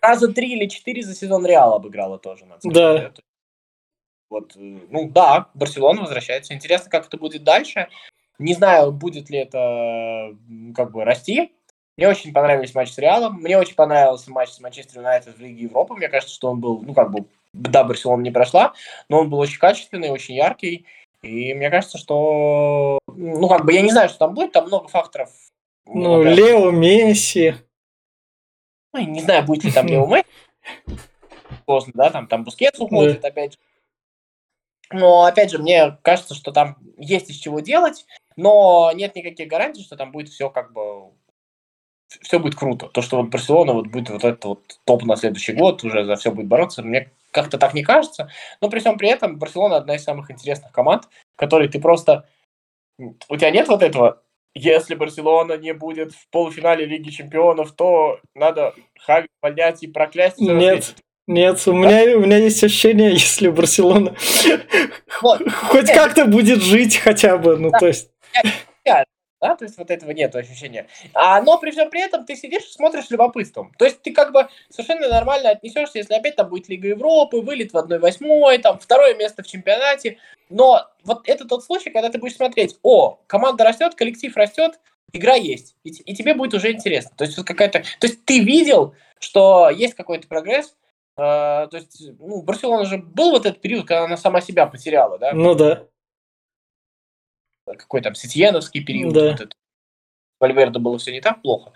Раза 0.02 0.28
три 0.34 0.54
или 0.54 0.68
четыре 0.68 1.02
за 1.02 1.16
сезон 1.16 1.46
Реал 1.46 1.74
обыграла 1.76 2.20
тоже, 2.20 2.46
надо 2.46 2.60
сказать. 2.60 3.14
Да. 3.16 3.24
Вот, 4.30 4.56
э, 4.58 4.80
ну 4.90 5.10
да, 5.10 5.48
Барселона 5.54 6.02
возвращается. 6.02 6.54
Интересно, 6.54 6.90
как 6.90 7.08
это 7.08 7.18
будет 7.18 7.44
дальше. 7.44 7.88
Не 8.40 8.54
знаю, 8.54 8.92
будет 8.92 9.30
ли 9.30 9.38
это 9.38 10.36
как 10.76 10.92
бы 10.92 11.06
расти. 11.06 11.54
Мне 11.96 12.10
очень 12.10 12.34
понравились 12.34 12.74
матчи 12.74 12.92
с 12.92 12.98
Реалом. 12.98 13.36
Мне 13.36 13.58
очень 13.58 13.76
понравился 13.76 14.32
матч 14.32 14.50
с 14.50 14.60
Манчестер 14.60 14.98
Юнайтед 14.98 15.38
в 15.38 15.40
Лиге 15.40 15.64
Европы. 15.64 15.94
Мне 15.94 16.10
кажется, 16.10 16.34
что 16.34 16.50
он 16.50 16.60
был, 16.60 16.82
ну 16.82 16.94
как 16.94 17.12
бы, 17.12 17.26
да, 17.54 17.84
Барселона 17.84 18.24
не 18.24 18.32
прошла, 18.32 18.74
но 19.08 19.20
он 19.20 19.30
был 19.30 19.38
очень 19.38 19.60
качественный, 19.60 20.10
очень 20.10 20.34
яркий. 20.34 20.86
И 21.24 21.54
мне 21.54 21.70
кажется, 21.70 21.98
что, 21.98 23.00
ну, 23.08 23.48
как 23.48 23.66
бы, 23.66 23.74
я 23.74 23.82
не 23.82 23.92
знаю, 23.92 24.10
что 24.10 24.20
там 24.20 24.34
будет, 24.34 24.52
там 24.52 24.68
много 24.68 24.90
факторов. 24.90 25.30
Ну, 25.86 26.18
ну 26.18 26.24
Лео 26.24 26.70
Месси. 26.72 27.56
Ну, 28.94 29.00
не 29.06 29.22
знаю, 29.22 29.46
будет 29.46 29.64
ли 29.64 29.72
там 29.72 29.88
Лео 29.88 30.06
Месси. 30.08 30.26
Поздно, 31.66 31.94
да, 31.96 32.10
там, 32.10 32.28
там 32.28 32.44
Бускетс 32.44 32.80
уходит, 32.80 33.22
да. 33.22 33.30
опять 33.30 33.54
же. 33.54 33.60
Но, 34.92 35.24
опять 35.24 35.50
же, 35.50 35.60
мне 35.60 35.98
кажется, 36.02 36.36
что 36.36 36.52
там 36.52 36.78
есть 36.98 37.30
из 37.30 37.38
чего 37.38 37.62
делать, 37.62 38.06
но 38.36 38.92
нет 38.94 39.16
никаких 39.16 39.48
гарантий, 39.48 39.84
что 39.84 39.96
там 39.96 40.12
будет 40.12 40.30
все 40.30 40.50
как 40.50 40.74
бы 40.74 41.12
все 42.22 42.40
будет 42.40 42.56
круто. 42.56 42.90
То, 42.90 43.02
что 43.02 43.18
вот 43.18 43.30
Барселона 43.30 43.74
вот 43.74 43.88
будет 43.88 44.10
вот 44.10 44.24
этот 44.24 44.46
вот 44.46 44.80
топ 44.84 45.04
на 45.04 45.16
следующий 45.16 45.54
год, 45.54 45.84
уже 45.84 46.06
за 46.06 46.16
все 46.16 46.32
будет 46.32 46.48
бороться, 46.48 46.84
мне 46.84 47.12
как-то 47.34 47.58
так 47.58 47.74
не 47.74 47.84
кажется. 47.84 48.30
Но 48.62 48.70
при 48.70 48.80
всем 48.80 48.98
при 48.98 49.10
этом 49.10 49.38
Барселона 49.38 49.78
одна 49.78 49.96
из 49.96 50.04
самых 50.04 50.32
интересных 50.32 50.72
команд, 50.72 51.10
которые 51.36 51.70
ты 51.70 51.82
просто... 51.82 52.30
У 52.98 53.36
тебя 53.36 53.50
нет 53.50 53.68
вот 53.68 53.84
этого 53.84 54.24
если 54.56 54.96
Барселона 54.96 55.58
не 55.58 55.74
будет 55.74 56.14
в 56.14 56.30
полуфинале 56.30 56.86
Лиги 56.86 57.10
Чемпионов, 57.10 57.72
то 57.72 58.20
надо 58.36 58.74
Хави 59.00 59.28
поднять 59.42 59.82
и 59.84 59.88
проклясть. 59.88 60.40
Нет, 60.40 60.96
нет, 61.28 61.68
у 61.68 61.74
меня, 61.74 62.18
у 62.18 62.22
меня 62.22 62.38
есть 62.38 62.64
ощущение, 62.64 63.12
если 63.14 63.48
Барселона 63.48 64.16
вот. 65.22 65.42
хоть 65.52 65.92
как-то 65.92 66.26
будет 66.26 66.62
жить 66.62 66.98
хотя 66.98 67.38
бы, 67.38 67.58
ну 67.58 67.72
да. 67.72 67.80
то 67.80 67.88
есть 67.88 68.10
да, 69.44 69.58
то 69.58 69.66
есть 69.66 69.78
вот 69.78 69.92
этого 69.92 70.12
нет 70.12 70.34
ощущения. 70.38 70.88
А, 71.14 71.42
но 71.42 71.58
при 71.58 71.72
всем 71.72 71.90
при 71.90 72.02
этом 72.02 72.26
ты 72.26 72.38
сидишь 72.38 72.64
и 72.64 72.72
смотришь 72.72 73.08
с 73.08 73.12
любопытством. 73.12 73.74
То 73.78 73.84
есть 73.84 74.02
ты 74.02 74.14
как 74.14 74.32
бы 74.32 74.48
совершенно 74.70 75.10
нормально 75.10 75.50
отнесешься, 75.50 75.98
если 75.98 76.14
опять 76.14 76.38
там 76.38 76.48
будет 76.48 76.70
Лига 76.70 76.88
Европы, 76.88 77.42
вылет 77.42 77.74
в 77.74 77.76
1-8, 77.76 78.60
там 78.60 78.80
второе 78.80 79.16
место 79.16 79.44
в 79.44 79.48
чемпионате. 79.48 80.18
Но 80.50 80.88
вот 81.04 81.28
это 81.28 81.46
тот 81.46 81.66
случай, 81.66 81.90
когда 81.90 82.10
ты 82.10 82.20
будешь 82.20 82.38
смотреть, 82.38 82.78
о, 82.84 83.20
команда 83.28 83.66
растет, 83.66 83.96
коллектив 83.96 84.34
растет, 84.38 84.80
игра 85.12 85.36
есть, 85.36 85.76
и, 85.84 85.90
и 85.90 86.16
тебе 86.16 86.36
будет 86.36 86.54
уже 86.54 86.72
интересно. 86.72 87.12
То 87.18 87.26
есть 87.26 87.38
вот 87.38 87.46
какая-то, 87.46 87.80
то 88.00 88.08
есть 88.08 88.24
ты 88.24 88.40
видел, 88.40 88.96
что 89.20 89.70
есть 89.70 89.94
какой-то 89.94 90.28
прогресс, 90.28 90.74
Uh, 91.16 91.68
то 91.68 91.78
есть, 91.78 92.02
ну, 92.18 92.42
Барселона 92.42 92.86
же 92.86 92.98
был 92.98 93.34
вот 93.34 93.46
этот 93.46 93.62
период, 93.62 93.86
когда 93.86 94.06
она 94.06 94.18
сама 94.18 94.42
себя 94.42 94.66
потеряла, 94.66 95.20
да? 95.20 95.32
Ну 95.32 95.54
да 95.54 95.86
какой 97.66 98.02
там 98.02 98.16
Сетьеновский 98.16 98.84
период. 98.84 99.14
Да. 99.14 99.32
Вот 99.32 99.42
это. 99.42 99.56
Вальверде 100.40 100.80
было 100.80 100.98
все 100.98 101.12
не 101.12 101.22
так 101.22 101.42
плохо. 101.42 101.72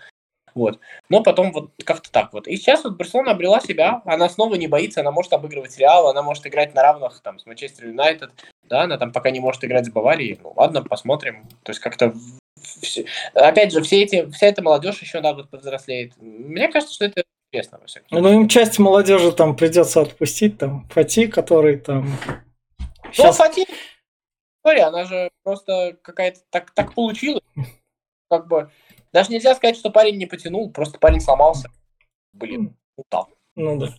Вот. 0.54 0.80
Но 1.08 1.22
потом 1.22 1.52
вот 1.52 1.70
как-то 1.84 2.10
так 2.10 2.32
вот. 2.32 2.48
И 2.48 2.56
сейчас 2.56 2.82
вот 2.84 2.96
Барселона 2.96 3.30
обрела 3.30 3.60
себя, 3.60 4.02
она 4.04 4.28
снова 4.28 4.56
не 4.56 4.66
боится, 4.66 5.00
она 5.00 5.10
может 5.10 5.32
обыгрывать 5.32 5.78
Реал, 5.78 6.08
она 6.08 6.22
может 6.22 6.46
играть 6.46 6.74
на 6.74 6.82
равных 6.82 7.20
там 7.20 7.38
с 7.38 7.46
Манчестер 7.46 7.86
Юнайтед, 7.86 8.32
да, 8.64 8.82
она 8.82 8.98
там 8.98 9.12
пока 9.12 9.30
не 9.30 9.40
может 9.40 9.64
играть 9.64 9.86
с 9.86 9.90
Баварией. 9.90 10.38
Ну 10.42 10.52
ладно, 10.56 10.82
посмотрим. 10.82 11.46
То 11.62 11.70
есть 11.70 11.80
как-то 11.80 12.12
все... 12.60 13.04
опять 13.34 13.72
же, 13.72 13.82
все 13.82 14.02
эти, 14.02 14.28
вся 14.30 14.48
эта 14.48 14.62
молодежь 14.62 15.00
еще 15.00 15.20
на 15.20 15.32
год 15.32 15.48
повзрослеет. 15.48 16.14
Мне 16.20 16.68
кажется, 16.68 16.94
что 16.94 17.04
это 17.04 17.22
интересно, 17.52 17.78
во 17.78 17.86
всяком 17.86 18.20
Ну, 18.20 18.32
им 18.32 18.48
часть 18.48 18.78
молодежи 18.78 19.32
там 19.32 19.56
придется 19.56 20.00
отпустить, 20.00 20.58
там, 20.58 20.88
Фати, 20.90 21.26
который 21.28 21.78
там... 21.78 22.10
Ну, 22.78 22.84
Сейчас... 23.12 23.36
Фати, 23.36 23.66
история, 24.58 24.84
она 24.84 25.04
же 25.04 25.30
просто 25.42 25.96
какая-то 26.02 26.40
так, 26.50 26.70
так 26.72 26.94
получилась. 26.94 27.42
Как 28.30 28.46
бы, 28.46 28.70
даже 29.12 29.32
нельзя 29.32 29.54
сказать, 29.54 29.76
что 29.76 29.90
парень 29.90 30.18
не 30.18 30.26
потянул, 30.26 30.70
просто 30.70 30.98
парень 30.98 31.20
сломался. 31.20 31.70
Блин, 32.32 32.76
упал. 32.96 33.28
Ну 33.56 33.78
да. 33.78 33.94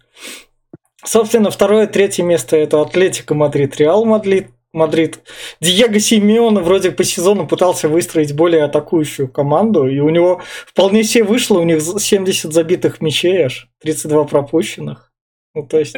Собственно, 1.03 1.49
второе, 1.49 1.87
третье 1.87 2.23
место 2.23 2.55
это 2.57 2.81
Атлетико 2.81 3.33
Мадрид, 3.33 3.77
Реал 3.77 4.05
Мадрид. 4.05 4.51
Мадрид. 4.71 5.23
Диего 5.59 5.99
Симеоне 5.99 6.61
вроде 6.61 6.91
по 6.91 7.03
сезону 7.03 7.47
пытался 7.47 7.89
выстроить 7.89 8.35
более 8.35 8.65
атакующую 8.65 9.27
команду, 9.27 9.87
и 9.87 9.99
у 9.99 10.09
него 10.09 10.43
вполне 10.67 11.03
себе 11.03 11.23
вышло, 11.23 11.59
у 11.59 11.63
них 11.63 11.81
70 11.81 12.53
забитых 12.53 13.01
мячей 13.01 13.45
аж, 13.45 13.67
32 13.79 14.25
пропущенных. 14.25 15.11
Ну, 15.55 15.65
то 15.65 15.79
есть... 15.79 15.95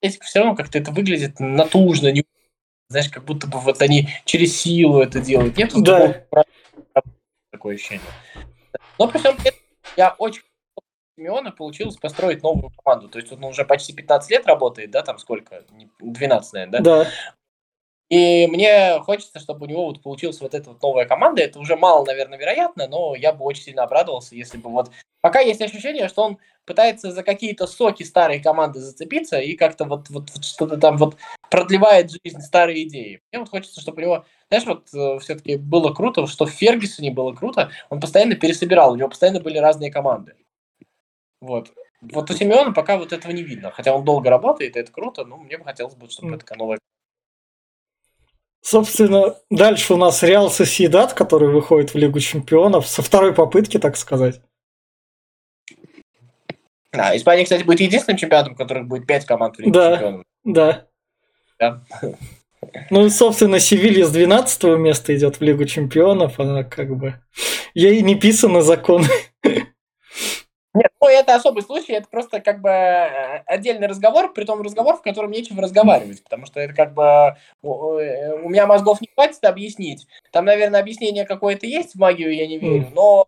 Эти 0.00 0.18
все 0.20 0.40
равно 0.40 0.54
как-то 0.54 0.78
это 0.78 0.92
выглядит 0.92 1.40
натужно, 1.40 2.12
не... 2.12 2.24
знаешь, 2.88 3.10
как 3.10 3.24
будто 3.24 3.46
бы 3.46 3.58
вот 3.58 3.80
они 3.82 4.08
через 4.24 4.60
силу 4.60 5.00
это 5.00 5.20
делают. 5.20 5.56
Нет 5.56 5.72
да. 5.74 6.24
такое 7.52 7.74
ощущение. 7.74 8.06
Но 8.98 9.08
при 9.08 9.18
всем 9.18 9.36
я 9.96 10.14
очень 10.18 10.42
Симеона 11.16 11.50
получилось 11.50 11.96
построить 11.96 12.42
новую 12.42 12.70
команду. 12.70 13.08
То 13.08 13.18
есть 13.18 13.32
он 13.32 13.42
уже 13.44 13.64
почти 13.64 13.92
15 13.92 14.30
лет 14.30 14.46
работает, 14.46 14.90
да, 14.90 15.02
там 15.02 15.18
сколько? 15.18 15.64
12, 15.98 16.52
наверное, 16.52 16.80
да? 16.80 17.04
Да. 17.04 17.10
И 18.08 18.46
мне 18.46 19.00
хочется, 19.00 19.38
чтобы 19.38 19.66
у 19.66 19.68
него 19.68 19.84
вот 19.86 20.02
получилась 20.02 20.40
вот 20.40 20.54
эта 20.54 20.70
вот 20.70 20.80
новая 20.80 21.04
команда. 21.04 21.42
Это 21.42 21.58
уже 21.58 21.76
мало, 21.76 22.06
наверное, 22.06 22.38
вероятно, 22.38 22.86
но 22.86 23.14
я 23.14 23.32
бы 23.32 23.44
очень 23.44 23.64
сильно 23.64 23.82
обрадовался, 23.82 24.34
если 24.34 24.56
бы 24.56 24.70
вот... 24.70 24.90
Пока 25.20 25.40
есть 25.40 25.60
ощущение, 25.60 26.08
что 26.08 26.22
он 26.22 26.38
пытается 26.68 27.10
за 27.10 27.22
какие-то 27.22 27.66
соки 27.66 28.02
старой 28.02 28.40
команды 28.40 28.78
зацепиться 28.78 29.40
и 29.40 29.56
как-то 29.56 29.86
вот, 29.86 30.10
вот, 30.10 30.30
вот 30.34 30.44
что-то 30.44 30.76
там 30.76 30.98
вот 30.98 31.16
продлевает 31.50 32.10
жизнь 32.10 32.40
старой 32.40 32.82
идеи. 32.82 33.22
Мне 33.32 33.40
вот 33.40 33.48
хочется, 33.48 33.80
чтобы 33.80 34.02
у 34.02 34.04
него, 34.04 34.24
знаешь, 34.50 34.66
вот 34.66 34.88
э, 34.94 35.18
все-таки 35.20 35.56
было 35.56 35.94
круто, 35.94 36.26
что 36.26 36.44
в 36.44 36.50
Фергюсоне 36.50 37.10
было 37.10 37.32
круто, 37.32 37.70
он 37.88 38.00
постоянно 38.00 38.36
пересобирал, 38.36 38.92
у 38.92 38.96
него 38.96 39.08
постоянно 39.08 39.40
были 39.40 39.58
разные 39.58 39.90
команды. 39.90 40.34
Вот. 41.40 41.72
Вот 42.02 42.30
у 42.30 42.34
Симеона 42.34 42.72
пока 42.72 42.98
вот 42.98 43.12
этого 43.12 43.32
не 43.32 43.42
видно. 43.42 43.72
Хотя 43.72 43.94
он 43.94 44.04
долго 44.04 44.30
работает, 44.30 44.76
и 44.76 44.80
это 44.80 44.92
круто, 44.92 45.24
но 45.24 45.38
мне 45.38 45.58
бы 45.58 45.64
хотелось 45.64 45.94
бы, 45.94 46.08
чтобы 46.10 46.34
mm. 46.34 46.38
такая 46.38 46.58
новая 46.58 46.78
Собственно, 48.60 49.36
дальше 49.50 49.94
у 49.94 49.96
нас 49.96 50.22
Реал 50.22 50.50
Соседат, 50.50 51.14
который 51.14 51.48
выходит 51.48 51.94
в 51.94 51.96
Лигу 51.96 52.20
Чемпионов 52.20 52.86
со 52.86 53.02
второй 53.02 53.32
попытки, 53.32 53.78
так 53.78 53.96
сказать. 53.96 54.42
Да, 56.92 57.16
Испания, 57.16 57.44
кстати, 57.44 57.64
будет 57.64 57.80
единственным 57.80 58.16
чемпионатом, 58.16 58.54
у 58.54 58.56
которых 58.56 58.86
будет 58.86 59.06
пять 59.06 59.26
команд 59.26 59.56
в 59.56 59.60
Лиге 59.60 59.72
да, 59.72 59.92
Чемпионов. 59.92 60.24
Да. 60.44 60.86
Да. 61.58 61.82
Ну 62.90 63.08
собственно, 63.08 63.60
Севилья 63.60 64.06
с 64.06 64.10
12 64.10 64.64
места 64.78 65.14
идет 65.14 65.36
в 65.36 65.42
Лигу 65.42 65.64
Чемпионов. 65.64 66.40
Она 66.40 66.64
как 66.64 66.96
бы... 66.96 67.14
Ей 67.74 68.02
не 68.02 68.14
писаны 68.14 68.62
законы. 68.62 69.06
Нет, 70.74 70.92
ну 71.00 71.08
это 71.08 71.34
особый 71.34 71.62
случай, 71.62 71.94
это 71.94 72.06
просто 72.08 72.40
как 72.40 72.60
бы 72.60 72.68
э, 72.68 73.38
отдельный 73.46 73.88
разговор, 73.88 74.32
при 74.32 74.44
том 74.44 74.60
разговор, 74.60 74.96
в 74.96 75.02
котором 75.02 75.30
нечего 75.30 75.62
разговаривать, 75.62 76.22
потому 76.22 76.46
что 76.46 76.60
это 76.60 76.74
как 76.74 76.94
бы 76.94 77.36
у 77.62 77.96
э, 77.96 78.38
меня 78.46 78.66
мозгов 78.66 79.00
не 79.00 79.08
хватит 79.12 79.42
объяснить. 79.44 80.06
Там, 80.30 80.44
наверное, 80.44 80.80
объяснение 80.80 81.24
какое-то 81.24 81.66
есть 81.66 81.94
в 81.94 81.98
магию, 81.98 82.34
я 82.34 82.46
не 82.46 82.58
верю, 82.58 82.90
но 82.94 83.26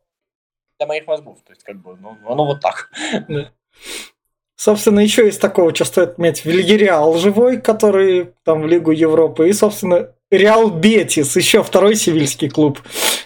для 0.81 0.87
моих 0.87 1.07
мозгов, 1.07 1.38
то 1.45 1.53
есть 1.53 1.62
как 1.62 1.77
бы, 1.77 1.97
ну, 2.01 2.16
оно 2.27 2.47
вот 2.47 2.61
так. 2.61 2.90
Собственно, 4.57 5.01
еще 5.01 5.29
из 5.29 5.38
такого, 5.38 5.75
что 5.75 5.85
стоит 5.85 6.11
отметить, 6.11 6.47
Вильяреал 6.47 7.16
живой, 7.19 7.61
который 7.61 8.33
там 8.45 8.62
в 8.62 8.66
Лигу 8.66 8.90
Европы, 8.90 9.49
и, 9.49 9.53
собственно, 9.53 10.14
Реал 10.31 10.71
Бетис, 10.71 11.37
еще 11.37 11.62
второй 11.62 11.97
севильский 11.97 12.49
клуб, 12.49 12.81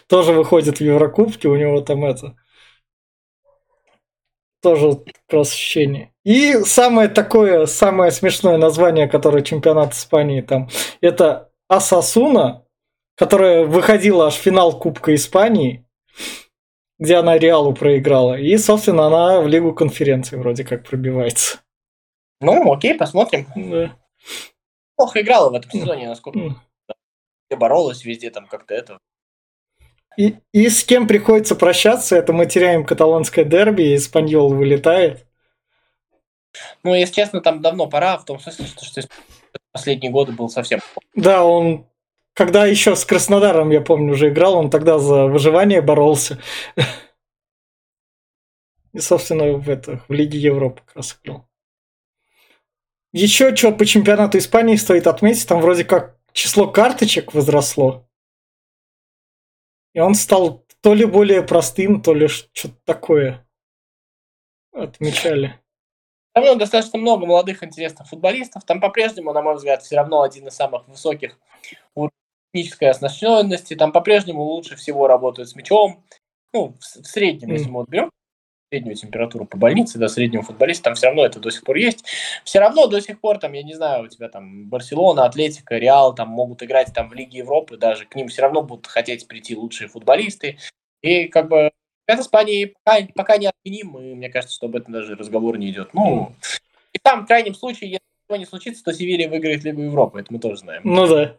тоже 0.09 0.33
выходит 0.33 0.79
в 0.79 0.81
Еврокубке, 0.81 1.49
у 1.49 1.55
него 1.55 1.81
там 1.81 2.05
это 2.05 2.37
тоже 4.61 4.99
ощущение. 5.31 6.12
И 6.25 6.55
самое 6.64 7.09
такое, 7.09 7.67
самое 7.67 8.11
смешное 8.11 8.57
название, 8.57 9.09
которое 9.09 9.43
чемпионат 9.43 9.93
Испании 9.93 10.40
там, 10.40 10.69
это 11.01 11.51
Асасуна, 11.69 12.64
которая 13.17 13.64
выходила 13.64 14.27
аж 14.27 14.35
в 14.35 14.40
финал 14.40 14.79
Кубка 14.79 15.14
Испании, 15.14 15.85
где 16.98 17.16
она 17.16 17.38
Реалу 17.38 17.74
проиграла. 17.74 18.38
И, 18.38 18.57
собственно, 18.57 19.07
она 19.07 19.40
в 19.40 19.48
Лигу 19.48 19.74
конференции 19.74 20.37
вроде 20.37 20.64
как 20.64 20.87
пробивается. 20.87 21.59
Ну, 22.40 22.72
окей, 22.72 22.94
посмотрим. 22.94 23.46
Да. 23.54 23.96
Плохо 24.96 25.20
играла 25.20 25.50
в 25.50 25.54
этом 25.54 25.70
сезоне, 25.70 26.09
насколько 26.09 26.38
mm. 26.38 27.57
боролась 27.57 28.04
везде 28.04 28.30
там 28.30 28.46
как-то 28.46 28.74
это. 28.74 28.98
И, 30.16 30.37
и 30.52 30.68
с 30.68 30.85
кем 30.85 31.09
приходится 31.09 31.57
прощаться, 31.57 32.16
это 32.16 32.33
мы 32.33 32.46
теряем 32.46 32.85
каталонское 32.85 33.44
дерби, 33.44 33.83
и 33.83 33.96
Испаньол 33.96 34.54
вылетает. 34.54 35.26
Ну, 36.85 36.94
если 36.94 37.14
честно, 37.14 37.40
там 37.40 37.61
давно 37.61 37.88
пора, 37.88 38.18
в 38.18 38.24
том 38.24 38.38
смысле, 38.38 38.66
что, 38.66 38.85
что 38.85 39.09
последние 39.72 40.12
годы 40.12 40.33
был 40.33 40.48
совсем... 40.48 40.80
Да, 41.16 41.44
он 41.44 41.88
когда 42.35 42.66
еще 42.66 42.97
с 42.97 43.05
Краснодаром, 43.05 43.70
я 43.70 43.81
помню, 43.81 44.12
уже 44.12 44.29
играл, 44.29 44.57
он 44.57 44.68
тогда 44.68 44.99
за 44.99 45.27
выживание 45.27 45.81
боролся. 45.81 46.40
И, 48.92 48.99
собственно, 48.99 49.53
в, 49.55 49.68
это, 49.68 50.05
в 50.09 50.12
Лиге 50.12 50.38
Европы 50.38 50.83
как 50.85 50.97
раз 50.97 51.18
играл. 51.23 51.49
Еще 53.12 53.55
что 53.55 53.73
по 53.73 53.87
чемпионату 53.87 54.38
Испании 54.38 54.77
стоит 54.77 55.07
отметить, 55.07 55.47
там 55.47 55.61
вроде 55.61 55.85
как 55.85 56.18
число 56.33 56.68
карточек 56.68 57.33
возросло. 57.33 58.09
И 59.94 60.01
он 60.01 60.14
стал 60.14 60.64
то 60.81 60.94
ли 60.94 61.05
более 61.05 61.42
простым, 61.42 62.03
то 62.03 62.12
ли 62.12 62.27
что-то 62.27 62.75
такое. 62.85 63.47
Отмечали. 64.73 65.61
Там 66.33 66.59
достаточно 66.59 66.99
много 66.99 67.27
молодых 67.27 67.62
интересных 67.62 68.09
футболистов. 68.09 68.64
Там 68.64 68.81
по-прежнему, 68.81 69.33
на 69.33 69.40
мой 69.40 69.55
взгляд, 69.55 69.85
все 69.85 69.94
равно 69.94 70.23
один 70.23 70.49
из 70.49 70.55
самых 70.55 70.88
высоких 70.88 71.38
уровней 71.94 72.24
технической 72.55 72.88
оснащенности. 72.88 73.75
Там 73.75 73.90
по-прежнему 73.93 74.43
лучше 74.43 74.77
всего 74.77 75.09
работают 75.09 75.49
с 75.49 75.57
мячом. 75.57 76.05
Ну, 76.53 76.75
в, 76.79 77.03
в 77.03 77.07
среднем, 77.07 77.51
mm. 77.51 77.53
если 77.53 77.69
мы 77.69 77.81
вот 77.81 77.88
берем 77.88 78.11
среднюю 78.71 78.97
температуру 78.97 79.45
по 79.45 79.57
больнице, 79.57 79.99
да, 79.99 80.09
среднего 80.09 80.43
футболиста, 80.43 80.85
там 80.85 80.95
все 80.95 81.07
равно 81.07 81.25
это 81.27 81.40
до 81.40 81.51
сих 81.51 81.64
пор 81.64 81.77
есть. 81.77 82.05
Все 82.45 82.61
равно 82.61 82.87
до 82.87 83.01
сих 83.01 83.21
пор, 83.21 83.38
там, 83.38 83.53
я 83.53 83.62
не 83.62 83.75
знаю, 83.75 84.05
у 84.05 84.09
тебя 84.09 84.29
там 84.29 84.69
Барселона, 84.69 85.27
Атлетика, 85.27 85.77
Реал, 85.77 86.14
там 86.14 86.29
могут 86.29 86.62
играть 86.62 86.93
там 86.93 87.09
в 87.09 87.14
Лиге 87.14 87.38
Европы, 87.38 87.77
даже 87.77 88.07
к 88.07 88.14
ним 88.14 88.29
все 88.29 88.43
равно 88.43 88.62
будут 88.62 88.87
хотеть 88.87 89.29
прийти 89.29 89.55
лучшие 89.55 89.88
футболисты. 89.88 90.59
И 91.03 91.27
как 91.27 91.49
бы 91.49 91.71
это 92.07 92.23
Испании 92.23 92.75
пока, 92.85 93.07
пока 93.14 93.37
не 93.37 93.47
отменим, 93.49 93.99
и 93.99 94.14
мне 94.14 94.29
кажется, 94.29 94.57
что 94.57 94.67
об 94.67 94.77
этом 94.77 94.93
даже 94.93 95.14
разговор 95.17 95.59
не 95.59 95.71
идет. 95.71 95.93
Ну, 95.95 96.33
и 96.93 96.99
там, 96.99 97.25
в 97.25 97.27
крайнем 97.27 97.55
случае, 97.55 97.90
если 97.90 98.05
ничего 98.25 98.37
не 98.37 98.47
случится, 98.47 98.85
то 98.85 98.93
Севилья 98.93 99.29
выиграет 99.29 99.64
Лигу 99.64 99.83
Европы, 99.83 100.21
это 100.21 100.33
мы 100.33 100.38
тоже 100.38 100.59
знаем. 100.59 100.83
Ну 100.85 101.07
да. 101.07 101.37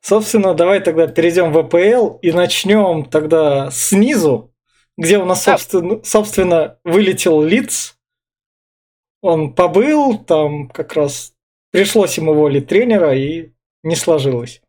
Собственно, 0.00 0.54
давай 0.54 0.80
тогда 0.80 1.06
перейдем 1.06 1.52
в 1.52 1.58
АПЛ 1.58 2.18
и 2.22 2.32
начнем 2.32 3.04
тогда 3.04 3.70
снизу, 3.70 4.54
где 4.96 5.18
у 5.18 5.24
нас, 5.24 5.44
собственно, 5.44 6.02
собственно 6.04 6.78
вылетел 6.84 7.42
Лиц. 7.42 7.98
Он 9.22 9.54
побыл, 9.54 10.18
там 10.18 10.68
как 10.68 10.94
раз 10.94 11.34
пришлось 11.70 12.16
ему 12.16 12.34
волить 12.34 12.68
тренера, 12.68 13.14
и 13.14 13.52
не 13.82 13.96
сложилось. 13.96 14.62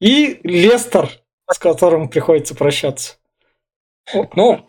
И 0.00 0.40
Лестер, 0.42 1.10
с 1.50 1.58
которым 1.58 2.08
приходится 2.08 2.54
прощаться. 2.54 3.16
Ну, 4.34 4.66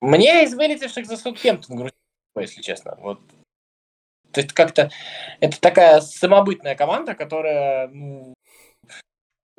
мне 0.00 0.44
из 0.44 0.54
вылетевших 0.54 1.06
за 1.06 1.16
Саутгемптон 1.16 1.76
грустно, 1.76 1.98
если 2.40 2.62
честно. 2.62 2.96
Вот. 3.00 3.20
То 4.38 4.42
есть 4.42 4.54
как-то 4.54 4.88
это 5.40 5.60
такая 5.60 6.00
самобытная 6.00 6.76
команда, 6.76 7.16
которая 7.16 7.88
ну, 7.88 8.34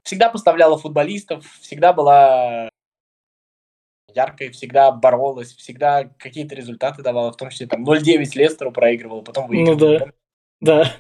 всегда 0.06 0.30
поставляла 0.30 0.78
футболистов, 0.78 1.46
всегда 1.60 1.92
была 1.92 2.70
яркой, 4.16 4.52
всегда 4.52 4.94
боролась, 4.94 5.54
всегда 5.54 6.06
какие-то 6.18 6.56
результаты 6.56 7.04
давала, 7.04 7.34
в 7.34 7.36
том 7.36 7.50
числе 7.50 7.68
там 7.68 7.84
0-9 7.84 8.24
Лестеру 8.36 8.72
проигрывала, 8.72 9.22
потом 9.22 9.48
выигрывала. 9.50 10.14
Ну 10.62 10.62
да, 10.62 10.94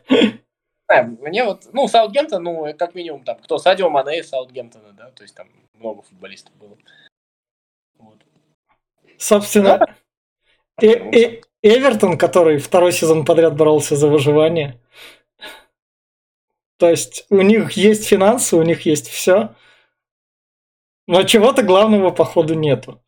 да. 0.90 1.04
мне 1.04 1.46
вот, 1.46 1.70
ну, 1.72 1.88
Саутгемптон, 1.88 2.44
ну, 2.44 2.74
как 2.78 2.96
минимум, 2.96 3.24
там, 3.24 3.38
кто, 3.38 3.60
Садио 3.60 3.90
Мане 3.90 4.20
из 4.20 4.28
Саутгемптона, 4.28 4.92
да, 4.92 5.12
то 5.12 5.24
есть 5.24 5.36
там 5.36 5.48
много 5.76 6.02
футболистов 6.02 6.54
было. 6.58 6.78
Вот. 7.98 8.26
Собственно, 9.18 9.96
э 10.82 10.96
-э 10.96 11.44
Эвертон, 11.62 12.18
который 12.18 12.58
второй 12.58 12.92
сезон 12.92 13.26
подряд 13.26 13.56
боролся 13.56 13.96
за 13.96 14.08
выживание, 14.08 14.80
то 16.78 16.90
есть 16.90 17.26
у 17.30 17.42
них 17.42 17.74
есть 17.74 18.08
финансы, 18.08 18.56
у 18.56 18.62
них 18.62 18.86
есть 18.86 19.10
все, 19.10 19.56
но 21.08 21.24
чего-то 21.24 21.64
главного, 21.64 22.12
походу, 22.12 22.54
нету. 22.54 23.02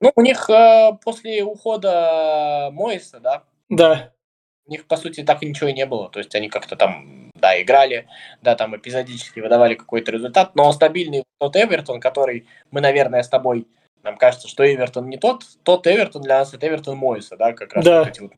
Ну, 0.00 0.12
у 0.16 0.20
них 0.22 0.50
э, 0.50 0.90
после 1.04 1.44
ухода 1.44 2.70
Моиса, 2.72 3.20
да, 3.20 3.44
Да. 3.68 4.12
у 4.66 4.70
них, 4.72 4.86
по 4.86 4.96
сути, 4.96 5.22
так 5.22 5.42
и 5.42 5.46
ничего 5.46 5.68
и 5.68 5.72
не 5.72 5.86
было. 5.86 6.10
То 6.10 6.18
есть 6.18 6.34
они 6.34 6.48
как-то 6.48 6.74
там, 6.76 7.30
да, 7.34 7.60
играли, 7.62 8.08
да, 8.42 8.56
там 8.56 8.76
эпизодически 8.76 9.38
выдавали 9.40 9.74
какой-то 9.74 10.10
результат, 10.10 10.56
но 10.56 10.70
стабильный 10.72 11.22
тот 11.38 11.56
Эвертон, 11.56 12.00
который 12.00 12.46
мы, 12.72 12.80
наверное, 12.80 13.22
с 13.22 13.28
тобой, 13.28 13.68
нам 14.02 14.16
кажется, 14.16 14.48
что 14.48 14.64
Эвертон 14.64 15.08
не 15.08 15.16
тот, 15.16 15.44
тот 15.62 15.86
Эвертон 15.86 16.22
для 16.22 16.38
нас 16.38 16.52
это 16.52 16.66
Эвертон 16.66 16.96
Моиса, 16.98 17.36
да, 17.36 17.52
как 17.52 17.72
раз 17.72 17.84
Да. 17.84 18.00
вот 18.00 18.08
эти 18.08 18.20
вот. 18.20 18.32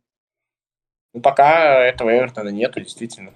Ну, 1.15 1.21
пока 1.21 1.81
этого 1.85 2.11
Эвертона 2.11 2.49
нету, 2.49 2.81
действительно. 2.81 3.33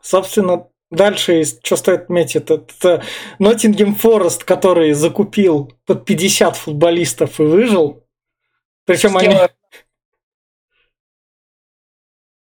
Собственно, 0.00 0.68
дальше, 0.90 1.42
что 1.44 1.76
стоит 1.76 2.02
отметить, 2.02 2.36
это, 2.36 2.54
это 2.54 3.02
Ноттингем 3.38 3.94
Форест, 3.94 4.44
который 4.44 4.92
закупил 4.92 5.72
под 5.84 6.04
50 6.04 6.56
футболистов 6.56 7.40
и 7.40 7.42
выжил. 7.42 8.04
Причем 8.84 9.18
С 9.18 9.22
они... 9.22 9.36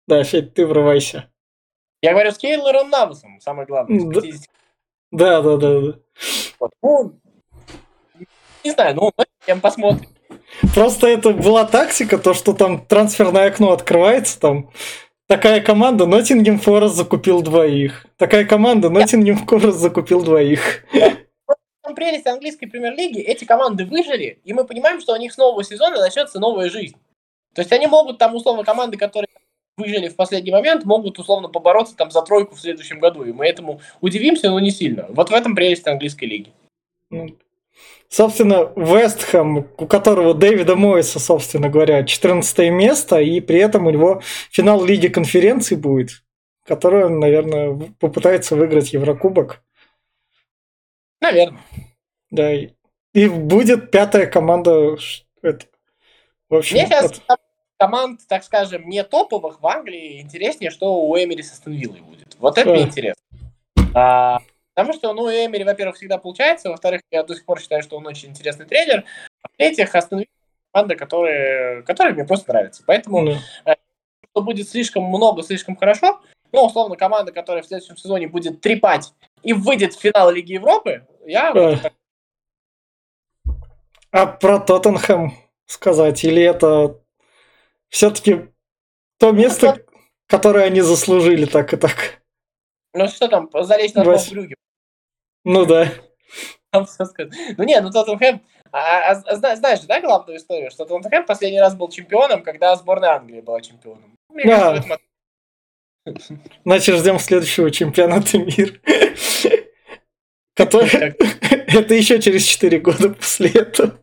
Да, 0.06 0.24
Федь, 0.24 0.54
ты 0.54 0.66
врывайся. 0.66 1.30
Я 2.00 2.12
говорю 2.12 2.30
с 2.30 2.38
Кейлором 2.38 2.90
Навусом, 2.90 3.40
самое 3.40 3.66
главное. 3.66 4.00
с 4.00 4.04
Да. 4.04 4.20
50. 4.20 4.48
Да, 5.10 5.42
да, 5.42 5.56
да, 5.56 5.80
да. 5.80 5.98
Вот. 6.60 6.72
Ну, 6.82 7.20
не 8.64 8.70
знаю, 8.70 8.94
ну, 8.94 9.12
мы 9.46 9.60
посмотрим. 9.60 10.08
Просто 10.74 11.06
это 11.06 11.30
была 11.30 11.64
тактика, 11.64 12.18
то, 12.18 12.34
что 12.34 12.52
там 12.52 12.84
трансферное 12.84 13.48
окно 13.48 13.72
открывается, 13.72 14.40
там 14.40 14.70
такая 15.26 15.60
команда, 15.60 16.06
Ноттингем 16.06 16.58
Форест 16.58 16.94
закупил 16.94 17.42
двоих. 17.42 18.06
Такая 18.16 18.44
команда, 18.44 18.90
Ноттингем 18.90 19.38
Форест 19.38 19.78
закупил 19.78 20.22
двоих. 20.22 20.84
Там 21.82 21.94
прелесть 21.94 22.26
английской 22.26 22.66
премьер-лиги, 22.66 23.20
эти 23.20 23.44
команды 23.44 23.84
выжили, 23.84 24.40
и 24.44 24.52
мы 24.52 24.64
понимаем, 24.64 25.00
что 25.00 25.14
у 25.14 25.16
них 25.16 25.32
с 25.32 25.38
нового 25.38 25.64
сезона 25.64 25.98
начнется 26.00 26.38
новая 26.38 26.68
жизнь. 26.68 26.96
То 27.54 27.62
есть 27.62 27.72
они 27.72 27.86
могут 27.86 28.18
там, 28.18 28.34
условно, 28.34 28.64
команды, 28.64 28.96
которые 28.96 29.28
выжили 29.76 30.08
в 30.08 30.16
последний 30.16 30.50
момент, 30.50 30.84
могут 30.84 31.18
условно 31.18 31.48
побороться 31.48 31.96
там 31.96 32.10
за 32.10 32.22
тройку 32.22 32.54
в 32.54 32.60
следующем 32.60 32.98
году. 32.98 33.24
И 33.24 33.32
мы 33.32 33.46
этому 33.46 33.80
удивимся, 34.00 34.50
но 34.50 34.60
не 34.60 34.70
сильно. 34.70 35.06
Вот 35.08 35.30
в 35.30 35.34
этом 35.34 35.54
прелесть 35.54 35.86
английской 35.86 36.26
лиги. 36.26 36.52
Собственно, 38.08 38.72
Вестхэм, 38.74 39.66
у 39.76 39.86
которого 39.86 40.32
Дэвида 40.32 40.76
Мойса, 40.76 41.18
собственно 41.20 41.68
говоря, 41.68 42.04
14 42.04 42.70
место, 42.70 43.20
и 43.20 43.40
при 43.40 43.58
этом 43.58 43.86
у 43.86 43.90
него 43.90 44.22
финал 44.50 44.82
Лиги 44.84 45.08
конференций 45.08 45.76
будет, 45.76 46.22
который 46.64 47.04
он, 47.04 47.18
наверное, 47.20 47.78
попытается 48.00 48.56
выиграть 48.56 48.94
Еврокубок. 48.94 49.62
Наверное. 51.20 51.60
Да, 52.30 52.52
и, 52.54 52.70
и 53.12 53.28
будет 53.28 53.90
пятая 53.90 54.26
команда. 54.26 54.96
это, 55.42 55.66
в 56.48 56.54
общем, 56.54 56.76
Мне 56.76 56.86
сейчас 56.86 57.06
это- 57.12 57.36
команд, 57.78 58.20
так 58.28 58.42
скажем, 58.44 58.88
не 58.88 59.04
топовых 59.04 59.60
в 59.60 59.66
Англии 59.66 60.20
интереснее, 60.20 60.70
что 60.70 60.94
у 60.94 61.16
Эмери 61.16 61.42
с 61.42 61.52
Астон 61.52 61.74
Виллой 61.74 62.00
будет. 62.00 62.36
Вот 62.38 62.56
это 62.58 62.70
мне 62.70 62.80
Да. 62.82 62.86
интересно. 62.88 63.22
А, 63.94 64.38
потому 64.78 64.96
что, 64.96 65.12
ну, 65.12 65.28
Эмери, 65.28 65.64
во-первых, 65.64 65.96
всегда 65.96 66.18
получается, 66.18 66.70
во-вторых, 66.70 67.00
я 67.10 67.24
до 67.24 67.34
сих 67.34 67.44
пор 67.44 67.60
считаю, 67.60 67.82
что 67.82 67.96
он 67.96 68.06
очень 68.06 68.28
интересный 68.28 68.64
тренер, 68.64 69.04
а 69.42 69.48
в-третьих, 69.48 69.92
Астон 69.92 70.24
команда, 70.72 70.94
которая, 70.94 71.82
которая 71.82 72.14
мне 72.14 72.24
просто 72.24 72.52
нравится. 72.52 72.84
Поэтому, 72.86 73.22
ну, 73.22 73.34
что 73.64 74.42
будет 74.42 74.68
слишком 74.68 75.02
много, 75.02 75.42
слишком 75.42 75.74
хорошо, 75.74 76.20
ну, 76.52 76.64
условно, 76.64 76.94
команда, 76.94 77.32
которая 77.32 77.64
в 77.64 77.66
следующем 77.66 77.96
сезоне 77.96 78.28
будет 78.28 78.60
трепать 78.60 79.12
и 79.42 79.52
выйдет 79.52 79.94
в 79.94 80.00
финал 80.00 80.30
Лиги 80.30 80.52
Европы, 80.52 81.04
я... 81.26 81.52
так- 81.52 81.92
А 84.12 84.26
про 84.26 84.60
Тоттенхэм 84.60 85.32
сказать, 85.66 86.22
или 86.22 86.40
это 86.40 87.00
все-таки 87.88 88.48
то 89.18 89.32
место, 89.32 89.84
которое 90.26 90.66
они 90.66 90.82
заслужили 90.82 91.46
так 91.46 91.72
и 91.74 91.76
так? 91.76 92.22
Ну, 92.94 93.08
что 93.08 93.26
там, 93.26 93.50
залезть 93.52 93.96
на 93.96 94.04
Брюгге. 94.04 94.54
Ну 95.44 95.64
да. 95.66 95.92
Там 96.70 96.86
всё 96.86 97.04
сказано. 97.06 97.34
Ну 97.56 97.64
не, 97.64 97.80
ну 97.80 97.90
Тоттенхэм, 97.90 98.40
а- 98.72 99.10
а- 99.12 99.22
а 99.26 99.36
зна- 99.36 99.56
знаешь, 99.56 99.80
да, 99.80 100.00
главную 100.00 100.36
историю, 100.38 100.70
что 100.70 100.84
Тоттенхэм 100.84 101.24
последний 101.26 101.60
раз 101.60 101.74
был 101.74 101.88
чемпионом, 101.88 102.42
когда 102.42 102.76
сборная 102.76 103.12
Англии 103.16 103.40
была 103.40 103.60
чемпионом. 103.60 104.14
Мне 104.28 104.44
Да. 104.44 104.58
кажется, 104.60 104.88
в 104.88 106.08
этом 106.08 106.42
Значит, 106.64 106.96
ждем 106.96 107.18
следующего 107.18 107.70
чемпионата 107.70 108.38
мира. 108.38 108.74
Который... 110.54 110.88
Это 111.68 111.94
еще 111.94 112.20
через 112.20 112.44
4 112.44 112.78
года 112.80 113.10
после 113.10 113.50
этого. 113.50 113.98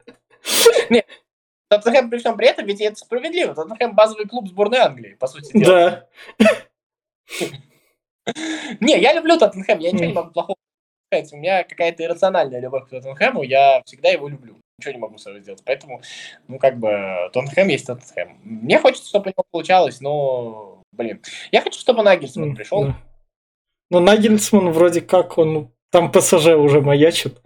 Тоттенхэм 1.69 2.09
при 2.11 2.19
всем 2.19 2.37
при 2.37 2.47
этом, 2.47 2.65
ведь 2.67 2.79
это 2.79 2.95
справедливо. 2.95 3.55
Тоттенхэм 3.55 3.95
базовый 3.95 4.27
клуб 4.27 4.47
сборной 4.47 4.77
Англии, 4.79 5.15
по 5.15 5.25
сути 5.27 5.51
дела. 5.57 6.07
Да. 6.37 6.55
Не, 8.79 8.99
я 8.99 9.13
люблю 9.13 9.37
Тоттенхэм, 9.37 9.79
я 9.79 9.91
ничего 9.91 10.05
не 10.05 10.13
могу 10.13 10.31
плохого. 10.31 10.57
У 11.11 11.37
меня 11.37 11.63
какая-то 11.63 12.03
иррациональная 12.03 12.59
любовь 12.59 12.87
к 12.87 12.89
Тоттенхэму, 12.89 13.43
я 13.43 13.81
всегда 13.85 14.09
его 14.09 14.27
люблю. 14.27 14.57
Ничего 14.77 14.93
не 14.93 14.99
могу 14.99 15.17
с 15.17 15.23
собой 15.23 15.41
сделать. 15.41 15.61
Поэтому, 15.65 16.01
ну, 16.47 16.59
как 16.59 16.77
бы, 16.77 17.29
Тоттенхэм 17.31 17.67
есть 17.69 17.87
Тоттенхэм. 17.87 18.39
Мне 18.43 18.77
хочется, 18.79 19.07
чтобы 19.07 19.25
у 19.25 19.29
него 19.29 19.45
получалось, 19.49 20.01
но, 20.01 20.81
блин. 20.91 21.21
Я 21.51 21.61
хочу, 21.61 21.79
чтобы 21.79 22.03
Нагельсман 22.03 22.55
пришел. 22.55 22.85
да. 22.85 22.97
Ну, 23.91 23.99
Нагельсман 23.99 24.71
вроде 24.71 25.01
как, 25.01 25.37
он 25.37 25.71
там 25.91 26.11
ПСЖ 26.11 26.47
уже 26.47 26.81
маячит. 26.81 27.41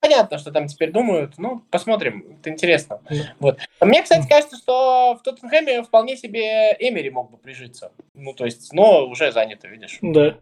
Понятно, 0.00 0.38
что 0.38 0.52
там 0.52 0.66
теперь 0.66 0.92
думают. 0.92 1.38
Ну, 1.38 1.62
посмотрим. 1.70 2.36
Это 2.38 2.50
интересно. 2.50 3.00
Вот. 3.38 3.58
Мне, 3.80 4.02
кстати, 4.02 4.28
кажется, 4.28 4.56
что 4.58 5.16
в 5.18 5.22
Тоттенхэме 5.22 5.82
вполне 5.82 6.16
себе 6.16 6.76
Эмери 6.78 7.08
мог 7.08 7.30
бы 7.30 7.38
прижиться. 7.38 7.92
Ну, 8.14 8.34
то 8.34 8.44
есть, 8.44 8.72
но 8.72 9.06
уже 9.06 9.32
занято, 9.32 9.66
видишь. 9.68 9.98
Да. 10.02 10.38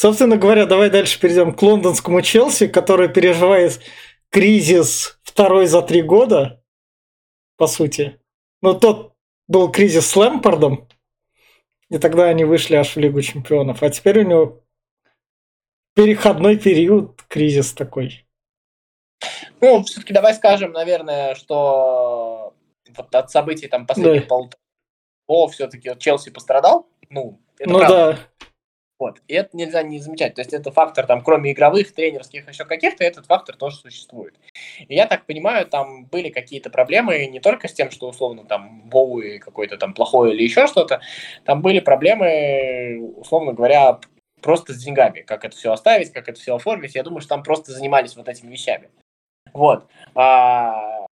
Собственно 0.00 0.38
говоря, 0.38 0.64
давай 0.64 0.88
дальше 0.88 1.20
перейдем 1.20 1.52
к 1.52 1.60
лондонскому 1.60 2.22
Челси, 2.22 2.68
который 2.68 3.10
переживает 3.10 3.82
кризис 4.30 5.20
второй 5.22 5.66
за 5.66 5.82
три 5.82 6.00
года, 6.00 6.64
по 7.58 7.66
сути. 7.66 8.18
Ну, 8.62 8.72
тот 8.72 9.12
был 9.46 9.70
кризис 9.70 10.08
с 10.08 10.16
Лэмпардом, 10.16 10.88
и 11.90 11.98
тогда 11.98 12.30
они 12.30 12.44
вышли 12.44 12.76
аж 12.76 12.96
в 12.96 12.98
Лигу 12.98 13.20
чемпионов. 13.20 13.82
А 13.82 13.90
теперь 13.90 14.20
у 14.20 14.26
него 14.26 14.64
переходной 15.94 16.56
период, 16.56 17.22
кризис 17.28 17.74
такой. 17.74 18.26
Ну, 19.60 19.82
все-таки 19.82 20.14
давай 20.14 20.32
скажем, 20.32 20.72
наверное, 20.72 21.34
что 21.34 22.54
вот 22.96 23.14
от 23.14 23.30
событий 23.30 23.68
там 23.68 23.86
последних 23.86 24.22
Да. 24.22 24.28
полутора 24.28 24.62
о, 25.26 25.46
все-таки 25.48 25.94
Челси 25.98 26.30
пострадал. 26.30 26.88
Ну, 27.10 27.38
ну 27.58 27.78
правда. 27.80 28.28
да, 28.38 28.46
Вот. 29.00 29.22
И 29.28 29.34
это 29.34 29.56
нельзя 29.56 29.82
не 29.82 29.98
замечать. 29.98 30.34
То 30.34 30.42
есть 30.42 30.52
это 30.52 30.70
фактор, 30.70 31.06
там, 31.06 31.22
кроме 31.22 31.52
игровых, 31.52 31.92
тренерских, 31.92 32.46
еще 32.46 32.66
каких-то, 32.66 33.02
этот 33.02 33.24
фактор 33.24 33.56
тоже 33.56 33.76
существует. 33.76 34.38
И 34.86 34.94
я 34.94 35.06
так 35.06 35.24
понимаю, 35.24 35.66
там 35.66 36.04
были 36.04 36.28
какие-то 36.28 36.68
проблемы 36.68 37.26
не 37.26 37.40
только 37.40 37.66
с 37.66 37.72
тем, 37.72 37.90
что 37.90 38.10
условно 38.10 38.44
там 38.44 38.82
Боуи 38.90 39.38
какой-то 39.38 39.78
там 39.78 39.94
плохой 39.94 40.34
или 40.34 40.42
еще 40.42 40.66
что-то. 40.66 41.00
Там 41.44 41.62
были 41.62 41.80
проблемы, 41.80 43.14
условно 43.16 43.54
говоря, 43.54 43.98
просто 44.42 44.74
с 44.74 44.84
деньгами. 44.84 45.22
Как 45.22 45.46
это 45.46 45.56
все 45.56 45.72
оставить, 45.72 46.12
как 46.12 46.28
это 46.28 46.38
все 46.38 46.54
оформить. 46.54 46.94
Я 46.94 47.02
думаю, 47.02 47.22
что 47.22 47.30
там 47.30 47.42
просто 47.42 47.72
занимались 47.72 48.16
вот 48.16 48.28
этими 48.28 48.52
вещами. 48.52 48.90
Вот. 49.54 49.86
А, 50.14 51.06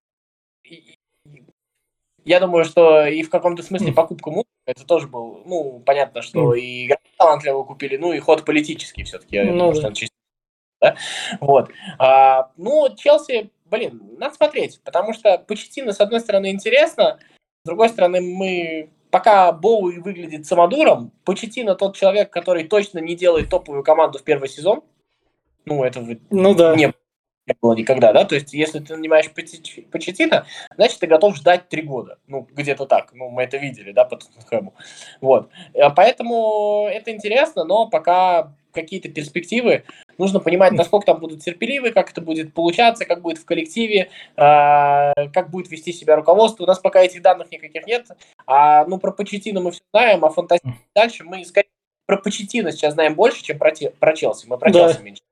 я 2.24 2.40
думаю, 2.40 2.64
что 2.64 3.06
и 3.06 3.22
в 3.22 3.30
каком-то 3.30 3.62
смысле 3.62 3.92
покупка 3.92 4.30
Мудрика, 4.30 4.50
это 4.66 4.86
тоже 4.86 5.06
был, 5.06 5.42
ну, 5.44 5.82
понятно, 5.84 6.22
что 6.22 6.54
и 6.54 6.90
талантливого 7.18 7.64
купили, 7.64 7.96
ну, 7.96 8.12
и 8.12 8.18
ход 8.18 8.44
политический 8.44 9.04
все-таки, 9.04 9.40
Ну 9.40 9.52
думаю, 9.52 9.72
да. 9.74 9.78
что 9.78 9.86
он 9.88 9.94
чисто, 9.94 10.16
да? 10.80 10.96
Вот. 11.40 11.70
А, 11.98 12.50
ну, 12.56 12.88
Челси, 12.96 13.50
блин, 13.66 14.02
надо 14.18 14.34
смотреть, 14.34 14.80
потому 14.84 15.12
что 15.12 15.38
Почетина, 15.38 15.92
с 15.92 16.00
одной 16.00 16.20
стороны, 16.20 16.50
интересно, 16.50 17.18
с 17.64 17.66
другой 17.66 17.88
стороны, 17.90 18.20
мы 18.20 18.90
пока 19.10 19.52
Боуи 19.52 19.98
выглядит 19.98 20.46
самодуром, 20.46 21.12
Почетина 21.24 21.74
тот 21.74 21.96
человек, 21.96 22.30
который 22.30 22.64
точно 22.64 22.98
не 22.98 23.14
делает 23.14 23.50
топовую 23.50 23.84
команду 23.84 24.18
в 24.18 24.24
первый 24.24 24.48
сезон, 24.48 24.82
ну, 25.66 25.84
это 25.84 26.04
ну 26.30 26.54
да. 26.54 26.74
не 26.74 26.92
не 27.46 27.54
было 27.60 27.74
никогда, 27.74 28.12
да, 28.12 28.24
то 28.24 28.34
есть 28.34 28.52
если 28.54 28.78
ты 28.80 28.96
нанимаешь 28.96 29.26
Почети- 29.34 29.82
Почетина, 29.90 30.46
значит, 30.76 30.98
ты 31.00 31.06
готов 31.06 31.36
ждать 31.36 31.68
три 31.68 31.82
года, 31.82 32.18
ну, 32.26 32.46
где-то 32.50 32.86
так, 32.86 33.12
ну, 33.12 33.28
мы 33.28 33.42
это 33.42 33.58
видели, 33.58 33.92
да, 33.92 34.04
по 34.04 34.16
Тоттенхэму, 34.16 34.74
вот, 35.20 35.50
А 35.78 35.90
поэтому 35.90 36.88
это 36.90 37.10
интересно, 37.10 37.64
но 37.64 37.88
пока 37.88 38.52
какие-то 38.72 39.08
перспективы, 39.08 39.84
нужно 40.18 40.40
понимать, 40.40 40.72
насколько 40.72 41.06
там 41.06 41.20
будут 41.20 41.42
терпеливы, 41.42 41.92
как 41.92 42.10
это 42.10 42.20
будет 42.20 42.54
получаться, 42.54 43.04
как 43.04 43.20
будет 43.22 43.38
в 43.38 43.44
коллективе, 43.44 44.10
а, 44.36 45.12
как 45.32 45.50
будет 45.50 45.70
вести 45.70 45.92
себя 45.92 46.16
руководство, 46.16 46.64
у 46.64 46.66
нас 46.66 46.78
пока 46.78 47.00
этих 47.02 47.22
данных 47.22 47.50
никаких 47.52 47.86
нет, 47.86 48.06
а, 48.46 48.84
ну, 48.86 48.98
про 48.98 49.12
Почетина 49.12 49.60
мы 49.60 49.70
все 49.70 49.82
знаем, 49.92 50.24
а 50.24 50.30
фантастику 50.30 50.72
дальше 50.94 51.24
мы, 51.24 51.44
скорее, 51.44 51.68
про 52.06 52.16
Почетина 52.16 52.72
сейчас 52.72 52.94
знаем 52.94 53.14
больше, 53.14 53.42
чем 53.44 53.58
про, 53.58 53.70
те- 53.70 53.90
про 53.90 54.14
Челси, 54.16 54.46
мы 54.46 54.58
про 54.58 54.70
Да. 54.72 54.88
Челси 54.88 55.02
меньше. 55.02 55.22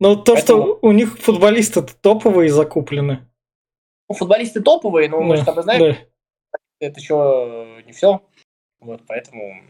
Но 0.00 0.16
то, 0.16 0.34
Поэтому... 0.34 0.62
что 0.62 0.78
у 0.82 0.92
них 0.92 1.18
футболисты 1.18 1.82
топовые 1.82 2.50
закуплены. 2.50 3.28
Ну, 4.08 4.14
футболисты 4.14 4.60
топовые, 4.60 5.08
но 5.08 5.18
да, 5.18 5.24
мы 5.24 5.36
же 5.36 5.44
тобой 5.44 5.62
знаем, 5.62 5.80
да. 5.94 6.58
это 6.80 6.98
еще 6.98 7.82
не 7.86 7.92
все. 7.92 8.22
Вот, 8.80 9.02
поэтому 9.06 9.62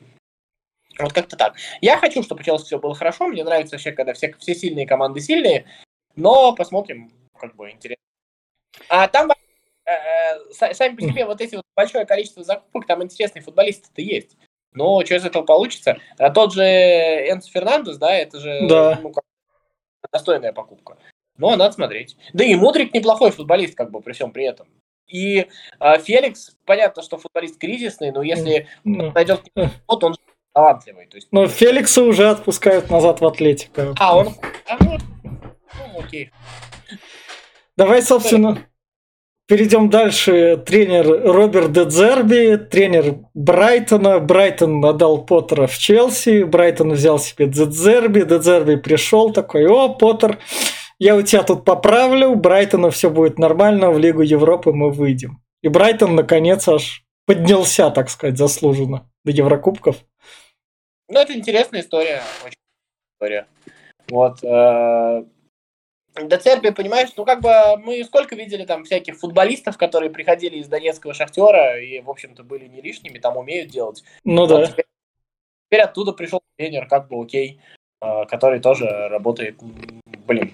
вот 0.98 1.12
как-то 1.12 1.36
так. 1.36 1.56
Я 1.80 1.98
хочу, 1.98 2.22
чтобы 2.22 2.44
Челси 2.44 2.64
все 2.64 2.78
было 2.78 2.94
хорошо. 2.94 3.26
Мне 3.26 3.44
нравится 3.44 3.74
вообще, 3.74 3.92
когда 3.92 4.12
все, 4.14 4.34
все 4.38 4.54
сильные 4.54 4.86
команды 4.86 5.20
сильные. 5.20 5.66
Но 6.16 6.54
посмотрим, 6.54 7.10
как 7.38 7.56
бы 7.56 7.70
интересно. 7.70 8.02
А 8.88 9.08
там 9.08 9.30
э, 9.30 9.90
э, 9.90 10.74
сами 10.74 10.94
по 10.94 11.02
себе 11.02 11.24
вот 11.26 11.40
эти 11.40 11.56
вот 11.56 11.64
большое 11.76 12.06
количество 12.06 12.44
закупок, 12.44 12.86
там 12.86 13.02
интересные 13.02 13.42
футболисты-то 13.42 14.00
есть. 14.00 14.36
Но 14.72 15.04
что 15.04 15.16
из 15.16 15.24
этого 15.24 15.42
получится? 15.42 15.98
А 16.18 16.30
тот 16.30 16.52
же 16.52 16.62
Энс 16.62 17.46
Фернандес, 17.46 17.96
да, 17.96 18.14
это 18.14 18.38
же 18.38 18.68
да. 18.68 19.00
ну, 19.02 19.10
как, 19.12 19.24
достойная 20.12 20.52
покупка. 20.52 20.96
Но 21.36 21.56
надо 21.56 21.72
смотреть. 21.72 22.16
Да 22.32 22.44
и 22.44 22.54
Мудрик 22.54 22.92
неплохой 22.92 23.30
футболист, 23.30 23.74
как 23.74 23.90
бы 23.90 24.00
при 24.00 24.12
всем 24.12 24.30
при 24.30 24.44
этом. 24.44 24.68
И 25.06 25.46
э, 25.80 25.98
Феликс, 25.98 26.56
понятно, 26.66 27.02
что 27.02 27.18
футболист 27.18 27.58
кризисный, 27.58 28.12
но 28.12 28.22
если 28.22 28.68
mm. 28.84 29.12
найдет 29.14 29.42
вот 29.88 30.04
он 30.04 30.14
талантливый. 30.52 31.06
То 31.06 31.16
есть... 31.16 31.28
Но 31.32 31.48
Феликса 31.48 32.02
уже 32.02 32.28
отпускают 32.28 32.90
назад 32.90 33.20
в 33.20 33.26
Атлетико. 33.26 33.94
А, 33.98 34.16
он... 34.16 34.34
А, 34.68 34.76
ну, 34.80 34.98
ну, 35.24 36.00
окей. 36.00 36.30
Давай, 37.76 38.02
собственно, 38.02 38.58
перейдем 39.50 39.90
дальше. 39.90 40.62
Тренер 40.64 41.08
Роберт 41.24 41.72
Дедзерби, 41.72 42.56
тренер 42.56 43.16
Брайтона. 43.34 44.20
Брайтон 44.20 44.84
отдал 44.84 45.26
Поттера 45.26 45.66
в 45.66 45.76
Челси. 45.76 46.44
Брайтон 46.44 46.92
взял 46.92 47.18
себе 47.18 47.48
Дедзерби. 47.48 48.22
Дедзерби 48.22 48.76
пришел 48.76 49.32
такой, 49.32 49.66
о, 49.66 49.88
Поттер, 49.88 50.38
я 51.00 51.16
у 51.16 51.22
тебя 51.22 51.42
тут 51.42 51.64
поправлю, 51.64 52.36
Брайтону 52.36 52.90
все 52.90 53.10
будет 53.10 53.40
нормально, 53.40 53.90
в 53.90 53.98
Лигу 53.98 54.22
Европы 54.22 54.72
мы 54.72 54.90
выйдем. 54.90 55.42
И 55.62 55.68
Брайтон, 55.68 56.14
наконец, 56.14 56.68
аж 56.68 57.04
поднялся, 57.26 57.90
так 57.90 58.08
сказать, 58.08 58.38
заслуженно 58.38 59.10
до 59.24 59.32
Еврокубков. 59.32 59.96
Ну, 61.08 61.18
это 61.18 61.34
интересная 61.36 61.80
история, 61.80 62.22
очень 62.44 62.58
история. 63.16 63.46
Вот. 64.10 64.44
Э, 64.44 65.24
до 66.14 66.38
Церби, 66.38 66.70
понимаешь, 66.70 67.10
ну 67.16 67.24
как 67.24 67.40
бы 67.40 67.50
мы 67.78 68.02
сколько 68.04 68.34
видели 68.34 68.64
там 68.64 68.84
всяких 68.84 69.18
футболистов, 69.18 69.76
которые 69.76 70.10
приходили 70.10 70.56
из 70.58 70.68
Донецкого 70.68 71.14
шахтера 71.14 71.80
и, 71.80 72.00
в 72.00 72.10
общем-то, 72.10 72.42
были 72.42 72.66
не 72.66 72.80
лишними, 72.80 73.18
там 73.18 73.36
умеют 73.36 73.70
делать. 73.70 74.02
Ну 74.24 74.46
вот 74.46 74.48
да. 74.48 74.66
Теперь, 74.66 74.86
теперь 75.66 75.80
оттуда 75.82 76.12
пришел 76.12 76.40
тренер, 76.56 76.88
как 76.88 77.08
бы 77.08 77.22
окей, 77.22 77.60
э, 78.02 78.24
который 78.26 78.60
тоже 78.60 78.86
работает, 79.08 79.58
блин. 80.26 80.52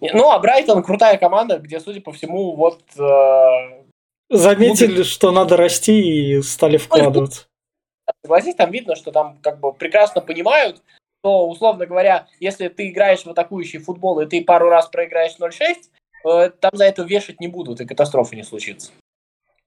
Ну, 0.00 0.30
а 0.30 0.38
Брайтон 0.38 0.82
крутая 0.82 1.18
команда, 1.18 1.58
где, 1.58 1.80
судя 1.80 2.00
по 2.00 2.12
всему, 2.12 2.54
вот... 2.56 2.82
Э, 2.98 3.82
Заметили, 4.30 4.98
ну, 4.98 5.04
что 5.04 5.30
надо 5.30 5.56
расти 5.56 6.36
и 6.36 6.42
стали 6.42 6.76
вкладываться. 6.76 7.46
Согласись, 8.22 8.54
там 8.54 8.70
видно, 8.70 8.96
что 8.96 9.12
там 9.12 9.38
как 9.42 9.60
бы 9.60 9.72
прекрасно 9.72 10.20
понимают, 10.20 10.82
что, 11.24 11.48
условно 11.48 11.86
говоря, 11.86 12.26
если 12.38 12.68
ты 12.68 12.90
играешь 12.90 13.22
в 13.22 13.30
атакующий 13.30 13.78
футбол, 13.78 14.20
и 14.20 14.26
ты 14.26 14.44
пару 14.44 14.68
раз 14.68 14.88
проиграешь 14.88 15.36
0-6, 15.40 15.88
э, 16.26 16.50
там 16.50 16.70
за 16.74 16.84
это 16.84 17.02
вешать 17.02 17.40
не 17.40 17.48
будут, 17.48 17.80
и 17.80 17.86
катастрофы 17.86 18.36
не 18.36 18.42
случится. 18.42 18.92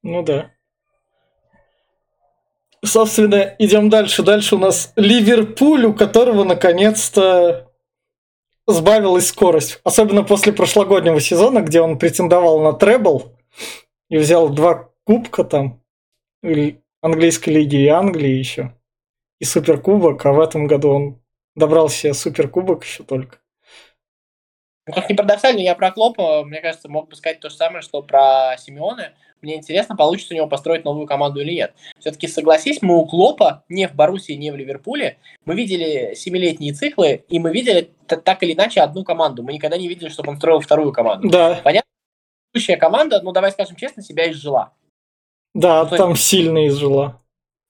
Ну 0.03 0.21
да. 0.21 0.51
Собственно, 2.85 3.55
идем 3.57 3.89
дальше. 3.89 4.21
Дальше 4.21 4.55
у 4.55 4.59
нас 4.59 4.93
Ливерпуль, 4.95 5.85
у 5.85 5.95
которого 5.95 6.43
наконец-то 6.43 7.71
сбавилась 8.67 9.29
скорость. 9.29 9.79
Особенно 9.83 10.23
после 10.23 10.53
прошлогоднего 10.53 11.19
сезона, 11.19 11.61
где 11.61 11.81
он 11.81 11.97
претендовал 11.97 12.59
на 12.61 12.73
требл 12.73 13.35
и 14.09 14.17
взял 14.17 14.49
два 14.49 14.91
кубка 15.05 15.43
там 15.43 15.81
английской 17.01 17.49
лиги 17.49 17.77
и 17.77 17.87
Англии 17.87 18.37
еще. 18.37 18.75
И 19.39 19.43
суперкубок, 19.43 20.23
а 20.23 20.33
в 20.33 20.39
этом 20.39 20.67
году 20.67 20.89
он 20.89 21.21
добрался 21.57 22.13
суперкубок 22.13 22.85
еще 22.85 23.03
только. 23.03 23.39
Ну, 24.87 24.93
как 24.93 25.09
не 25.09 25.15
парадоксально, 25.15 25.59
я 25.59 25.75
про 25.75 25.91
Клопа, 25.91 26.45
мне 26.45 26.61
кажется, 26.61 26.87
мог 26.87 27.09
бы 27.09 27.15
сказать 27.17 27.41
то 27.41 27.49
же 27.49 27.55
самое, 27.57 27.81
что 27.81 28.01
про 28.01 28.55
Симеоне. 28.57 29.15
Мне 29.41 29.57
интересно, 29.57 29.95
получится 29.95 30.33
у 30.33 30.37
него 30.37 30.47
построить 30.47 30.85
новую 30.85 31.05
команду 31.05 31.41
или 31.41 31.51
нет. 31.53 31.73
Все-таки 31.99 32.27
согласись, 32.27 32.81
мы 32.81 32.97
у 32.97 33.05
Клопа 33.05 33.65
не 33.67 33.87
в 33.87 33.93
Боруссии, 33.93 34.33
не 34.33 34.49
в 34.51 34.55
Ливерпуле. 34.55 35.17
Мы 35.45 35.55
видели 35.55 36.15
семилетние 36.15 36.73
циклы, 36.73 37.25
и 37.27 37.37
мы 37.37 37.51
видели 37.51 37.91
так 38.07 38.41
или 38.43 38.53
иначе 38.53 38.79
одну 38.79 39.03
команду. 39.03 39.43
Мы 39.43 39.53
никогда 39.53 39.77
не 39.77 39.89
видели, 39.89 40.09
чтобы 40.09 40.31
он 40.31 40.37
строил 40.37 40.61
вторую 40.61 40.93
команду. 40.93 41.29
Да. 41.29 41.59
Понятно? 41.63 41.89
Следующая 42.53 42.77
команда, 42.77 43.21
ну 43.21 43.33
давай 43.33 43.51
скажем 43.51 43.75
честно, 43.75 44.01
себя 44.01 44.31
изжила. 44.31 44.73
Да, 45.53 45.85
ну, 45.85 45.97
там 45.97 46.15
сильно 46.15 46.65
изжила. 46.67 47.21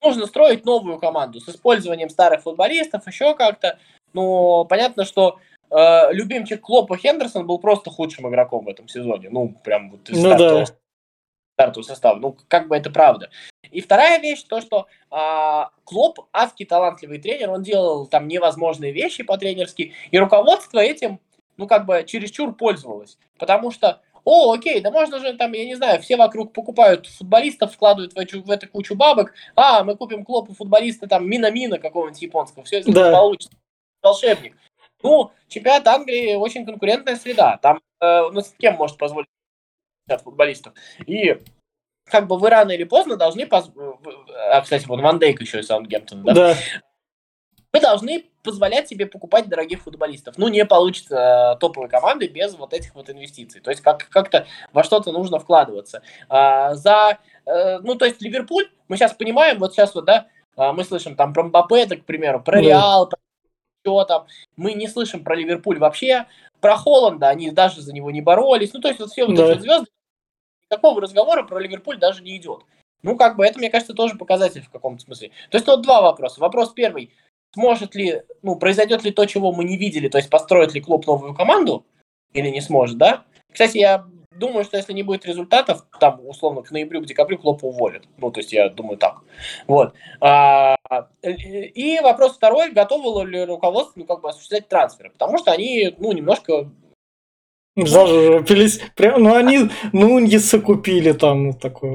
Нужно 0.04 0.28
строить 0.28 0.66
новую 0.66 1.00
команду 1.00 1.40
с 1.40 1.50
использованием 1.50 2.10
старых 2.10 2.44
футболистов, 2.44 3.08
еще 3.08 3.34
как-то. 3.36 3.80
Ну, 4.14 4.66
понятно, 4.66 5.06
что 5.06 5.40
э, 5.72 6.14
любимчик 6.14 6.62
Клопа 6.62 6.98
Хендерсон 6.98 7.48
был 7.48 7.60
просто 7.60 7.90
худшим 7.90 8.30
игроком 8.30 8.66
в 8.66 8.70
этом 8.70 8.88
сезоне. 8.88 9.30
Ну, 9.30 9.56
прям 9.64 9.92
вот 9.92 10.10
из 10.10 10.18
ну, 10.18 10.30
стартового, 10.30 10.66
да. 10.66 10.76
стартового 11.56 11.88
состава. 11.88 12.20
Ну, 12.20 12.38
как 12.48 12.68
бы 12.68 12.78
это 12.78 12.92
правда. 12.92 13.30
И 13.72 13.82
вторая 13.82 14.20
вещь, 14.20 14.44
то, 14.44 14.62
что 14.62 14.88
э, 15.12 15.64
Клоп, 15.84 16.20
адский 16.32 16.66
талантливый 16.66 17.20
тренер, 17.20 17.52
он 17.52 17.64
делал 17.64 18.06
там 18.06 18.28
невозможные 18.28 18.92
вещи 18.92 19.24
по-тренерски, 19.24 19.94
и 20.12 20.18
руководство 20.20 20.80
этим, 20.80 21.20
ну, 21.58 21.68
как 21.68 21.86
бы 21.86 22.04
чересчур 22.06 22.54
пользовалось. 22.54 23.18
Потому 23.40 23.72
что 23.72 24.02
о, 24.30 24.52
окей, 24.52 24.82
да 24.82 24.92
можно 24.92 25.20
же 25.20 25.38
там, 25.38 25.54
я 25.54 25.64
не 25.64 25.76
знаю, 25.76 26.02
все 26.02 26.18
вокруг 26.18 26.52
покупают 26.52 27.08
футболистов, 27.08 27.74
вкладывают 27.74 28.14
в, 28.14 28.18
эту, 28.18 28.44
в 28.44 28.52
эту 28.52 28.68
кучу 28.68 28.94
бабок, 28.94 29.34
а, 29.56 29.86
мы 29.86 29.96
купим 29.96 30.26
клопу 30.26 30.54
футболиста 30.54 31.08
там 31.08 31.30
Мина-Мина 31.30 31.80
какого-нибудь 31.80 32.22
японского, 32.22 32.66
все 32.66 32.80
это 32.80 32.92
да. 32.92 33.12
получится. 33.14 33.58
Волшебник. 34.04 34.58
Ну, 35.02 35.32
чемпионат 35.48 35.88
Англии 35.88 36.36
очень 36.36 36.66
конкурентная 36.66 37.16
среда. 37.16 37.58
Там, 37.62 37.80
э, 38.02 38.30
ну, 38.30 38.42
с 38.42 38.54
кем 38.58 38.76
может 38.76 38.98
позволить 38.98 39.30
футболистов? 40.22 40.74
И 41.06 41.42
как 42.04 42.28
бы 42.28 42.38
вы 42.38 42.50
рано 42.50 42.72
или 42.72 42.84
поздно 42.84 43.16
должны... 43.16 43.48
Поз... 43.48 43.72
А, 44.52 44.60
кстати, 44.60 44.86
вот 44.88 45.00
Ван 45.00 45.20
Дейк 45.20 45.40
еще 45.40 45.62
из 45.62 45.68
Саундгемптона, 45.68 46.24
да? 46.26 46.34
Да. 46.34 46.58
Вы 47.72 47.80
должны 47.80 48.26
позволять 48.48 48.88
себе 48.88 49.06
покупать 49.06 49.50
дорогих 49.50 49.82
футболистов. 49.82 50.38
Ну, 50.38 50.48
не 50.48 50.66
получится 50.66 51.54
э, 51.56 51.60
топовой 51.60 51.90
команды 51.90 52.30
без 52.30 52.56
вот 52.56 52.74
этих 52.74 52.96
вот 52.96 53.10
инвестиций. 53.10 53.60
То 53.60 53.72
есть 53.72 53.84
как- 53.84 54.08
как-то 54.08 54.48
во 54.72 54.84
что-то 54.84 55.12
нужно 55.12 55.38
вкладываться. 55.38 56.02
А, 56.30 56.74
за, 56.76 57.18
э, 57.46 57.80
ну, 57.80 57.96
то 57.96 58.06
есть 58.06 58.22
Ливерпуль, 58.22 58.70
мы 58.88 58.96
сейчас 58.96 59.14
понимаем, 59.14 59.60
вот 59.60 59.74
сейчас 59.74 59.94
вот, 59.94 60.06
да, 60.06 60.28
а, 60.56 60.72
мы 60.72 60.86
слышим 60.86 61.18
там 61.18 61.34
про 61.34 61.44
Мбаппе, 61.44 61.98
к 61.98 62.06
примеру, 62.06 62.42
про 62.42 62.62
Реал, 62.62 63.10
про 63.10 63.20
что 63.84 64.06
там. 64.06 64.28
Мы 64.56 64.74
не 64.74 64.88
слышим 64.88 65.26
про 65.26 65.36
Ливерпуль 65.36 65.78
вообще. 65.78 66.26
Про 66.62 66.78
Холланда 66.78 67.28
они 67.28 67.52
даже 67.52 67.82
за 67.82 67.94
него 67.94 68.10
не 68.12 68.22
боролись. 68.22 68.74
Ну, 68.74 68.80
то 68.80 68.88
есть 68.88 69.02
вот 69.02 69.12
все 69.12 69.26
вот 69.26 69.36
да. 69.36 69.52
эти 69.52 69.60
звезды, 69.60 69.88
никакого 70.72 71.02
разговора 71.02 71.44
про 71.44 71.60
Ливерпуль 71.60 72.00
даже 72.00 72.24
не 72.24 72.38
идет. 72.38 72.64
Ну, 73.04 73.16
как 73.16 73.38
бы 73.38 73.46
это, 73.46 73.60
мне 73.60 73.70
кажется, 73.70 73.94
тоже 73.94 74.16
показатель 74.16 74.64
в 74.64 74.72
каком-то 74.72 75.04
смысле. 75.04 75.32
То 75.52 75.58
есть 75.58 75.68
вот 75.68 75.84
два 75.84 76.02
вопроса. 76.02 76.40
Вопрос 76.40 76.72
первый 76.72 77.14
сможет 77.54 77.96
ли, 77.96 78.24
ну, 78.42 78.56
произойдет 78.56 79.04
ли 79.04 79.12
то, 79.12 79.26
чего 79.26 79.52
мы 79.52 79.64
не 79.64 79.78
видели, 79.78 80.08
то 80.08 80.18
есть 80.18 80.30
построит 80.30 80.74
ли 80.74 80.82
клуб 80.82 81.06
новую 81.08 81.34
команду 81.34 81.86
или 82.34 82.50
не 82.50 82.62
сможет, 82.62 82.98
да? 82.98 83.26
Кстати, 83.52 83.78
я 83.78 84.06
думаю, 84.38 84.64
что 84.64 84.78
если 84.78 84.94
не 84.94 85.04
будет 85.04 85.26
результатов, 85.26 85.86
там, 86.00 86.26
условно, 86.26 86.62
к 86.62 86.72
ноябрю, 86.72 87.02
к 87.02 87.06
декабрю 87.06 87.38
Клопа 87.38 87.66
уволят. 87.66 88.04
Ну, 88.18 88.32
то 88.32 88.40
есть 88.40 88.54
я 88.54 88.70
думаю 88.70 88.98
так. 88.98 89.22
Вот. 89.66 89.94
А, 90.22 90.76
и 91.24 92.00
вопрос 92.02 92.36
второй, 92.36 92.72
готово 92.72 93.24
ли 93.24 93.44
руководство, 93.44 94.00
ну, 94.00 94.06
как 94.06 94.22
бы 94.22 94.30
осуществлять 94.30 94.68
трансферы, 94.68 95.10
потому 95.10 95.38
что 95.38 95.52
они, 95.52 95.96
ну, 95.98 96.12
немножко 96.12 96.70
Зажопились. 97.76 98.82
Прям, 98.96 99.22
ну, 99.22 99.36
они 99.36 99.70
Нуньеса 99.94 100.60
купили 100.60 101.12
там, 101.12 101.50
ну, 101.50 101.54
такое. 101.54 101.94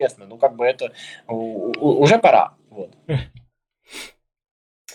Честно, 0.00 0.24
ну, 0.26 0.38
как 0.38 0.56
бы 0.56 0.64
это 0.64 0.94
уже 1.26 2.18
пора. 2.18 2.54
Вот. 2.70 2.96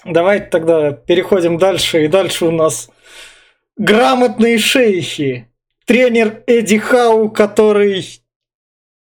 Давайте 0.06 0.48
тогда 0.48 0.92
переходим 0.92 1.58
дальше. 1.58 2.06
И 2.06 2.08
дальше 2.08 2.46
у 2.46 2.52
нас 2.52 2.90
грамотные 3.78 4.58
шейхи. 4.58 5.48
Тренер 5.86 6.44
Эдди 6.48 6.78
Хау, 6.78 7.30
который... 7.30 8.22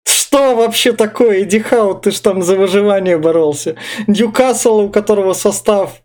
Что 0.04 0.54
вообще 0.56 0.92
такое, 0.92 1.42
Эдди 1.42 1.58
Хау? 1.58 1.98
Ты 1.98 2.10
ж 2.10 2.20
там 2.20 2.42
за 2.42 2.56
выживание 2.56 3.18
боролся. 3.18 3.76
Ньюкасл, 4.06 4.80
у 4.80 4.90
которого 4.90 5.32
состав 5.32 6.02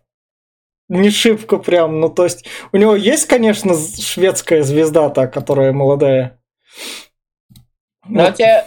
не 0.88 1.10
шибко 1.10 1.58
прям. 1.58 2.00
Ну, 2.00 2.08
то 2.08 2.24
есть, 2.24 2.46
у 2.72 2.76
него 2.76 2.94
есть, 2.96 3.26
конечно, 3.26 3.74
шведская 3.74 4.62
звезда 4.62 5.10
та, 5.10 5.26
которая 5.26 5.72
молодая. 5.72 6.40
Но 8.06 8.24
вот. 8.24 8.36
тебе 8.36 8.66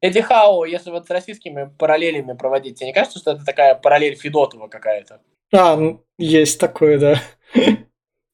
Эдди 0.00 0.20
Хау, 0.20 0.64
если 0.64 0.90
вот 0.90 1.06
с 1.06 1.10
российскими 1.10 1.70
параллелями 1.78 2.34
проводить, 2.34 2.78
тебе 2.78 2.88
не 2.88 2.94
кажется, 2.94 3.18
что 3.18 3.32
это 3.32 3.44
такая 3.44 3.74
параллель 3.74 4.16
Федотова 4.16 4.68
какая-то? 4.68 5.20
А, 5.52 5.78
есть 6.18 6.60
такое, 6.60 6.98
да. 6.98 7.20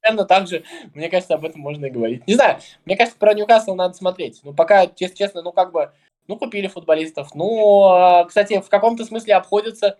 примерно 0.00 0.24
так 0.26 0.48
же, 0.48 0.64
мне 0.94 1.08
кажется, 1.08 1.34
об 1.34 1.44
этом 1.44 1.60
можно 1.60 1.86
и 1.86 1.90
говорить. 1.90 2.26
Не 2.26 2.34
знаю, 2.34 2.58
мне 2.84 2.96
кажется, 2.96 3.18
про 3.18 3.34
Ньюкасл 3.34 3.74
надо 3.74 3.94
смотреть. 3.94 4.40
Ну, 4.42 4.54
пока, 4.54 4.82
если 4.96 5.14
честно, 5.14 5.42
ну, 5.42 5.52
как 5.52 5.72
бы, 5.72 5.92
ну, 6.26 6.36
купили 6.36 6.66
футболистов. 6.66 7.34
Ну, 7.34 7.84
а, 7.84 8.24
кстати, 8.24 8.60
в 8.60 8.68
каком-то 8.68 9.04
смысле 9.04 9.34
обходятся 9.34 9.98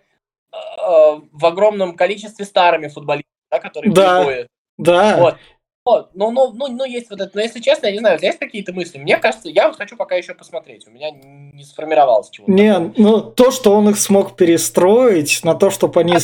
э, 0.52 0.56
в 0.56 1.46
огромном 1.46 1.96
количестве 1.96 2.44
старыми 2.44 2.88
футболистами, 2.88 3.24
да, 3.50 3.58
которые 3.58 3.92
да, 3.92 4.18
приходят. 4.18 4.48
Да. 4.78 5.16
Вот. 5.18 5.36
Вот, 5.84 6.10
ну, 6.14 6.30
ну, 6.30 6.52
ну, 6.52 6.68
ну, 6.68 6.84
есть 6.84 7.08
вот 7.08 7.20
это, 7.20 7.30
но 7.34 7.40
если 7.40 7.58
честно, 7.60 7.86
я 7.86 7.92
не 7.92 8.00
знаю, 8.00 8.18
есть 8.20 8.38
какие-то 8.38 8.72
мысли? 8.74 8.98
Мне 8.98 9.16
кажется, 9.16 9.48
я 9.48 9.66
вот 9.66 9.76
хочу 9.76 9.96
пока 9.96 10.14
еще 10.14 10.34
посмотреть, 10.34 10.86
у 10.86 10.90
меня 10.90 11.10
не 11.10 11.64
сформировалось 11.64 12.28
чего-то. 12.28 12.52
Не, 12.52 12.78
ну, 12.98 13.22
то, 13.22 13.50
что 13.50 13.74
он 13.74 13.88
их 13.88 13.96
смог 13.96 14.36
перестроить 14.36 15.42
на 15.42 15.54
то, 15.54 15.70
чтобы 15.70 16.00
они 16.00 16.16
а, 16.16 16.20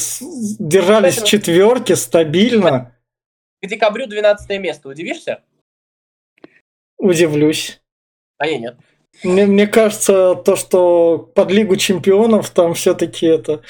держались 0.58 1.22
в 1.22 1.26
четверке 1.26 1.96
стабильно. 1.96 2.94
К 3.62 3.66
декабрю 3.66 4.06
12 4.06 4.60
место, 4.60 4.90
удивишься? 4.90 5.42
Удивлюсь. 6.98 7.80
А 8.36 8.46
я 8.46 8.58
нет. 8.58 8.76
Мне, 9.22 9.46
мне 9.46 9.66
кажется, 9.66 10.34
то, 10.34 10.56
что 10.56 11.30
под 11.34 11.50
Лигу 11.50 11.76
чемпионов 11.76 12.50
там 12.50 12.74
все-таки 12.74 13.26
это... 13.26 13.62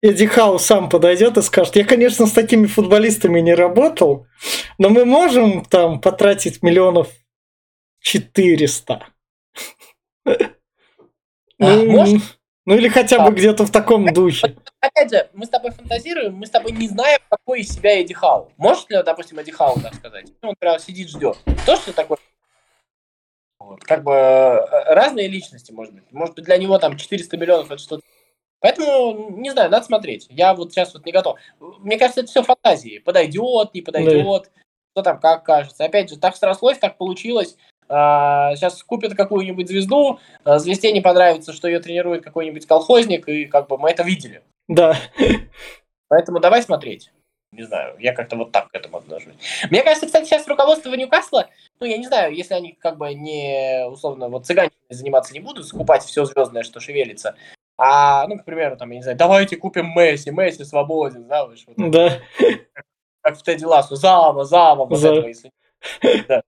Эдди 0.00 0.26
Хау 0.26 0.58
сам 0.58 0.88
подойдет 0.88 1.36
и 1.36 1.42
скажет, 1.42 1.74
я, 1.76 1.84
конечно, 1.84 2.26
с 2.26 2.32
такими 2.32 2.66
футболистами 2.66 3.40
не 3.40 3.54
работал, 3.54 4.26
но 4.78 4.90
мы 4.90 5.04
можем 5.04 5.64
там 5.64 6.00
потратить 6.00 6.62
миллионов 6.62 7.08
400. 8.00 9.06
А, 11.60 11.74
ну, 11.74 12.04
ну 12.64 12.74
или 12.76 12.88
хотя 12.88 13.18
бы 13.18 13.28
а. 13.28 13.30
где-то 13.32 13.66
в 13.66 13.72
таком 13.72 14.12
духе. 14.12 14.56
Опять 14.80 15.10
же, 15.10 15.28
мы 15.32 15.46
с 15.46 15.48
тобой 15.48 15.72
фантазируем, 15.72 16.34
мы 16.34 16.46
с 16.46 16.50
тобой 16.50 16.70
не 16.70 16.86
знаем, 16.86 17.18
какой 17.28 17.62
из 17.62 17.70
себя 17.70 18.00
Эдди 18.00 18.14
Хау. 18.14 18.52
Может 18.56 18.88
ли, 18.90 19.02
допустим, 19.02 19.40
Эдди 19.40 19.50
Хау 19.50 19.80
так 19.80 19.94
сказать? 19.94 20.26
Он 20.42 20.54
прям 20.56 20.78
сидит, 20.78 21.08
ждет. 21.08 21.36
То, 21.66 21.74
что 21.74 21.92
такое. 21.92 22.18
Как 23.80 24.04
бы 24.04 24.12
э, 24.12 24.94
разные 24.94 25.26
личности, 25.26 25.72
может 25.72 25.92
быть. 25.92 26.04
Может 26.12 26.36
быть, 26.36 26.44
для 26.44 26.56
него 26.58 26.78
там 26.78 26.96
400 26.96 27.36
миллионов 27.36 27.66
это 27.72 27.78
что-то. 27.78 28.02
Поэтому, 28.60 29.30
не 29.38 29.50
знаю, 29.50 29.70
надо 29.70 29.84
смотреть. 29.84 30.26
Я 30.30 30.54
вот 30.54 30.72
сейчас 30.72 30.92
вот 30.94 31.06
не 31.06 31.12
готов. 31.12 31.38
Мне 31.60 31.98
кажется, 31.98 32.20
это 32.20 32.30
все 32.30 32.42
фантазии. 32.42 32.98
Подойдет, 32.98 33.72
не 33.74 33.82
подойдет. 33.82 34.42
Да. 34.44 34.62
Что 34.94 35.02
там, 35.02 35.20
как 35.20 35.44
кажется. 35.44 35.84
Опять 35.84 36.10
же, 36.10 36.18
так 36.18 36.36
срослось, 36.36 36.78
так 36.78 36.96
получилось. 36.96 37.56
А, 37.88 38.54
сейчас 38.56 38.82
купят 38.82 39.14
какую-нибудь 39.14 39.68
звезду, 39.68 40.20
а, 40.44 40.58
звезде 40.58 40.92
не 40.92 41.00
понравится, 41.00 41.52
что 41.52 41.68
ее 41.68 41.80
тренирует 41.80 42.22
какой-нибудь 42.22 42.66
колхозник, 42.66 43.28
и 43.28 43.46
как 43.46 43.68
бы 43.68 43.78
мы 43.78 43.90
это 43.90 44.02
видели. 44.02 44.42
Да. 44.68 44.96
Поэтому 46.08 46.40
давай 46.40 46.62
смотреть. 46.62 47.10
Не 47.52 47.62
знаю, 47.62 47.96
я 47.98 48.12
как-то 48.12 48.36
вот 48.36 48.52
так 48.52 48.68
к 48.70 48.74
этому 48.74 48.98
отношусь. 48.98 49.34
Мне 49.70 49.82
кажется, 49.82 50.04
кстати, 50.04 50.26
сейчас 50.26 50.46
руководство 50.46 50.92
Ньюкасла, 50.94 51.48
ну, 51.80 51.86
я 51.86 51.96
не 51.96 52.06
знаю, 52.06 52.34
если 52.34 52.52
они 52.52 52.72
как 52.72 52.98
бы 52.98 53.14
не, 53.14 53.86
условно, 53.88 54.28
вот 54.28 54.44
цыгане 54.44 54.70
заниматься 54.90 55.32
не 55.32 55.40
будут, 55.40 55.66
скупать 55.66 56.02
все 56.02 56.26
звездное, 56.26 56.62
что 56.62 56.78
шевелится, 56.80 57.36
а, 57.78 58.26
ну, 58.26 58.36
к 58.36 58.44
примеру, 58.44 58.76
там, 58.76 58.90
я 58.90 58.96
не 58.96 59.02
знаю, 59.02 59.16
давайте 59.16 59.56
купим 59.56 59.92
Месси, 59.94 60.30
Месси 60.32 60.64
свободен, 60.64 61.24
знаешь. 61.24 61.64
Вот, 61.66 61.90
да. 61.90 62.18
Как, 62.36 62.84
как 63.22 63.38
в 63.38 63.42
Тедди 63.44 63.64
Лассу, 63.64 63.94
зама, 63.94 64.44
зама, 64.44 64.84
вот 64.84 64.98
За... 64.98 65.12
этого, 65.12 65.28
если... 65.28 65.52
Да. 66.28 66.42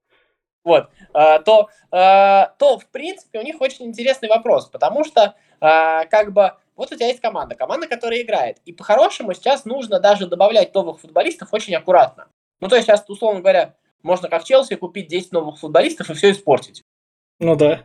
Вот, 0.63 0.91
а, 1.15 1.39
то, 1.39 1.71
а, 1.91 2.53
то, 2.59 2.79
в 2.79 2.87
принципе, 2.89 3.39
у 3.39 3.43
них 3.43 3.61
очень 3.61 3.87
интересный 3.87 4.29
вопрос, 4.29 4.69
потому 4.69 5.05
что, 5.05 5.35
а, 5.61 6.05
как 6.07 6.33
бы, 6.33 6.53
вот 6.77 6.93
у 6.93 6.97
тебя 6.97 7.07
есть 7.07 7.21
команда, 7.21 7.55
команда, 7.55 7.87
которая 7.87 8.21
играет. 8.21 8.59
И 8.67 8.73
по-хорошему 8.73 9.33
сейчас 9.33 9.65
нужно 9.65 10.01
даже 10.01 10.27
добавлять 10.27 10.75
новых 10.75 11.01
футболистов 11.01 11.49
очень 11.53 11.75
аккуратно. 11.77 12.29
Ну, 12.61 12.69
то 12.69 12.77
есть 12.77 12.89
сейчас, 12.89 13.05
условно 13.09 13.41
говоря, 13.41 13.75
можно 14.03 14.29
как 14.29 14.45
Челси 14.45 14.75
купить 14.75 15.09
10 15.09 15.33
новых 15.33 15.59
футболистов 15.59 16.11
и 16.11 16.15
все 16.15 16.33
испортить. 16.33 16.83
Ну 17.39 17.57
да. 17.57 17.85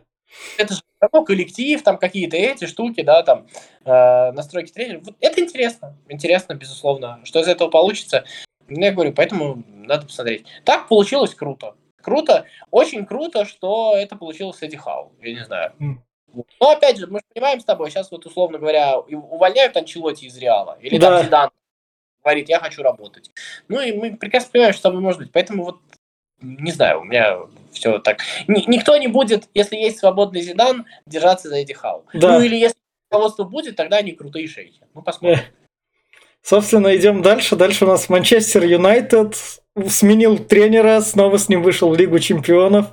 Это 0.58 0.74
же 0.74 0.80
равно 1.00 1.24
коллектив, 1.24 1.82
там 1.82 1.98
какие-то 1.98 2.36
эти 2.36 2.66
штуки, 2.66 3.02
да, 3.02 3.22
там 3.22 3.46
э, 3.84 4.32
настройки 4.32 4.72
тренера. 4.72 5.00
Вот 5.00 5.14
это 5.20 5.40
интересно, 5.40 5.96
интересно, 6.08 6.54
безусловно. 6.54 7.20
Что 7.24 7.40
из 7.40 7.48
этого 7.48 7.68
получится, 7.68 8.24
ну, 8.68 8.80
я 8.80 8.92
говорю, 8.92 9.12
поэтому 9.12 9.62
надо 9.66 10.06
посмотреть. 10.06 10.46
Так 10.64 10.88
получилось 10.88 11.34
круто. 11.34 11.74
Круто, 12.00 12.46
очень 12.70 13.04
круто, 13.04 13.44
что 13.44 13.94
это 13.96 14.16
получилось 14.16 14.58
с 14.58 14.62
Эдди 14.62 14.76
Хау. 14.76 15.12
Я 15.20 15.34
не 15.34 15.44
знаю. 15.44 15.72
Но 16.60 16.70
опять 16.70 16.98
же, 16.98 17.06
мы 17.06 17.18
же 17.18 17.24
понимаем 17.32 17.60
с 17.60 17.64
тобой, 17.64 17.90
сейчас 17.90 18.10
вот 18.10 18.26
условно 18.26 18.58
говоря, 18.58 18.98
увольняют 18.98 19.76
Анчелоти 19.76 20.26
из 20.26 20.36
Реала. 20.36 20.78
Или 20.80 20.98
да. 20.98 21.16
там 21.16 21.24
Зидан 21.24 21.50
говорит, 22.22 22.48
я 22.48 22.60
хочу 22.60 22.82
работать. 22.82 23.30
Ну 23.68 23.80
и 23.80 23.92
мы 23.92 24.16
прекрасно 24.16 24.50
понимаем, 24.52 24.74
что 24.74 24.90
там 24.90 25.00
может 25.00 25.20
быть. 25.20 25.32
Поэтому 25.32 25.64
вот 25.64 25.78
не 26.40 26.72
знаю, 26.72 27.00
у 27.00 27.04
меня 27.04 27.38
все 27.72 27.98
так. 27.98 28.20
никто 28.46 28.96
не 28.96 29.08
будет, 29.08 29.48
если 29.54 29.76
есть 29.76 29.98
свободный 29.98 30.42
Зидан, 30.42 30.86
держаться 31.06 31.48
за 31.48 31.56
Эдди 31.56 31.74
Хау. 31.74 32.04
Да. 32.14 32.38
Ну 32.38 32.44
или 32.44 32.56
если 32.56 32.76
руководство 33.10 33.44
будет, 33.44 33.76
тогда 33.76 33.98
они 33.98 34.12
крутые 34.12 34.48
шейхи. 34.48 34.80
Ну 34.94 35.02
посмотрим. 35.02 35.40
Собственно, 36.42 36.94
идем 36.94 37.22
дальше. 37.22 37.56
Дальше 37.56 37.84
у 37.84 37.88
нас 37.88 38.08
Манчестер 38.08 38.64
Юнайтед 38.64 39.36
сменил 39.88 40.38
тренера, 40.38 41.00
снова 41.00 41.38
с 41.38 41.48
ним 41.48 41.62
вышел 41.62 41.90
в 41.90 41.96
Лигу 41.96 42.18
чемпионов. 42.18 42.86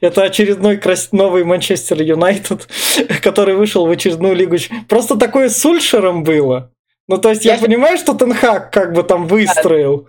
Это 0.00 0.22
очередной 0.22 0.76
крас... 0.76 1.10
новый 1.12 1.44
Манчестер 1.44 2.00
Юнайтед, 2.00 2.68
который 3.22 3.56
вышел 3.56 3.86
в 3.86 3.90
очередную 3.90 4.36
Лигу 4.36 4.56
Просто 4.88 5.16
такое 5.16 5.48
с 5.48 5.64
Ульшером 5.64 6.22
было. 6.22 6.72
Ну, 7.08 7.18
то 7.18 7.30
есть 7.30 7.44
я, 7.44 7.54
я 7.54 7.60
понимаю, 7.60 7.98
что 7.98 8.14
Тенхак 8.14 8.72
как 8.72 8.92
бы 8.92 9.02
там 9.02 9.26
выстроил. 9.26 10.08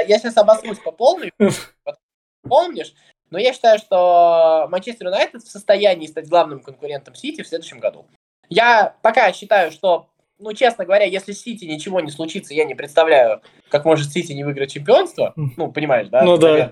Я 0.00 0.18
сейчас 0.18 0.36
обоснусь 0.36 0.78
по 0.78 0.92
полной, 0.92 1.32
помнишь, 2.48 2.94
но 3.30 3.38
я 3.38 3.52
считаю, 3.52 3.78
что 3.78 4.66
Манчестер 4.70 5.06
Юнайтед 5.06 5.42
в 5.42 5.50
состоянии 5.50 6.06
стать 6.06 6.28
главным 6.28 6.60
конкурентом 6.60 7.14
Сити 7.14 7.42
в 7.42 7.48
следующем 7.48 7.78
году. 7.78 8.06
Я 8.48 8.96
пока 9.02 9.32
считаю, 9.32 9.70
что 9.70 10.08
ну, 10.38 10.52
честно 10.52 10.84
говоря, 10.84 11.04
если 11.04 11.32
с 11.32 11.42
Сити 11.42 11.64
ничего 11.64 12.00
не 12.00 12.10
случится, 12.10 12.54
я 12.54 12.64
не 12.64 12.74
представляю, 12.74 13.42
как 13.70 13.84
может 13.84 14.12
Сити 14.12 14.32
не 14.32 14.44
выиграть 14.44 14.72
чемпионство. 14.72 15.32
Ну, 15.36 15.72
понимаешь, 15.72 16.08
да? 16.08 16.22
Ну, 16.22 16.38
да. 16.38 16.70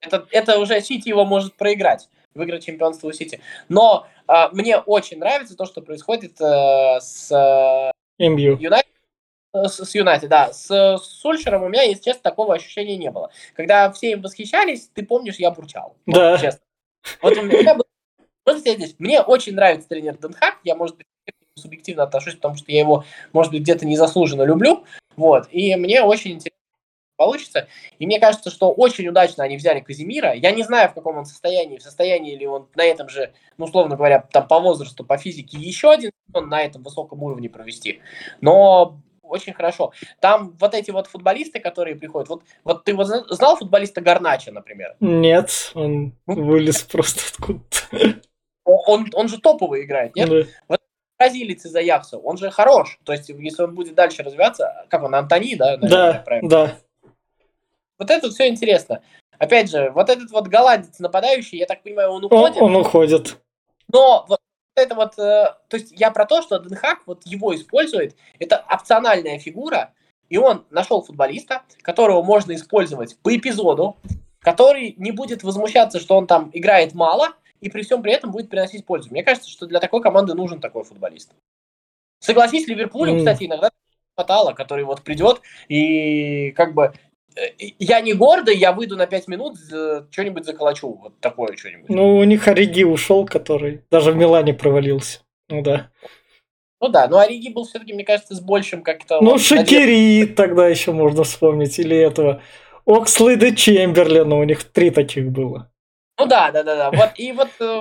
Это, 0.00 0.26
это 0.30 0.58
уже 0.58 0.80
Сити 0.80 1.08
его 1.08 1.24
может 1.24 1.56
проиграть, 1.56 2.08
выиграть 2.34 2.64
чемпионство 2.64 3.08
у 3.08 3.12
Сити. 3.12 3.40
Но 3.68 4.06
э, 4.28 4.32
мне 4.52 4.76
очень 4.78 5.18
нравится 5.18 5.56
то, 5.56 5.64
что 5.64 5.80
происходит 5.80 6.40
э, 6.40 7.00
с 7.00 7.32
э, 7.32 7.90
Юнайтед. 8.60 8.92
С, 9.66 9.94
Юнайтед, 9.94 10.28
да. 10.28 10.52
С, 10.52 10.98
Сульшером 10.98 11.62
у 11.62 11.68
меня, 11.68 11.82
если 11.82 12.02
честно, 12.04 12.22
такого 12.22 12.54
ощущения 12.54 12.96
не 12.96 13.10
было. 13.10 13.30
Когда 13.54 13.90
все 13.92 14.12
им 14.12 14.22
восхищались, 14.22 14.90
ты 14.94 15.04
помнишь, 15.04 15.36
я 15.36 15.50
бурчал. 15.50 15.96
Да. 16.06 16.32
Вот, 16.32 16.40
честно. 16.40 16.60
Вот 17.22 17.36
у 17.36 17.42
меня 17.42 17.74
было... 17.74 17.84
Вот 18.44 18.58
здесь. 18.58 18.94
Мне 18.98 19.20
очень 19.20 19.54
нравится 19.54 19.88
тренер 19.88 20.16
Денхак. 20.18 20.58
Я, 20.64 20.74
может 20.74 20.96
быть, 20.96 21.06
субъективно 21.56 22.04
отношусь, 22.04 22.34
потому 22.34 22.56
что 22.56 22.72
я 22.72 22.80
его, 22.80 23.04
может 23.32 23.52
быть, 23.52 23.62
где-то 23.62 23.86
незаслуженно 23.86 24.42
люблю. 24.42 24.84
Вот. 25.16 25.48
И 25.50 25.74
мне 25.76 26.02
очень 26.02 26.32
интересно 26.32 26.58
получится. 27.16 27.68
И 27.98 28.06
мне 28.06 28.20
кажется, 28.20 28.50
что 28.50 28.72
очень 28.72 29.06
удачно 29.08 29.44
они 29.44 29.56
взяли 29.56 29.80
Казимира. 29.80 30.32
Я 30.32 30.52
не 30.52 30.62
знаю, 30.62 30.88
в 30.88 30.94
каком 30.94 31.18
он 31.18 31.26
состоянии, 31.26 31.76
в 31.76 31.82
состоянии 31.82 32.36
ли 32.36 32.46
он 32.46 32.68
на 32.76 32.84
этом 32.84 33.08
же, 33.08 33.32
ну, 33.58 33.66
условно 33.66 33.96
говоря, 33.96 34.20
там 34.20 34.46
по 34.46 34.60
возрасту, 34.60 35.04
по 35.04 35.18
физике 35.18 35.58
еще 35.58 35.90
один 35.90 36.12
он 36.32 36.48
на 36.48 36.62
этом 36.62 36.82
высоком 36.82 37.22
уровне 37.22 37.50
провести. 37.50 38.00
Но 38.40 39.00
очень 39.28 39.52
хорошо. 39.52 39.92
Там 40.20 40.56
вот 40.58 40.74
эти 40.74 40.90
вот 40.90 41.06
футболисты, 41.06 41.60
которые 41.60 41.96
приходят, 41.96 42.28
вот, 42.28 42.42
вот 42.64 42.84
ты 42.84 42.94
вот 42.94 43.06
знал 43.06 43.56
футболиста 43.56 44.00
Гарнача, 44.00 44.52
например? 44.52 44.96
Нет, 45.00 45.72
он 45.74 46.12
ну, 46.26 46.34
вылез 46.44 46.82
просто 46.82 47.20
откуда-то. 47.32 48.20
Он, 48.64 49.08
он 49.12 49.28
же 49.28 49.38
топовый 49.38 49.84
играет, 49.84 50.14
нет? 50.14 50.28
Да. 50.28 50.42
Вот 50.68 50.80
бразилец 51.18 51.64
из 51.64 51.74
Аякса, 51.74 52.18
он 52.18 52.36
же 52.36 52.50
хорош. 52.50 52.98
То 53.04 53.12
есть, 53.12 53.28
если 53.28 53.62
он 53.62 53.74
будет 53.74 53.94
дальше 53.94 54.22
развиваться, 54.22 54.86
как 54.88 55.02
он, 55.02 55.14
Антони, 55.14 55.56
да? 55.56 55.76
Наверное, 55.76 56.24
да, 56.42 56.48
да. 56.48 56.78
Вот 57.98 58.10
это 58.10 58.30
все 58.30 58.48
интересно. 58.48 59.02
Опять 59.38 59.70
же, 59.70 59.90
вот 59.90 60.08
этот 60.08 60.30
вот 60.30 60.48
голландец 60.48 60.98
нападающий, 60.98 61.58
я 61.58 61.66
так 61.66 61.82
понимаю, 61.82 62.10
он 62.10 62.24
уходит. 62.24 62.56
Он, 62.56 62.74
он 62.74 62.76
уходит. 62.82 63.38
Но 63.92 64.24
вот 64.28 64.40
это 64.80 64.94
вот, 64.94 65.18
э, 65.18 65.54
то 65.68 65.76
есть 65.76 65.92
я 65.92 66.10
про 66.10 66.26
то, 66.26 66.42
что 66.42 66.58
Денхак 66.58 67.00
вот 67.06 67.26
его 67.26 67.54
использует, 67.54 68.16
это 68.38 68.64
опциональная 68.70 69.38
фигура, 69.38 69.92
и 70.28 70.38
он 70.38 70.64
нашел 70.70 71.02
футболиста, 71.02 71.62
которого 71.82 72.22
можно 72.22 72.54
использовать 72.54 73.18
по 73.18 73.34
эпизоду, 73.36 73.96
который 74.40 74.94
не 74.98 75.12
будет 75.12 75.42
возмущаться, 75.42 76.00
что 76.00 76.16
он 76.16 76.26
там 76.26 76.50
играет 76.52 76.94
мало, 76.94 77.34
и 77.60 77.68
при 77.70 77.82
всем 77.82 78.02
при 78.02 78.12
этом 78.12 78.30
будет 78.30 78.50
приносить 78.50 78.86
пользу. 78.86 79.10
Мне 79.10 79.22
кажется, 79.22 79.50
что 79.50 79.66
для 79.66 79.80
такой 79.80 80.00
команды 80.00 80.34
нужен 80.34 80.60
такой 80.60 80.84
футболист. 80.84 81.32
Согласись, 82.20 82.66
Ливерпулю, 82.66 83.14
mm. 83.14 83.18
кстати, 83.18 83.44
иногда 83.44 83.70
хватало, 84.14 84.52
который 84.52 84.84
вот 84.84 85.02
придет 85.02 85.40
и 85.68 86.50
как 86.52 86.74
бы 86.74 86.92
я 87.78 88.00
не 88.00 88.14
гордый, 88.14 88.56
я 88.56 88.72
выйду 88.72 88.96
на 88.96 89.06
5 89.06 89.28
минут, 89.28 89.56
что-нибудь 90.10 90.44
заколочу, 90.44 90.94
вот 90.94 91.20
такое 91.20 91.56
что-нибудь. 91.56 91.88
Ну, 91.88 92.16
у 92.16 92.24
них 92.24 92.48
Ориги 92.48 92.82
ушел, 92.82 93.26
который 93.26 93.82
даже 93.90 94.12
в 94.12 94.16
Милане 94.16 94.54
провалился. 94.54 95.20
Ну 95.48 95.62
да. 95.62 95.90
Ну 96.80 96.88
да, 96.88 97.08
но 97.08 97.18
Ориги 97.18 97.48
был 97.48 97.64
все-таки, 97.64 97.92
мне 97.92 98.04
кажется, 98.04 98.34
с 98.34 98.40
большим 98.40 98.82
как-то... 98.82 99.20
Ну, 99.20 99.32
вот, 99.32 99.40
Шакири 99.40 100.20
надежд... 100.20 100.36
тогда 100.36 100.68
еще 100.68 100.92
можно 100.92 101.24
вспомнить, 101.24 101.78
или 101.78 101.96
этого 101.96 102.40
Окслейда 102.86 103.54
Чемберлина, 103.54 104.36
у 104.36 104.44
них 104.44 104.62
три 104.64 104.90
таких 104.90 105.30
было. 105.30 105.70
Ну 106.18 106.26
да, 106.26 106.50
да, 106.52 106.62
да, 106.62 106.76
да. 106.76 106.90
Вот, 106.90 107.10
и 107.16 107.32
вот, 107.32 107.50
э, 107.60 107.80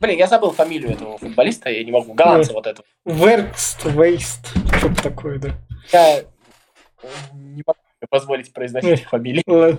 блин, 0.00 0.18
я 0.18 0.26
забыл 0.26 0.50
фамилию 0.50 0.92
этого 0.92 1.18
футболиста, 1.18 1.70
я 1.70 1.84
не 1.84 1.92
могу, 1.92 2.14
голландца 2.14 2.52
вот 2.52 2.66
этого. 2.66 2.86
Веркст, 3.04 3.84
Вейст, 3.84 4.48
что-то 4.76 5.02
такое, 5.02 5.38
да. 5.38 5.50
Я 5.92 6.18
э, 6.18 6.24
не 7.32 7.62
могу 7.64 7.78
позволить 8.06 8.52
произносить 8.52 9.04
фамилии. 9.04 9.42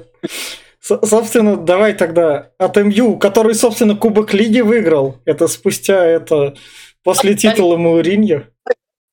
Собственно, 0.80 1.56
давай 1.56 1.94
тогда 1.94 2.52
от 2.58 2.76
МЮ, 2.76 3.18
который, 3.18 3.56
собственно, 3.56 3.96
Кубок 3.96 4.34
Лиги 4.34 4.60
выиграл. 4.60 5.18
Это 5.24 5.48
спустя 5.48 6.04
это 6.04 6.56
после 7.04 7.36
титула 7.36 7.78
Мауриньо. 7.78 8.44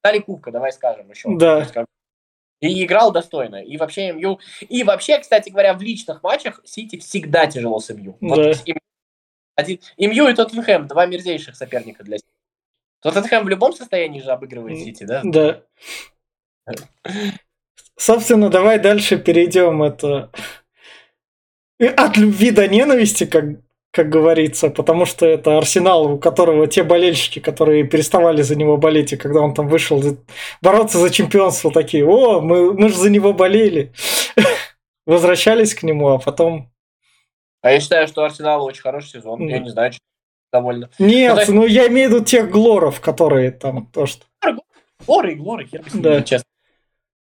Дали 0.03 0.19
кубка, 0.19 0.51
давай 0.51 0.73
скажем 0.73 1.09
еще. 1.11 1.29
Да. 1.37 1.69
И 2.61 2.85
играл 2.85 3.13
достойно. 3.13 3.63
И 3.63 3.77
вообще 3.77 4.13
МЮ... 4.13 4.41
И 4.69 4.83
вообще, 4.83 5.19
кстати 5.19 5.51
говоря, 5.51 5.75
в 5.75 5.81
личных 5.81 6.23
матчах 6.25 6.61
Сити 6.65 6.99
всегда 6.99 7.47
тяжело 7.47 7.79
с 7.79 7.89
МЮ. 7.95 8.17
Вот 8.21 8.37
Да. 8.37 8.53
один... 9.55 9.79
МЮ 9.97 10.29
и 10.29 10.35
Тоттенхэм, 10.35 10.89
два 10.89 11.07
мерзейших 11.07 11.55
соперника 11.55 12.03
для 12.03 12.19
Сити. 12.19 12.29
Тоттенхэм 13.01 13.45
в 13.45 13.49
любом 13.49 13.73
состоянии 13.73 14.21
же 14.21 14.31
обыгрывает. 14.31 14.79
Сити, 14.79 15.05
да? 15.05 15.23
Да. 15.25 15.63
Собственно, 18.01 18.49
давай 18.49 18.79
дальше 18.79 19.19
перейдем 19.19 19.83
это 19.83 20.31
и 21.79 21.85
от 21.85 22.17
любви 22.17 22.51
до 22.51 22.67
ненависти, 22.67 23.27
как, 23.27 23.45
как 23.91 24.09
говорится, 24.09 24.71
потому 24.71 25.05
что 25.05 25.27
это 25.27 25.59
Арсенал, 25.59 26.15
у 26.15 26.19
которого 26.19 26.67
те 26.67 26.83
болельщики, 26.83 27.41
которые 27.41 27.85
переставали 27.85 28.41
за 28.41 28.57
него 28.57 28.79
болеть, 28.79 29.13
и 29.13 29.19
когда 29.19 29.41
он 29.41 29.53
там 29.53 29.69
вышел 29.69 30.01
за- 30.01 30.17
бороться 30.63 30.97
за 30.97 31.11
чемпионство, 31.11 31.71
такие, 31.71 32.07
о, 32.07 32.41
мы, 32.41 32.73
мы 32.73 32.89
же 32.89 32.97
за 32.97 33.11
него 33.11 33.35
болели. 33.35 33.93
Возвращались 35.07 35.75
к 35.75 35.83
нему, 35.83 36.09
а 36.09 36.19
потом... 36.19 36.71
А 37.61 37.71
я 37.71 37.81
считаю, 37.81 38.09
что 38.09 38.25
Арсенал 38.25 38.65
очень 38.65 38.81
хороший 38.81 39.11
сезон. 39.11 39.47
Я 39.47 39.59
не 39.59 39.69
знаю, 39.69 39.93
что 39.93 40.01
довольно. 40.51 40.89
Нет, 40.99 41.49
Ну, 41.49 41.55
ну 41.55 41.67
я 41.67 41.87
имею 41.89 42.09
в 42.09 42.13
виду 42.15 42.25
тех 42.25 42.51
глоров, 42.51 43.03
которые 43.03 43.51
там 43.51 43.87
то, 43.89 44.07
что... 44.07 44.25
Глоры 45.07 45.33
и 45.33 45.35
глоры, 45.35 45.67
хер 45.67 45.83
честно. 46.25 46.50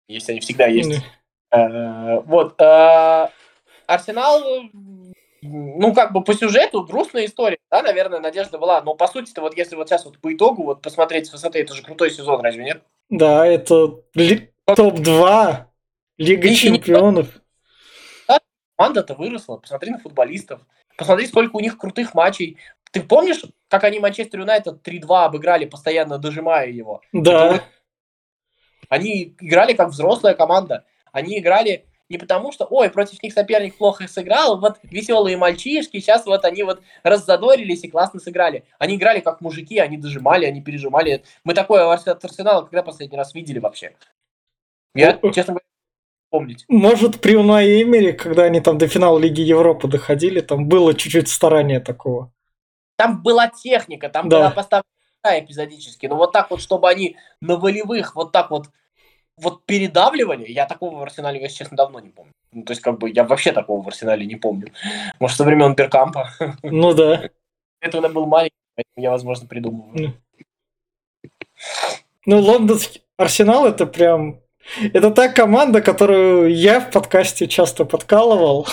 Если 0.08 0.32
они 0.32 0.40
всегда 0.40 0.66
есть. 0.66 1.02
Э, 1.50 2.20
Вот. 2.20 2.60
э, 2.60 3.28
Арсенал, 3.86 4.40
ну, 5.42 5.92
как 5.94 6.12
бы 6.12 6.22
по 6.24 6.34
сюжету 6.34 6.84
грустная 6.84 7.26
история, 7.26 7.58
да, 7.70 7.82
наверное, 7.82 8.20
надежда 8.20 8.58
была. 8.58 8.80
Но 8.82 8.94
по 8.94 9.06
сути-то, 9.08 9.40
вот 9.40 9.56
если 9.56 9.76
вот 9.76 9.88
сейчас 9.88 10.04
вот 10.04 10.18
по 10.18 10.32
итогу 10.32 10.62
вот 10.64 10.82
посмотреть 10.82 11.26
с 11.26 11.32
высоты, 11.32 11.60
это 11.60 11.74
же 11.74 11.82
крутой 11.82 12.10
сезон, 12.10 12.40
разве 12.42 12.64
нет? 12.64 12.82
Да, 13.10 13.46
это 13.46 14.00
ли- 14.14 14.50
топ-2 14.66 15.66
Лига 16.18 16.48
И- 16.48 16.52
и 16.52 16.56
чемпионов. 16.56 17.26
Команда-то 18.78 19.14
выросла, 19.14 19.58
посмотри 19.58 19.90
на 19.90 19.98
футболистов, 19.98 20.60
посмотри, 20.96 21.26
сколько 21.26 21.54
у 21.56 21.60
них 21.60 21.78
крутых 21.78 22.14
матчей. 22.14 22.56
Ты 22.90 23.02
помнишь, 23.02 23.42
как 23.68 23.84
они 23.84 24.00
Манчестер 24.00 24.40
Юнайтед 24.40 24.82
3-2 24.82 25.24
обыграли, 25.26 25.66
постоянно 25.66 26.18
дожимая 26.18 26.68
его? 26.68 27.00
Да, 27.12 27.62
Они 28.92 29.34
играли 29.40 29.72
как 29.72 29.88
взрослая 29.88 30.34
команда. 30.34 30.84
Они 31.12 31.38
играли 31.38 31.86
не 32.10 32.18
потому, 32.18 32.52
что, 32.52 32.66
ой, 32.66 32.90
против 32.90 33.22
них 33.22 33.32
соперник 33.32 33.78
плохо 33.78 34.06
сыграл, 34.06 34.60
вот 34.60 34.76
веселые 34.82 35.38
мальчишки, 35.38 35.98
сейчас 35.98 36.26
вот 36.26 36.44
они 36.44 36.62
вот 36.62 36.82
раззадорились 37.02 37.84
и 37.84 37.88
классно 37.88 38.20
сыграли. 38.20 38.64
Они 38.78 38.96
играли 38.96 39.20
как 39.20 39.40
мужики, 39.40 39.78
они 39.78 39.96
дожимали, 39.96 40.44
они 40.44 40.60
пережимали. 40.60 41.24
Мы 41.42 41.54
такое 41.54 41.90
от 41.90 42.22
Арсенала 42.22 42.66
когда 42.66 42.82
последний 42.82 43.16
раз 43.16 43.32
видели 43.32 43.60
вообще? 43.60 43.96
Я, 44.94 45.18
честно 45.32 45.54
говоря, 45.54 45.64
помнить. 46.28 46.66
Может, 46.68 47.22
при 47.22 47.34
Унай 47.34 47.80
Эмери, 47.80 48.12
когда 48.12 48.42
они 48.42 48.60
там 48.60 48.76
до 48.76 48.88
финала 48.88 49.18
Лиги 49.18 49.40
Европы 49.40 49.88
доходили, 49.88 50.42
там 50.42 50.68
было 50.68 50.92
чуть-чуть 50.92 51.30
старания 51.30 51.80
такого. 51.80 52.30
Там 52.96 53.22
была 53.22 53.48
техника, 53.48 54.10
там 54.10 54.28
Да. 54.28 54.36
была 54.36 54.50
поставлена 54.50 54.84
игра 55.24 55.40
эпизодически, 55.40 56.04
но 56.04 56.16
вот 56.16 56.32
так 56.32 56.50
вот, 56.50 56.60
чтобы 56.60 56.90
они 56.90 57.16
на 57.40 57.56
волевых 57.56 58.16
вот 58.16 58.32
так 58.32 58.50
вот 58.50 58.66
вот 59.36 59.64
передавливали, 59.64 60.50
я 60.50 60.66
такого 60.66 60.98
в 60.98 61.02
Арсенале, 61.02 61.40
если 61.40 61.58
честно, 61.58 61.76
давно 61.76 62.00
не 62.00 62.10
помню. 62.10 62.32
Ну, 62.52 62.64
то 62.64 62.72
есть, 62.72 62.82
как 62.82 62.98
бы, 62.98 63.10
я 63.10 63.24
вообще 63.24 63.52
такого 63.52 63.82
в 63.82 63.88
Арсенале 63.88 64.26
не 64.26 64.36
помню. 64.36 64.72
Может, 65.18 65.38
со 65.38 65.44
времен 65.44 65.74
Беркампа. 65.74 66.30
Ну 66.62 66.92
да. 66.92 67.30
Я 67.80 67.90
тогда 67.90 68.08
был 68.08 68.26
маленький, 68.26 68.54
поэтому 68.76 69.02
я, 69.02 69.10
возможно, 69.10 69.46
придумываю. 69.48 70.14
Ну, 72.26 72.38
лондонский 72.40 73.02
Арсенал 73.16 73.66
это 73.66 73.86
прям... 73.86 74.40
Это 74.92 75.10
та 75.10 75.28
команда, 75.28 75.82
которую 75.82 76.54
я 76.54 76.78
в 76.78 76.90
подкасте 76.90 77.48
часто 77.48 77.84
подкалывал. 77.84 78.68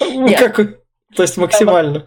Ну, 0.00 0.28
как... 0.34 0.56
То 1.14 1.22
есть 1.22 1.36
максимально. 1.36 2.06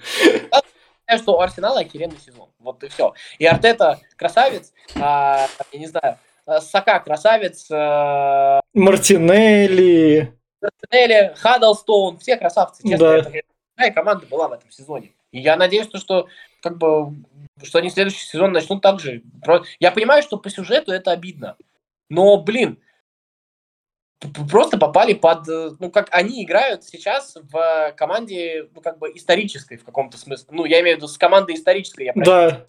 Считаю, 1.10 1.24
что 1.24 1.38
у 1.38 1.40
Арсенала 1.40 1.80
охеренный 1.82 2.18
сезон. 2.24 2.50
Вот 2.60 2.84
и 2.84 2.88
все. 2.88 3.14
И 3.38 3.46
Артета 3.46 4.00
красавец, 4.16 4.74
а, 5.00 5.48
я 5.72 5.80
не 5.80 5.88
знаю, 5.88 6.18
Сака 6.60 7.00
красавец, 7.00 7.68
а, 7.72 8.62
Мартинелли. 8.74 10.34
Мартинелли, 10.62 11.34
Хаддлстоун, 11.38 12.18
все 12.20 12.38
красавцы. 12.38 12.82
Честно, 12.88 13.22
Да. 13.22 13.32
это 13.78 13.94
команда 13.94 14.26
была 14.26 14.48
в 14.48 14.54
этом 14.54 14.70
сезоне. 14.72 15.14
И 15.32 15.40
я 15.40 15.56
надеюсь, 15.56 15.86
что, 15.88 16.00
что 16.00 16.28
как 16.62 16.78
бы 16.78 17.14
что 17.62 17.80
они 17.80 17.90
следующий 17.90 18.26
сезон 18.26 18.52
начнут 18.52 18.82
так 18.82 19.00
же. 19.00 19.22
Я 19.80 19.92
понимаю, 19.92 20.24
что 20.24 20.38
по 20.38 20.50
сюжету 20.50 20.92
это 20.92 21.12
обидно. 21.12 21.56
Но, 22.10 22.38
блин, 22.42 22.82
просто 24.50 24.78
попали 24.78 25.14
под... 25.14 25.48
э, 25.48 25.72
Ну, 25.80 25.92
как 25.92 26.08
они 26.12 26.44
играют 26.44 26.84
сейчас 26.84 27.36
в 27.36 27.94
команде, 27.98 28.68
ну, 28.74 28.82
как 28.82 28.98
бы 28.98 29.10
исторической 29.16 29.78
в 29.78 29.84
каком-то 29.84 30.18
смысле. 30.18 30.48
Ну, 30.52 30.66
я 30.66 30.82
имею 30.82 30.96
в 30.96 31.00
виду 31.00 31.08
с 31.08 31.18
командой 31.18 31.56
исторической. 31.56 32.04
Я 32.06 32.14
правильно 32.14 32.50
Да. 32.52 32.68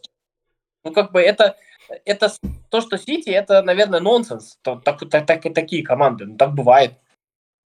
ну, 0.85 0.93
как 0.93 1.13
бы 1.13 1.21
это, 1.21 1.57
это 2.05 2.33
то, 2.71 2.81
что 2.81 2.97
Сити, 2.99 3.31
это, 3.31 3.63
наверное, 3.63 4.01
нонсенс. 4.01 4.59
Так, 4.63 4.83
так, 4.85 5.01
так- 5.11 5.43
такие 5.55 5.83
команды, 5.85 6.27
ну, 6.27 6.37
так 6.37 6.55
бывает. 6.55 6.95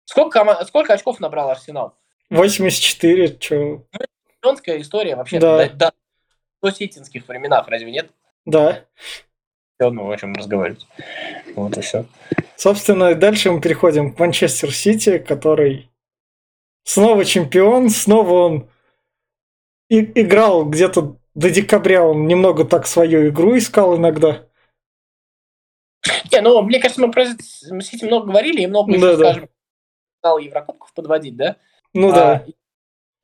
Сколько, 0.04 0.64
сколько 0.64 0.92
очков 0.94 1.20
набрал 1.20 1.50
Арсенал? 1.50 1.96
84, 2.30 3.36
чё. 3.38 3.84
Чемпионская 4.32 4.80
история 4.80 5.16
вообще 5.16 5.38
Да. 5.38 5.68
до, 5.68 5.92
до, 6.62 6.70
ситинских 6.72 7.26
временах, 7.28 7.68
разве 7.68 7.90
нет? 7.90 8.10
Да. 8.44 8.84
Всё, 9.78 9.90
Ну, 9.90 10.10
о 10.10 10.16
чем 10.16 10.32
разговаривать. 10.34 10.86
Вот 11.54 11.76
и 11.76 11.80
все. 11.80 12.06
Собственно, 12.56 13.14
дальше 13.14 13.50
мы 13.50 13.60
переходим 13.60 14.12
к 14.14 14.18
Манчестер 14.18 14.72
Сити, 14.72 15.18
который 15.18 15.90
снова 16.84 17.24
чемпион, 17.24 17.90
снова 17.90 18.32
он 18.46 18.68
и- 19.90 20.20
играл 20.22 20.64
где-то 20.64 21.16
до 21.36 21.50
декабря, 21.50 22.02
он 22.02 22.26
немного 22.26 22.64
так 22.64 22.86
свою 22.86 23.28
игру 23.28 23.56
искал 23.56 23.96
иногда. 23.96 24.46
Не, 26.32 26.40
ну, 26.40 26.62
мне 26.62 26.80
кажется, 26.80 27.00
мы 27.00 27.10
про 27.10 27.26
Сити 27.26 28.04
много 28.04 28.28
говорили, 28.28 28.62
и 28.62 28.66
много 28.66 28.92
еще, 28.92 29.00
Да-да. 29.00 29.30
скажем, 29.30 29.48
стал 30.18 30.38
Еврокубков 30.38 30.92
подводить, 30.94 31.36
да? 31.36 31.56
Ну 31.92 32.10
А, 32.10 32.12
да, 32.12 32.46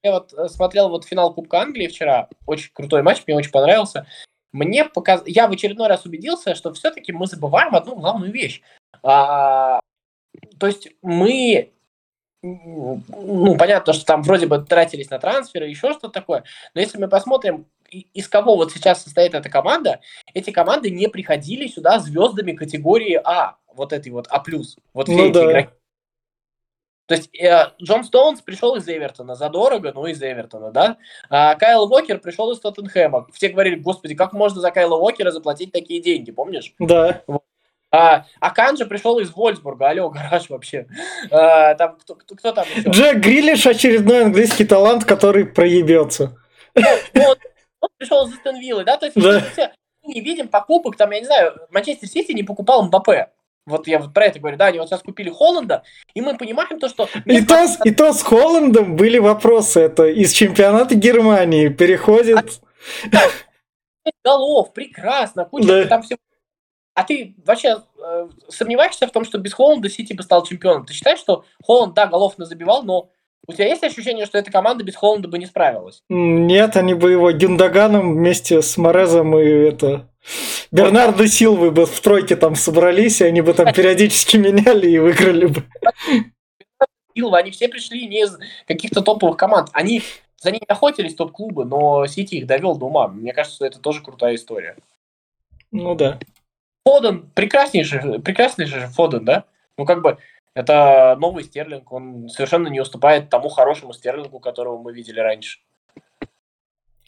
Я 0.02 0.12
вот 0.12 0.32
э, 0.34 0.48
смотрел 0.48 0.88
вот 0.90 1.04
финал 1.04 1.32
Кубка 1.32 1.60
Англии 1.60 1.86
вчера. 1.86 2.28
Очень 2.46 2.70
крутой 2.74 3.02
матч, 3.02 3.22
мне 3.26 3.34
очень 3.34 3.50
понравился. 3.50 4.06
Мне 4.52 4.84
показ... 4.84 5.22
Я 5.24 5.48
в 5.48 5.52
очередной 5.52 5.88
раз 5.88 6.04
убедился, 6.04 6.54
что 6.54 6.72
все-таки 6.74 7.12
мы 7.12 7.26
забываем 7.26 7.74
одну 7.74 7.96
главную 7.96 8.30
вещь. 8.30 8.60
А, 9.02 9.80
То 10.58 10.66
есть 10.66 10.88
мы... 11.00 11.72
Ну, 12.42 13.56
понятно, 13.56 13.92
что 13.92 14.04
там 14.04 14.22
вроде 14.22 14.46
бы 14.46 14.58
тратились 14.58 15.10
на 15.10 15.18
трансферы, 15.18 15.68
еще 15.68 15.92
что-то 15.92 16.08
такое. 16.08 16.44
Но 16.74 16.80
если 16.80 16.98
мы 16.98 17.08
посмотрим, 17.08 17.66
из 17.88 18.28
кого 18.28 18.56
вот 18.56 18.72
сейчас 18.72 19.02
состоит 19.04 19.34
эта 19.34 19.48
команда, 19.48 20.00
эти 20.34 20.50
команды 20.50 20.90
не 20.90 21.08
приходили 21.08 21.68
сюда 21.68 22.00
звездами 22.00 22.52
категории 22.52 23.20
А. 23.22 23.56
Вот 23.72 23.92
этой 23.92 24.10
вот 24.10 24.26
А+. 24.28 24.42
Вот 24.92 25.08
все 25.08 25.16
ну 25.16 25.26
эти 25.26 25.32
да. 25.32 25.44
игроки. 25.44 25.70
То 27.06 27.14
есть 27.14 27.34
э, 27.38 27.72
Джон 27.82 28.04
Стоунс 28.04 28.40
пришел 28.40 28.76
из 28.76 28.88
Эвертона, 28.88 29.34
задорого, 29.34 29.92
но 29.92 30.06
из 30.06 30.22
Эвертона, 30.22 30.70
да? 30.70 30.96
А 31.28 31.54
Кайл 31.56 31.84
Уокер 31.84 32.18
пришел 32.18 32.50
из 32.52 32.60
Тоттенхэма. 32.60 33.26
Все 33.32 33.50
говорили, 33.50 33.74
господи, 33.76 34.14
как 34.14 34.32
можно 34.32 34.60
за 34.60 34.70
Кайла 34.70 34.96
Уокера 34.96 35.30
заплатить 35.30 35.72
такие 35.72 36.00
деньги, 36.00 36.30
помнишь? 36.30 36.74
Да, 36.78 37.22
А, 37.94 38.24
а 38.40 38.50
Канжа 38.50 38.86
пришел 38.86 39.18
из 39.18 39.30
Вольсбурга, 39.32 39.90
алло, 39.90 40.08
гараж 40.08 40.48
вообще. 40.48 40.86
А, 41.30 41.74
там 41.74 41.96
кто, 41.98 42.14
кто, 42.14 42.34
кто 42.34 42.52
там 42.52 42.64
еще? 42.74 42.88
Джек 42.88 43.18
Грилиш 43.18 43.66
очередной 43.66 44.24
английский 44.24 44.64
талант, 44.64 45.04
который 45.04 45.44
проебется. 45.44 46.38
Ну, 46.74 46.82
он, 47.14 47.36
он 47.80 47.88
пришел 47.98 48.26
из 48.26 48.32
Астон 48.34 48.58
Виллы, 48.58 48.84
да? 48.84 48.96
То 48.96 49.06
есть 49.06 49.20
Да. 49.20 49.32
мы 49.34 49.40
все- 49.52 49.72
мы 50.04 50.14
не 50.14 50.20
видим 50.22 50.48
покупок, 50.48 50.96
там, 50.96 51.10
я 51.10 51.20
не 51.20 51.26
знаю, 51.26 51.54
Манчестер 51.70 52.08
Сити 52.08 52.32
не 52.32 52.42
покупал 52.42 52.82
Мбаппе. 52.84 53.28
Вот 53.66 53.86
я 53.86 53.98
вот 54.00 54.12
про 54.14 54.24
это 54.24 54.40
говорю, 54.40 54.56
да, 54.56 54.66
они 54.66 54.78
вот 54.78 54.88
сейчас 54.88 55.02
купили 55.02 55.28
Холланда, 55.30 55.82
и 56.14 56.20
мы 56.22 56.36
понимаем 56.36 56.80
то, 56.80 56.88
что... 56.88 57.08
И 57.26 57.44
то, 57.44 57.68
с- 57.68 57.78
и 57.84 57.90
то 57.92 58.12
с 58.12 58.22
Холландом 58.22 58.96
были 58.96 59.18
вопросы. 59.18 59.80
Это 59.80 60.06
из 60.08 60.32
чемпионата 60.32 60.94
Германии 60.96 61.68
переходит... 61.68 62.60
голов, 64.24 64.72
прекрасно, 64.72 65.44
куча 65.44 65.66
Да. 65.68 65.84
там 65.84 66.02
всего. 66.02 66.18
А 66.94 67.04
ты 67.04 67.34
вообще 67.44 67.82
э, 67.98 68.28
сомневаешься 68.48 69.06
в 69.06 69.12
том, 69.12 69.24
что 69.24 69.38
без 69.38 69.54
Холланда 69.54 69.88
Сити 69.88 70.12
бы 70.12 70.22
стал 70.22 70.44
чемпионом? 70.44 70.84
Ты 70.84 70.92
считаешь, 70.92 71.18
что 71.18 71.44
Холланд, 71.62 71.94
да, 71.94 72.06
голов 72.06 72.34
забивал, 72.36 72.82
но 72.82 73.10
у 73.46 73.52
тебя 73.52 73.66
есть 73.66 73.82
ощущение, 73.82 74.26
что 74.26 74.38
эта 74.38 74.52
команда 74.52 74.84
без 74.84 74.96
Холланда 74.96 75.28
бы 75.28 75.38
не 75.38 75.46
справилась? 75.46 76.02
Нет, 76.08 76.76
они 76.76 76.94
бы 76.94 77.10
его 77.10 77.32
Гюндаганом 77.32 78.14
вместе 78.14 78.60
с 78.60 78.76
Морезом 78.76 79.36
и 79.38 79.44
это... 79.44 80.08
Бернардо 80.70 81.26
Силвы 81.26 81.70
бы 81.72 81.84
в 81.84 82.00
тройке 82.00 82.36
там 82.36 82.54
собрались, 82.54 83.20
и 83.20 83.24
они 83.24 83.40
бы 83.40 83.54
там 83.54 83.72
периодически 83.74 84.36
меняли 84.36 84.88
и 84.88 84.98
выиграли 84.98 85.46
бы. 85.46 85.64
Силва, 87.14 87.38
они 87.38 87.50
все 87.50 87.68
пришли 87.68 88.06
не 88.06 88.22
из 88.22 88.38
каких-то 88.66 89.02
топовых 89.02 89.36
команд. 89.36 89.68
Они 89.72 90.02
за 90.38 90.50
ними 90.50 90.64
охотились 90.68 91.14
топ-клубы, 91.14 91.64
но 91.64 92.06
Сити 92.06 92.36
их 92.36 92.46
довел 92.46 92.76
до 92.76 92.86
ума. 92.86 93.08
Мне 93.08 93.32
кажется, 93.32 93.66
это 93.66 93.80
тоже 93.80 94.02
крутая 94.02 94.36
история. 94.36 94.76
Ну 95.70 95.94
да. 95.94 96.18
Фоден, 96.84 97.30
прекраснейший, 97.34 98.20
прекраснейший 98.20 98.86
Фоден, 98.88 99.24
да? 99.24 99.44
Ну, 99.78 99.84
как 99.84 100.02
бы, 100.02 100.18
это 100.54 101.16
новый 101.18 101.44
Стерлинг, 101.44 101.90
он 101.92 102.28
совершенно 102.28 102.68
не 102.68 102.80
уступает 102.80 103.30
тому 103.30 103.48
хорошему 103.48 103.92
Стерлингу, 103.92 104.38
которого 104.40 104.78
мы 104.78 104.92
видели 104.92 105.20
раньше. 105.20 105.60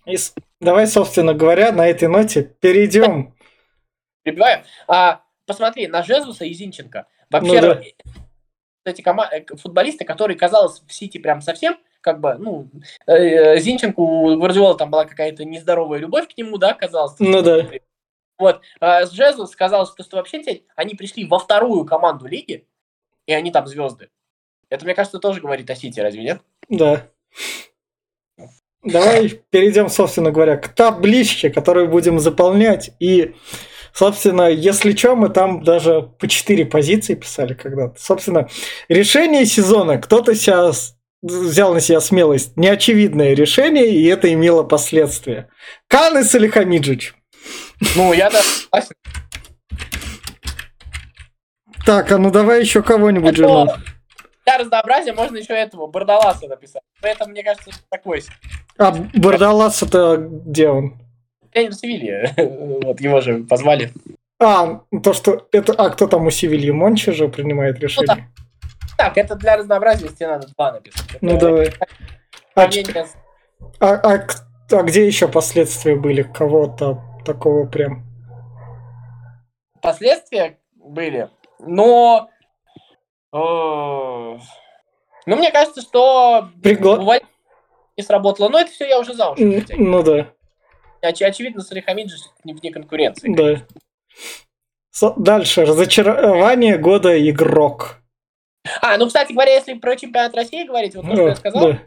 И 0.06 0.16
давай, 0.60 0.86
собственно 0.86 1.34
говоря, 1.34 1.72
на 1.72 1.86
этой 1.88 2.08
ноте 2.08 2.42
перейдем. 2.42 3.34
Перебиваю. 4.22 4.64
А, 4.86 5.22
посмотри, 5.46 5.86
на 5.86 6.02
Жезуса 6.02 6.44
и 6.44 6.52
Зинченко. 6.52 7.06
Вообще, 7.30 7.60
ну, 7.60 7.74
да. 7.74 7.82
эти 8.84 9.02
кома- 9.02 9.28
э, 9.30 9.44
футболисты, 9.56 10.04
которые, 10.04 10.36
казалось, 10.36 10.82
в 10.86 10.92
Сити 10.92 11.18
прям 11.18 11.40
совсем, 11.40 11.78
как 12.00 12.20
бы, 12.20 12.34
ну, 12.34 12.68
э, 13.06 13.58
Зинченко 13.58 14.00
у 14.00 14.36
Гвардиола 14.36 14.76
там 14.76 14.90
была 14.90 15.04
какая-то 15.04 15.44
нездоровая 15.44 15.98
любовь 15.98 16.28
к 16.28 16.36
нему, 16.36 16.58
да, 16.58 16.74
казалось. 16.74 17.16
Ну 17.18 17.42
да. 17.42 17.66
Вот, 18.38 18.62
а 18.80 19.06
с 19.06 19.12
Джезус 19.12 19.50
сказал, 19.50 19.86
что, 19.86 20.02
что 20.02 20.16
вообще 20.16 20.42
они 20.74 20.94
пришли 20.94 21.26
во 21.26 21.38
вторую 21.38 21.84
команду 21.84 22.26
лиги, 22.26 22.66
и 23.26 23.32
они 23.32 23.50
там 23.52 23.66
звезды. 23.66 24.08
Это, 24.70 24.84
мне 24.84 24.94
кажется, 24.94 25.18
тоже 25.18 25.40
говорит 25.40 25.70
о 25.70 25.76
Сити, 25.76 26.00
разве 26.00 26.22
нет? 26.22 26.42
Да. 26.68 27.06
Давай 28.82 29.28
перейдем, 29.50 29.88
собственно 29.88 30.30
говоря, 30.30 30.56
к 30.56 30.68
табличке, 30.68 31.50
которую 31.50 31.88
будем 31.88 32.18
заполнять. 32.18 32.90
И, 33.00 33.34
собственно, 33.92 34.50
если 34.50 34.94
что, 34.94 35.16
мы 35.16 35.30
там 35.30 35.62
даже 35.62 36.02
по 36.02 36.28
четыре 36.28 36.66
позиции 36.66 37.14
писали 37.14 37.54
когда-то. 37.54 37.98
Собственно, 37.98 38.48
решение 38.88 39.46
сезона. 39.46 39.98
Кто-то 39.98 40.34
сейчас 40.34 40.96
взял 41.22 41.72
на 41.72 41.80
себя 41.80 42.00
смелость. 42.00 42.56
Неочевидное 42.56 43.34
решение, 43.34 43.88
и 43.88 44.04
это 44.06 44.30
имело 44.32 44.64
последствия. 44.64 45.48
Канес 45.88 46.34
или 46.34 46.48
Хамиджич? 46.48 47.14
Ну, 47.96 48.12
я 48.12 48.30
да, 48.30 48.40
согласен. 48.42 48.94
Так, 51.84 52.10
а 52.12 52.18
ну 52.18 52.30
давай 52.30 52.60
еще 52.60 52.82
кого-нибудь 52.82 53.36
же. 53.36 53.46
Для 54.44 54.58
разнообразия 54.58 55.12
можно 55.12 55.36
еще 55.36 55.54
этого 55.54 55.86
Бардаласа 55.86 56.46
написать. 56.48 56.82
Поэтому, 57.00 57.30
мне 57.30 57.42
кажется, 57.42 57.70
такой. 57.88 58.22
А 58.78 58.92
Бардалас 59.14 59.82
это 59.82 60.16
где 60.18 60.68
он? 60.68 60.98
Тренер 61.52 61.74
Севилья. 61.74 62.32
вот 62.82 63.00
его 63.00 63.20
же 63.20 63.44
позвали. 63.44 63.92
А, 64.40 64.82
то, 65.02 65.12
что 65.12 65.46
это... 65.52 65.72
А 65.74 65.90
кто 65.90 66.06
там 66.06 66.26
у 66.26 66.30
Севильи? 66.30 66.70
Мончи 66.70 67.12
же 67.12 67.28
принимает 67.28 67.78
решение? 67.78 68.16
Ну, 68.16 68.22
так. 68.96 69.14
так, 69.14 69.18
это 69.18 69.36
для 69.36 69.56
разнообразия, 69.56 70.06
если 70.06 70.24
надо 70.24 70.48
два 70.48 70.72
написать. 70.72 71.16
Ну, 71.20 71.38
давай. 71.38 71.72
А, 72.54 72.68
а, 73.80 73.94
а, 73.94 74.26
а 74.70 74.82
где 74.82 75.06
еще 75.06 75.28
последствия 75.28 75.96
были 75.96 76.22
кого-то 76.22 77.00
такого 77.24 77.66
прям? 77.66 78.04
Последствия 79.80 80.58
были, 80.74 81.28
но... 81.58 82.28
Э, 83.32 83.36
ну, 85.26 85.36
мне 85.36 85.50
кажется, 85.50 85.80
что 85.80 86.48
Пригла... 86.62 87.20
не 87.96 88.02
сработало. 88.02 88.48
Но 88.48 88.60
это 88.60 88.70
все 88.70 88.88
я 88.88 88.98
уже 88.98 89.14
за 89.14 89.30
уши. 89.30 89.64
Ну 89.76 90.02
да. 90.02 90.28
Оч- 91.02 91.24
очевидно, 91.24 91.62
Салихамиджи 91.62 92.16
не 92.44 92.54
вне 92.54 92.70
конкуренции. 92.70 93.34
Да. 93.34 93.66
Со- 94.90 95.14
дальше. 95.16 95.64
Разочарование 95.64 96.78
года 96.78 97.30
игрок. 97.30 97.98
А, 98.80 98.96
ну, 98.96 99.06
кстати 99.06 99.32
говоря, 99.32 99.52
если 99.54 99.74
про 99.74 99.96
чемпионат 99.96 100.34
России 100.34 100.66
говорить, 100.66 100.94
вот 100.94 101.04
то, 101.04 101.12
что 101.12 101.28
я 101.28 101.36
сказал, 101.36 101.72
да. 101.72 101.78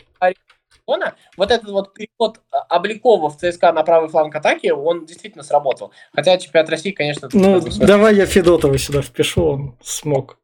Леона, 0.87 1.15
вот 1.35 1.51
этот 1.51 1.69
вот 1.69 1.93
переход 1.93 2.39
а, 2.51 2.77
Обликова 2.77 3.29
в 3.29 3.37
ЦСКА 3.37 3.71
на 3.73 3.83
правый 3.83 4.09
фланг 4.09 4.35
атаки, 4.35 4.67
он 4.67 5.05
действительно 5.05 5.43
сработал. 5.43 5.91
Хотя 6.13 6.37
чемпионат 6.37 6.69
России, 6.69 6.91
конечно... 6.91 7.29
Ну, 7.33 7.61
давай 7.79 8.15
я 8.15 8.25
Федотова 8.25 8.77
сюда 8.77 9.01
впишу, 9.01 9.45
он 9.45 9.77
смог. 9.83 10.39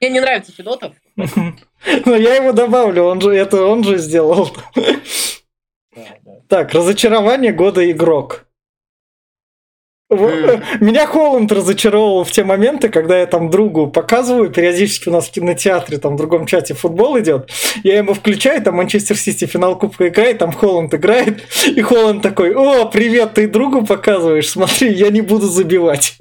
Мне 0.00 0.10
не 0.10 0.20
нравится 0.20 0.52
Федотов. 0.52 0.94
Но 1.16 2.16
я 2.16 2.36
его 2.36 2.52
добавлю, 2.52 3.04
он 3.04 3.20
же 3.20 3.34
это 3.34 3.64
он 3.64 3.84
же 3.84 3.98
сделал. 3.98 4.50
Так, 6.48 6.72
разочарование 6.72 7.52
года 7.52 7.88
игрок. 7.90 8.46
Меня 10.10 11.06
Холланд 11.06 11.52
разочаровывал 11.52 12.24
в 12.24 12.32
те 12.32 12.42
моменты, 12.42 12.88
когда 12.88 13.18
я 13.18 13.26
там 13.26 13.48
другу 13.48 13.86
показываю, 13.86 14.50
периодически 14.50 15.08
у 15.08 15.12
нас 15.12 15.28
в 15.28 15.30
кинотеатре, 15.30 15.98
там 15.98 16.14
в 16.14 16.16
другом 16.16 16.46
чате 16.46 16.74
футбол 16.74 17.16
идет, 17.20 17.48
я 17.84 17.98
ему 17.98 18.14
включаю, 18.14 18.60
там 18.60 18.74
Манчестер 18.74 19.16
Сити 19.16 19.46
финал 19.46 19.78
Кубка 19.78 20.08
играет, 20.08 20.38
там 20.38 20.50
Холланд 20.50 20.92
играет, 20.94 21.42
и 21.64 21.80
Холланд 21.80 22.22
такой, 22.22 22.52
о, 22.54 22.86
привет, 22.86 23.34
ты 23.34 23.46
другу 23.46 23.86
показываешь, 23.86 24.50
смотри, 24.50 24.92
я 24.92 25.10
не 25.10 25.20
буду 25.20 25.46
забивать. 25.46 26.16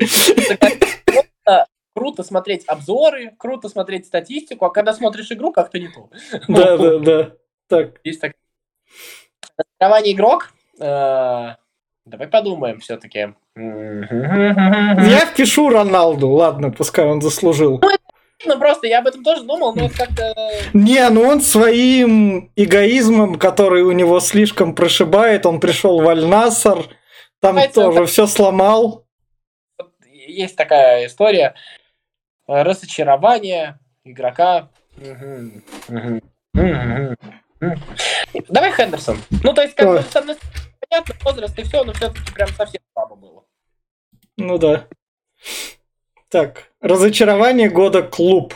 Круто 1.96 2.24
смотреть 2.24 2.66
обзоры, 2.68 3.32
круто 3.40 3.70
смотреть 3.70 4.06
статистику, 4.06 4.66
а 4.66 4.70
когда 4.70 4.94
смотришь 4.94 5.32
игру, 5.32 5.52
как-то 5.52 5.80
не 5.80 5.88
то. 5.88 6.10
Да, 6.48 6.78
да, 6.78 7.00
да. 7.00 7.32
Так. 7.68 8.00
Есть 8.04 8.22
так. 8.22 8.34
Разочарование 9.58 10.14
игрок. 10.14 10.54
Давай 12.10 12.28
подумаем 12.28 12.80
все-таки. 12.80 13.34
Я 13.56 15.26
впишу 15.28 15.70
Роналду, 15.70 16.30
ладно, 16.30 16.72
пускай 16.72 17.06
он 17.06 17.22
заслужил. 17.22 17.80
Ну, 17.82 17.90
ну, 18.46 18.58
просто 18.58 18.88
я 18.88 19.00
об 19.00 19.08
этом 19.08 19.24
тоже 19.24 19.44
думал, 19.44 19.76
но 19.76 19.86
это 19.86 19.98
как-то... 19.98 20.34
Не, 20.74 21.08
ну 21.10 21.22
он 21.22 21.42
своим 21.42 22.52
эгоизмом, 22.56 23.36
который 23.36 23.84
у 23.84 23.92
него 23.92 24.20
слишком 24.22 24.74
прошибает, 24.74 25.46
он 25.46 25.60
пришел 25.60 26.02
в 26.02 26.10
Альнасар, 26.10 26.78
там 27.42 27.56
Давайте 27.56 27.74
тоже 27.74 28.06
все 28.06 28.26
сломал. 28.26 29.06
Есть 30.06 30.56
такая 30.56 31.06
история. 31.06 31.54
Разочарование 32.48 33.78
игрока. 34.04 34.70
Давай 38.48 38.72
Хендерсон. 38.72 39.18
Ну, 39.44 39.54
то 39.54 39.62
есть, 39.62 39.76
как 39.76 39.88
бы, 39.88 40.04
понятно, 40.90 41.16
возраст 41.24 41.58
и 41.60 41.64
все, 41.64 41.84
но 41.84 41.94
все-таки 41.94 42.32
прям 42.34 42.50
совсем 42.50 42.82
слабо 42.94 43.16
было. 43.16 43.46
Ну 44.38 44.58
да. 44.58 44.88
Так, 46.30 46.72
разочарование 46.80 47.70
года 47.70 48.04
клуб. 48.04 48.54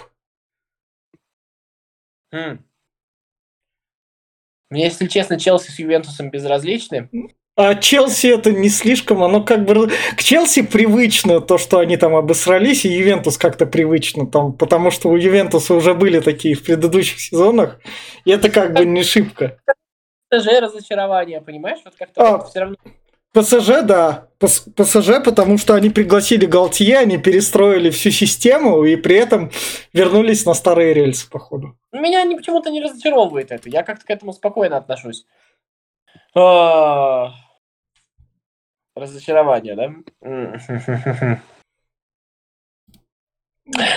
Хм. 2.31 2.63
Мне, 4.69 4.85
если 4.85 5.07
честно, 5.07 5.39
Челси 5.39 5.71
с 5.71 5.79
Ювентусом 5.79 6.31
безразличны. 6.31 7.09
А 7.55 7.75
Челси 7.75 8.27
это 8.27 8.51
не 8.51 8.69
слишком, 8.69 9.23
оно 9.23 9.43
как 9.43 9.65
бы... 9.65 9.91
К 10.17 10.23
Челси 10.23 10.63
привычно 10.63 11.39
то, 11.41 11.59
что 11.59 11.77
они 11.77 11.97
там 11.97 12.15
обосрались, 12.15 12.83
и 12.83 12.89
Ювентус 12.89 13.37
как-то 13.37 13.67
привычно 13.67 14.25
там, 14.25 14.53
потому 14.53 14.89
что 14.89 15.09
у 15.09 15.15
Ювентуса 15.15 15.75
уже 15.75 15.93
были 15.93 16.19
такие 16.19 16.55
в 16.55 16.63
предыдущих 16.63 17.19
сезонах, 17.19 17.79
и 18.25 18.31
это 18.31 18.49
как 18.49 18.73
бы 18.73 18.85
не 18.85 19.03
шибко. 19.03 19.59
ПСЖ 20.33 20.47
разочарование, 20.61 21.41
понимаешь? 21.41 21.79
Вот 21.85 21.95
как-то 21.95 22.35
а, 22.35 22.43
все 22.43 22.61
равно... 22.61 22.75
ПСЖ, 23.33 23.83
да. 23.83 24.27
ПСЖ, 24.39 25.23
потому 25.23 25.57
что 25.57 25.75
они 25.75 25.89
пригласили 25.89 26.45
Галтье, 26.45 26.97
они 26.99 27.17
перестроили 27.17 27.89
всю 27.89 28.11
систему 28.11 28.83
и 28.83 28.95
при 28.95 29.15
этом 29.15 29.51
вернулись 29.91 30.45
на 30.45 30.53
старые 30.53 30.93
рельсы, 30.93 31.29
походу. 31.29 31.77
Меня 31.91 32.23
не, 32.23 32.35
почему-то 32.35 32.69
не 32.69 32.81
разочаровывает 32.81 33.51
это. 33.51 33.69
Я 33.69 33.83
как-то 33.83 34.05
к 34.05 34.09
этому 34.09 34.33
спокойно 34.33 34.77
отношусь. 34.77 35.25
А... 36.35 37.31
Разочарование, 38.95 39.75
да? 39.75 39.91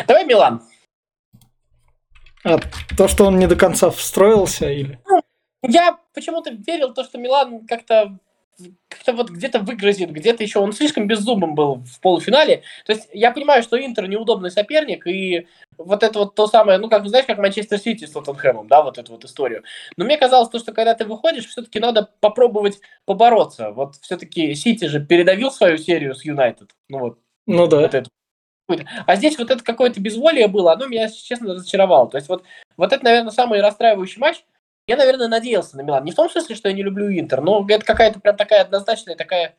Давай 0.06 0.24
Милан. 0.24 0.62
А, 2.44 2.58
то, 2.96 3.08
что 3.08 3.26
он 3.26 3.38
не 3.38 3.46
до 3.46 3.56
конца 3.56 3.90
встроился 3.90 4.70
или? 4.70 4.98
Ну, 5.06 5.20
я 5.68 5.98
почему-то 6.14 6.50
верил, 6.50 6.94
то, 6.94 7.04
что 7.04 7.18
Милан 7.18 7.66
как-то 7.66 8.18
как-то 8.88 9.12
вот 9.12 9.30
где-то 9.30 9.58
выгрозит, 9.60 10.10
где-то 10.10 10.42
еще 10.42 10.60
он 10.60 10.72
слишком 10.72 11.06
беззубым 11.06 11.54
был 11.54 11.84
в 11.84 12.00
полуфинале. 12.00 12.62
То 12.86 12.92
есть 12.92 13.08
я 13.12 13.30
понимаю, 13.30 13.62
что 13.62 13.78
Интер 13.78 14.08
неудобный 14.08 14.50
соперник, 14.50 15.06
и 15.06 15.46
вот 15.76 16.02
это 16.02 16.20
вот 16.20 16.34
то 16.34 16.46
самое, 16.46 16.78
ну, 16.78 16.88
как 16.88 17.06
знаешь, 17.06 17.26
как 17.26 17.38
Манчестер 17.38 17.78
Сити 17.78 18.06
с 18.06 18.12
Тоттенхэмом, 18.12 18.66
да, 18.66 18.82
вот 18.82 18.98
эту 18.98 19.12
вот 19.12 19.24
историю. 19.24 19.62
Но 19.96 20.04
мне 20.04 20.16
казалось, 20.16 20.48
то, 20.48 20.58
что 20.58 20.72
когда 20.72 20.94
ты 20.94 21.04
выходишь, 21.04 21.46
все-таки 21.46 21.80
надо 21.80 22.10
попробовать 22.20 22.80
побороться. 23.04 23.70
Вот 23.72 23.96
все-таки 23.96 24.54
Сити 24.54 24.86
же 24.86 25.04
передавил 25.04 25.50
свою 25.50 25.76
серию 25.76 26.14
с 26.14 26.24
Юнайтед. 26.24 26.70
Ну 26.88 26.98
вот, 27.00 27.18
Ну 27.46 27.66
да. 27.66 27.80
Вот 27.80 27.94
это. 27.94 28.08
А 29.06 29.14
здесь 29.16 29.38
вот 29.38 29.50
это 29.50 29.62
какое-то 29.62 30.00
безволие 30.00 30.48
было, 30.48 30.72
оно 30.72 30.86
меня, 30.86 31.08
честно, 31.08 31.54
разочаровало. 31.54 32.10
То 32.10 32.16
есть 32.16 32.28
вот, 32.28 32.42
вот 32.76 32.92
это, 32.92 33.04
наверное, 33.04 33.30
самый 33.30 33.60
расстраивающий 33.60 34.18
матч. 34.18 34.44
Я, 34.86 34.96
наверное, 34.96 35.28
надеялся 35.28 35.76
на 35.76 35.82
Милан. 35.82 36.04
Не 36.04 36.12
в 36.12 36.14
том 36.14 36.30
смысле, 36.30 36.54
что 36.54 36.68
я 36.68 36.74
не 36.74 36.82
люблю 36.82 37.10
Интер, 37.10 37.40
но 37.40 37.64
это 37.68 37.84
какая-то 37.84 38.20
прям 38.20 38.36
такая 38.36 38.62
однозначная, 38.62 39.16
такая 39.16 39.56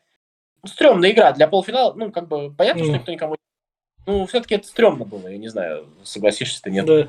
стрёмная 0.64 1.10
игра 1.10 1.32
для 1.32 1.48
полуфинала. 1.48 1.92
Ну, 1.94 2.10
как 2.10 2.28
бы, 2.28 2.52
понятно, 2.52 2.80
mm. 2.80 2.84
что 2.84 2.92
никто 2.94 3.12
никому... 3.12 3.36
Ну, 4.06 4.26
все-таки 4.26 4.54
это 4.54 4.66
стрёмно 4.66 5.04
было, 5.04 5.28
я 5.28 5.36
не 5.36 5.48
знаю, 5.48 5.86
согласишься 6.02 6.62
ты, 6.62 6.70
нет? 6.70 6.86
Да. 6.86 7.08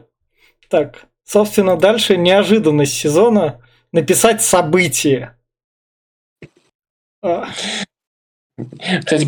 Так, 0.67 1.05
собственно, 1.23 1.77
дальше 1.77 2.17
неожиданность 2.17 2.93
сезона 2.93 3.61
написать 3.93 4.41
событие. 4.41 5.37
А. 7.21 7.47
Кстати, 8.99 9.25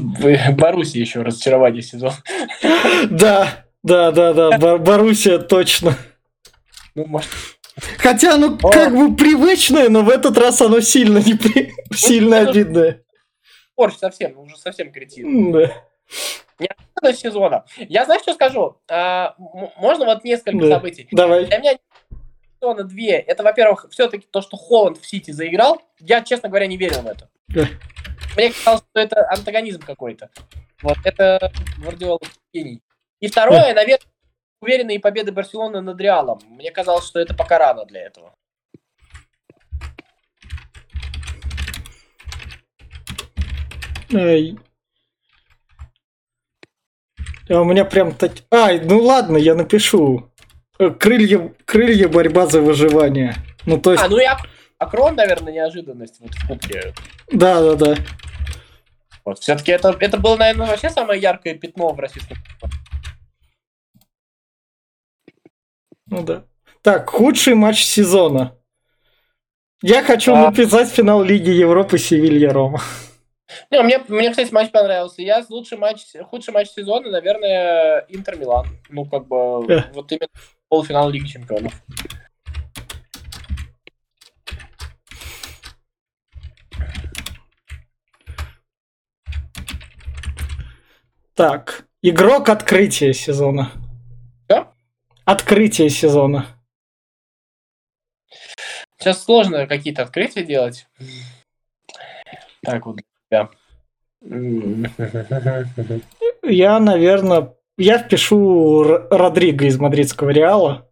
Баруси 0.52 0.98
еще 0.98 1.22
разочарование 1.22 1.82
сезона. 1.82 2.16
Да, 3.10 3.66
да, 3.84 4.12
да, 4.12 4.58
да, 4.58 4.78
Барусия 4.78 5.40
точно. 5.40 5.98
Ну, 6.94 7.06
может, 7.06 7.30
Хотя 7.98 8.36
оно 8.36 8.58
О. 8.62 8.70
как 8.70 8.96
бы 8.96 9.16
привычное, 9.16 9.90
но 9.90 10.02
в 10.02 10.10
этот 10.10 10.38
раз 10.38 10.62
оно 10.62 10.82
сильно 10.82 11.20
не 11.20 11.36
при... 11.36 11.74
сильно 11.94 12.40
обидное. 12.40 13.04
Порш 13.76 13.96
совсем, 13.98 14.38
уже 14.38 14.58
совсем 14.58 14.92
кретин. 14.92 15.52
Да. 15.52 15.72
Неожиданность 16.60 17.22
сезона. 17.22 17.66
Я 17.78 18.06
знаю, 18.06 18.20
что 18.22 18.34
скажу? 18.34 18.78
А, 18.90 19.36
можно 19.38 20.06
вот 20.06 20.24
несколько 20.24 20.60
да. 20.60 20.76
событий. 20.76 21.08
Давай. 21.12 21.46
Для 21.46 21.58
меня 21.58 21.78
сезона 22.62 22.84
две. 22.84 23.14
Это, 23.14 23.44
во-первых, 23.44 23.88
все-таки 23.90 24.28
то, 24.30 24.42
что 24.42 24.58
Холланд 24.58 25.00
в 25.00 25.08
Сити 25.08 25.32
заиграл. 25.32 25.82
Я, 26.00 26.22
честно 26.22 26.50
говоря, 26.50 26.68
не 26.68 26.78
верил 26.78 27.02
в 27.02 27.08
это. 27.08 27.30
Да. 27.48 27.68
Мне 28.36 28.52
казалось, 28.52 28.84
что 28.92 29.00
это 29.00 29.30
антагонизм 29.30 29.82
какой-то. 29.82 30.30
Вот 30.82 30.98
это 31.04 31.52
Гвардиола 31.78 32.20
гений. 32.54 32.82
И 33.20 33.28
второе, 33.28 33.70
да. 33.70 33.74
наверное, 33.74 34.11
уверенные 34.62 35.00
победы 35.00 35.32
Барселоны 35.32 35.82
над 35.82 36.00
Реалом. 36.00 36.40
Мне 36.48 36.72
казалось, 36.72 37.06
что 37.06 37.20
это 37.20 37.34
пока 37.34 37.58
рано 37.58 37.86
для 37.86 38.02
этого. 38.02 38.34
Ай. 44.14 44.58
А 47.50 47.62
у 47.62 47.66
меня 47.66 47.86
прям 47.86 48.14
так... 48.14 48.34
Ай, 48.52 48.80
ну 48.80 49.02
ладно, 49.02 49.38
я 49.38 49.56
напишу. 49.56 50.30
Э, 50.80 50.90
крылья, 50.90 51.54
крылья 51.66 52.08
борьба 52.08 52.48
за 52.48 52.62
выживание. 52.62 53.36
Ну, 53.66 53.80
то 53.80 53.92
есть... 53.92 54.04
А, 54.04 54.08
ну 54.08 54.20
и 54.20 54.26
Акрон, 54.78 55.16
наверное, 55.16 55.54
неожиданность 55.54 56.20
вот 56.20 56.34
в 56.34 56.48
кубке. 56.48 56.94
Да, 57.32 57.62
да, 57.62 57.76
да. 57.76 57.96
Вот, 59.24 59.40
все-таки 59.40 59.72
это, 59.72 59.96
это 60.00 60.18
было, 60.18 60.36
наверное, 60.38 60.68
вообще 60.68 60.90
самое 60.90 61.22
яркое 61.22 61.56
пятно 61.56 61.94
в 61.94 62.00
российском 62.00 62.38
Ну 66.12 66.24
да. 66.24 66.44
Так, 66.82 67.10
худший 67.10 67.56
матч 67.56 67.86
сезона. 67.86 68.58
Я 69.82 70.04
хочу 70.04 70.34
а... 70.34 70.48
написать 70.48 70.90
финал 70.90 71.24
Лиги 71.24 71.50
Европы 71.50 71.98
Севилья 71.98 72.52
Рома. 72.52 72.82
Не, 73.72 73.82
мне, 73.82 74.00
мне, 74.10 74.30
кстати, 74.30 74.54
матч 74.54 74.72
понравился. 74.72 75.22
Я 75.22 75.44
лучший 75.50 75.78
матч, 75.78 76.02
худший 76.30 76.54
матч 76.54 76.70
сезона, 76.70 77.10
наверное, 77.10 78.06
Интер 78.10 78.38
Милан. 78.38 78.68
Ну, 78.90 79.06
как 79.06 79.28
бы, 79.28 79.36
yeah. 79.68 79.86
вот 79.94 80.12
именно 80.12 80.28
полуфинал 80.68 81.10
Лиги 81.10 81.28
Чемпионов. 81.28 81.74
Так, 91.34 91.86
игрок 92.02 92.50
открытия 92.50 93.14
сезона. 93.14 93.72
Открытие 95.32 95.90
сезона. 95.90 96.46
Сейчас 99.00 99.24
сложно 99.24 99.66
какие-то 99.66 100.02
открытия 100.02 100.44
делать. 100.44 100.88
Так 102.62 102.86
вот 102.86 102.98
для 103.30 103.50
Я, 106.44 106.80
наверное, 106.82 107.54
я 107.78 107.98
впишу 108.00 108.84
Родриго 108.84 109.68
из 109.68 109.80
мадридского 109.80 110.32
Реала. 110.32 110.90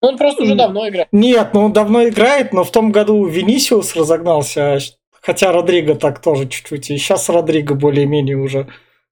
Он 0.00 0.16
просто 0.16 0.44
уже 0.44 0.54
давно 0.54 0.88
играет. 0.88 1.08
Нет, 1.12 1.50
ну 1.52 1.66
он 1.66 1.74
давно 1.74 2.08
играет, 2.08 2.54
но 2.54 2.64
в 2.64 2.72
том 2.72 2.90
году 2.90 3.26
Винисиус 3.26 3.94
разогнался, 3.96 4.78
хотя 5.20 5.52
Родриго 5.52 5.94
так 5.94 6.22
тоже 6.22 6.48
чуть-чуть. 6.48 6.88
И 6.88 6.96
сейчас 6.96 7.28
Родриго 7.28 7.74
более-менее 7.74 8.38
уже 8.38 8.66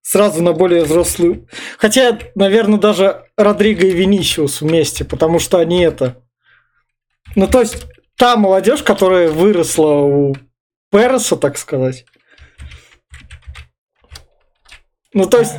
сразу 0.07 0.40
на 0.40 0.52
более 0.52 0.84
взрослую. 0.84 1.48
Хотя, 1.78 2.16
наверное, 2.36 2.78
даже 2.78 3.28
Родриго 3.36 3.88
и 3.88 3.90
Винисиус 3.90 4.61
вместе, 4.61 5.04
потому 5.04 5.40
что 5.40 5.59
они 5.59 5.82
это... 5.82 6.24
Ну, 7.34 7.48
то 7.48 7.59
есть, 7.61 7.86
та 8.16 8.36
молодежь, 8.36 8.84
которая 8.84 9.28
выросла 9.28 9.94
у 9.94 10.36
Переса, 10.92 11.36
так 11.36 11.59
сказать. 11.59 12.07
Ну, 15.12 15.26
то 15.26 15.40
есть, 15.40 15.54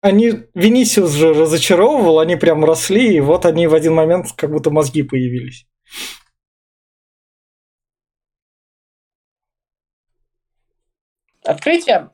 они... 0.00 0.42
Винисиус 0.54 1.12
же 1.12 1.32
разочаровывал, 1.32 2.18
они 2.18 2.34
прям 2.34 2.64
росли, 2.64 3.14
и 3.14 3.20
вот 3.20 3.46
они 3.46 3.68
в 3.68 3.74
один 3.76 3.94
момент 3.94 4.32
как 4.36 4.50
будто 4.50 4.70
мозги 4.70 5.04
появились. 5.04 5.68
Открытие. 11.44 12.10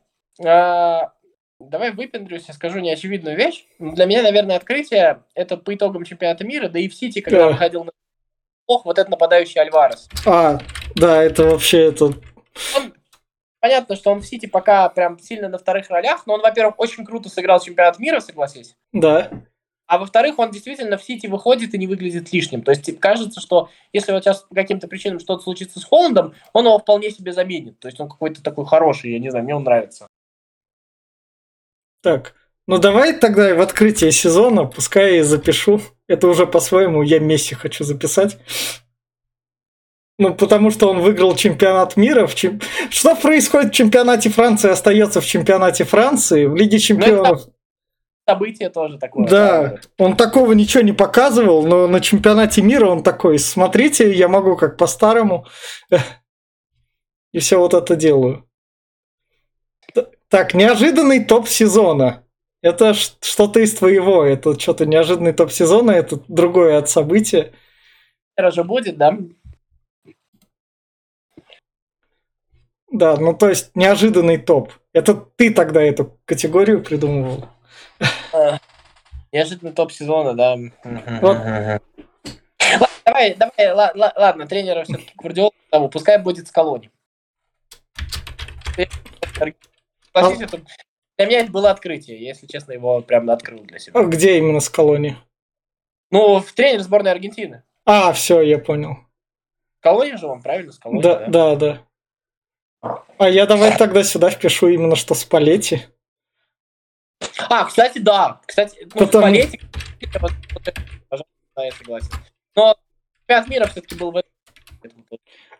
Давай 1.60 1.90
выпендрюсь 1.90 2.48
и 2.48 2.52
скажу 2.52 2.78
неочевидную 2.78 3.36
вещь. 3.36 3.66
Для 3.78 4.06
меня, 4.06 4.22
наверное, 4.22 4.56
открытие– 4.56 5.22
это 5.34 5.56
по 5.56 5.74
итогам 5.74 6.04
чемпионата 6.04 6.44
мира, 6.44 6.68
да 6.68 6.78
и 6.78 6.88
в 6.88 6.94
Сити, 6.94 7.20
когда 7.20 7.46
да. 7.46 7.48
выходил 7.50 7.84
на 7.84 7.90
ох, 8.66 8.84
вот 8.84 8.98
этот 8.98 9.10
нападающий 9.10 9.60
Альварес. 9.60 10.08
А, 10.24 10.60
да, 10.94 11.22
это 11.22 11.44
вообще 11.44 11.86
это... 11.86 12.12
Он, 12.76 12.94
понятно, 13.60 13.96
что 13.96 14.12
он 14.12 14.20
в 14.20 14.26
Сити 14.26 14.46
пока 14.46 14.88
прям 14.88 15.18
сильно 15.18 15.48
на 15.48 15.58
вторых 15.58 15.90
ролях, 15.90 16.26
но 16.26 16.34
он, 16.34 16.42
во-первых, 16.42 16.78
очень 16.78 17.04
круто 17.04 17.28
сыграл 17.28 17.60
чемпионат 17.60 17.98
мира, 17.98 18.20
согласись. 18.20 18.76
Да. 18.92 19.30
А 19.86 19.98
во-вторых, 19.98 20.38
он 20.38 20.50
действительно 20.50 20.98
в 20.98 21.02
Сити 21.02 21.26
выходит 21.26 21.74
и 21.74 21.78
не 21.78 21.86
выглядит 21.86 22.32
лишним. 22.32 22.62
То 22.62 22.70
есть 22.70 23.00
кажется, 23.00 23.40
что 23.40 23.70
если 23.92 24.12
вот 24.12 24.22
сейчас 24.22 24.42
по 24.42 24.54
каким-то 24.54 24.86
причинам 24.86 25.18
что-то 25.18 25.42
случится 25.42 25.80
с 25.80 25.84
Холландом, 25.84 26.34
он 26.52 26.66
его 26.66 26.78
вполне 26.78 27.10
себе 27.10 27.32
заменит. 27.32 27.80
То 27.80 27.88
есть 27.88 27.98
он 27.98 28.08
какой-то 28.08 28.42
такой 28.42 28.66
хороший, 28.66 29.12
я 29.12 29.18
не 29.18 29.30
знаю, 29.30 29.44
мне 29.44 29.56
он 29.56 29.64
нравится. 29.64 30.06
Так, 32.02 32.34
ну 32.66 32.78
давай 32.78 33.18
тогда 33.18 33.54
в 33.54 33.60
открытие 33.60 34.12
сезона, 34.12 34.64
пускай 34.64 35.16
я 35.16 35.24
запишу. 35.24 35.80
Это 36.06 36.28
уже 36.28 36.46
по-своему 36.46 37.02
я 37.02 37.18
Месси 37.18 37.54
хочу 37.54 37.84
записать. 37.84 38.38
Ну, 40.18 40.34
потому 40.34 40.70
что 40.70 40.90
он 40.90 41.00
выиграл 41.00 41.36
чемпионат 41.36 41.96
мира. 41.96 42.26
В 42.26 42.34
чем... 42.34 42.60
Что 42.90 43.14
происходит 43.14 43.72
в 43.72 43.74
чемпионате 43.74 44.30
Франции, 44.30 44.68
остается 44.68 45.20
в 45.20 45.26
чемпионате 45.26 45.84
Франции, 45.84 46.46
в 46.46 46.56
Лиге 46.56 46.78
ну, 46.78 46.80
чемпионов. 46.80 47.46
Ну, 47.46 47.52
событие 48.28 48.68
тоже 48.68 48.98
такое. 48.98 49.28
Да, 49.28 49.76
он 49.96 50.16
такого 50.16 50.52
ничего 50.52 50.82
не 50.82 50.92
показывал, 50.92 51.66
но 51.66 51.86
на 51.86 52.00
чемпионате 52.00 52.62
мира 52.62 52.86
он 52.86 53.04
такой, 53.04 53.38
смотрите, 53.38 54.12
я 54.12 54.26
могу 54.26 54.56
как 54.56 54.76
по-старому. 54.76 55.46
И 57.32 57.38
все 57.38 57.58
вот 57.58 57.74
это 57.74 57.94
делаю. 57.94 58.47
Так, 60.28 60.52
неожиданный 60.54 61.24
топ 61.24 61.48
сезона. 61.48 62.24
Это 62.60 62.92
что-то 62.92 63.60
из 63.60 63.74
твоего, 63.74 64.24
это 64.24 64.58
что-то 64.58 64.84
неожиданный 64.84 65.32
топ 65.32 65.50
сезона, 65.50 65.92
это 65.92 66.20
другое 66.28 66.76
от 66.76 66.88
события. 66.90 67.52
Это 68.36 68.50
же 68.50 68.64
будет, 68.64 68.98
да? 68.98 69.16
Да, 72.90 73.16
ну 73.16 73.34
то 73.34 73.48
есть 73.48 73.74
неожиданный 73.74 74.38
топ. 74.38 74.72
Это 74.92 75.14
ты 75.14 75.52
тогда 75.52 75.82
эту 75.82 76.18
категорию 76.24 76.82
придумывал. 76.82 77.46
А, 78.32 78.58
неожиданный 79.32 79.72
топ 79.72 79.92
сезона, 79.92 80.34
да. 80.34 80.56
Вот. 81.22 81.38
Давай, 83.04 83.34
давай, 83.34 83.72
ладно, 83.94 84.46
тренера 84.46 84.84
все-таки 84.84 85.12
Гвардиола, 85.16 85.88
пускай 85.90 86.18
будет 86.18 86.48
с 86.48 86.50
колонией. 86.50 86.90
Согласись, 90.12 90.40
а... 90.40 90.44
это 90.44 90.62
для 91.18 91.26
меня 91.26 91.40
это 91.40 91.50
было 91.50 91.70
открытие, 91.72 92.24
если 92.24 92.46
честно, 92.46 92.72
его 92.72 93.00
прям 93.02 93.28
открыл 93.28 93.64
для 93.64 93.80
себя. 93.80 93.98
А 93.98 94.04
где 94.04 94.38
именно 94.38 94.60
с 94.60 94.70
колонией? 94.70 95.16
Ну, 96.12 96.38
в 96.40 96.52
тренер 96.52 96.80
сборной 96.80 97.10
Аргентины. 97.10 97.64
А, 97.84 98.12
все, 98.12 98.40
я 98.40 98.58
понял. 98.58 98.98
Колония 99.80 100.16
же 100.16 100.26
он, 100.26 100.40
правильно, 100.40 100.70
с 100.70 100.78
колонией, 100.78 101.02
да? 101.02 101.26
Да, 101.26 101.56
да, 101.56 101.82
да. 102.80 103.04
А 103.18 103.28
я 103.28 103.46
давай 103.46 103.76
тогда 103.76 104.04
сюда 104.04 104.30
впишу 104.30 104.68
именно 104.68 104.94
что 104.94 105.14
с 105.14 105.24
Палетти. 105.24 105.82
А, 107.50 107.64
кстати, 107.64 107.98
да. 107.98 108.40
Кстати, 108.46 108.86
ну, 108.94 109.00
Потом... 109.00 109.22
Палетти... 109.22 109.60
я 111.56 111.72
согласен. 111.72 112.10
Но 112.54 112.76
чемпионат 113.18 113.48
мира 113.48 113.66
все-таки 113.66 113.96
был 113.96 114.12
в 114.12 114.16
этом. 114.16 114.30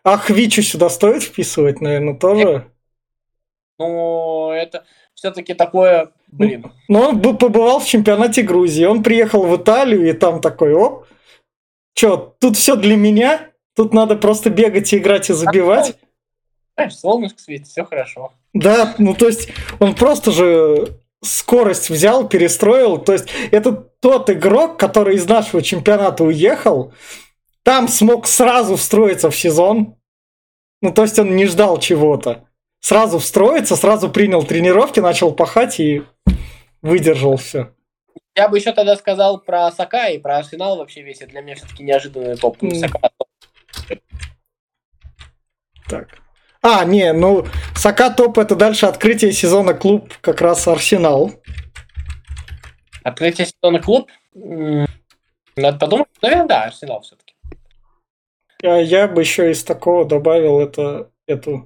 А 0.03 0.17
Хвичу 0.17 0.61
сюда 0.61 0.89
стоит 0.89 1.23
вписывать, 1.23 1.81
наверное, 1.81 2.17
тоже? 2.17 2.71
Но 3.79 4.51
это 4.53 4.85
все-таки 5.13 5.53
такое 5.53 6.11
Блин. 6.31 6.71
Но 6.87 7.09
он 7.09 7.21
побывал 7.21 7.79
в 7.79 7.87
чемпионате 7.87 8.43
Грузии. 8.43 8.85
Он 8.85 9.01
приехал 9.01 9.43
в 9.43 9.57
Италию 9.57 10.07
и 10.07 10.13
там 10.13 10.41
такой, 10.41 10.73
оп, 10.73 11.07
что, 11.97 12.35
тут 12.39 12.55
все 12.55 12.75
для 12.75 12.95
меня? 12.95 13.49
Тут 13.75 13.93
надо 13.93 14.15
просто 14.15 14.49
бегать 14.49 14.93
и 14.93 14.97
играть 14.97 15.29
и 15.29 15.33
забивать? 15.33 15.97
Знаешь, 16.75 16.95
солнышко 16.95 17.39
светит, 17.39 17.67
все 17.67 17.83
хорошо. 17.83 18.33
Да, 18.53 18.95
ну 18.97 19.13
то 19.13 19.27
есть 19.27 19.49
он 19.79 19.95
просто 19.95 20.31
же 20.31 20.99
скорость 21.23 21.89
взял, 21.89 22.27
перестроил. 22.27 22.97
То 22.99 23.13
есть 23.13 23.29
это 23.51 23.71
тот 23.71 24.29
игрок, 24.29 24.79
который 24.79 25.15
из 25.15 25.27
нашего 25.27 25.61
чемпионата 25.61 26.23
уехал, 26.23 26.93
там 27.63 27.87
смог 27.87 28.27
сразу 28.27 28.75
встроиться 28.75 29.29
в 29.29 29.35
сезон. 29.35 29.95
Ну, 30.81 30.93
то 30.93 31.01
есть 31.01 31.19
он 31.19 31.35
не 31.35 31.45
ждал 31.45 31.79
чего-то. 31.79 32.48
Сразу 32.79 33.19
встроиться, 33.19 33.75
сразу 33.75 34.09
принял 34.09 34.43
тренировки, 34.43 34.99
начал 34.99 35.33
пахать 35.33 35.79
и 35.79 36.03
выдержал 36.81 37.37
все. 37.37 37.73
Я 38.35 38.47
бы 38.47 38.57
еще 38.57 38.71
тогда 38.71 38.95
сказал 38.95 39.39
про 39.41 39.71
Сака 39.71 40.07
и 40.07 40.17
про 40.17 40.37
Арсенал 40.37 40.77
вообще 40.77 41.01
весь. 41.01 41.21
Это 41.21 41.31
для 41.31 41.41
меня 41.41 41.55
все-таки 41.55 41.83
неожиданный 41.83 42.37
топ. 42.37 42.57
Mm. 42.63 42.75
Сака. 42.75 42.99
Так. 45.89 46.07
А, 46.61 46.85
не, 46.85 47.13
ну, 47.13 47.45
Сака 47.75 48.09
топ 48.09 48.37
это 48.37 48.55
дальше 48.55 48.85
открытие 48.85 49.31
сезона 49.31 49.73
клуб, 49.73 50.13
как 50.21 50.41
раз 50.41 50.67
Арсенал. 50.67 51.31
Открытие 53.03 53.47
сезона 53.47 53.81
клуб? 53.81 54.09
Надо 54.33 55.77
подумать. 55.77 56.07
Наверное, 56.21 56.47
да, 56.47 56.63
Арсенал 56.63 57.01
все-таки. 57.01 57.33
А 58.63 58.77
я 58.77 59.07
бы 59.07 59.21
еще 59.21 59.51
из 59.51 59.63
такого 59.63 60.05
добавил 60.05 60.59
это, 60.59 61.09
эту... 61.27 61.65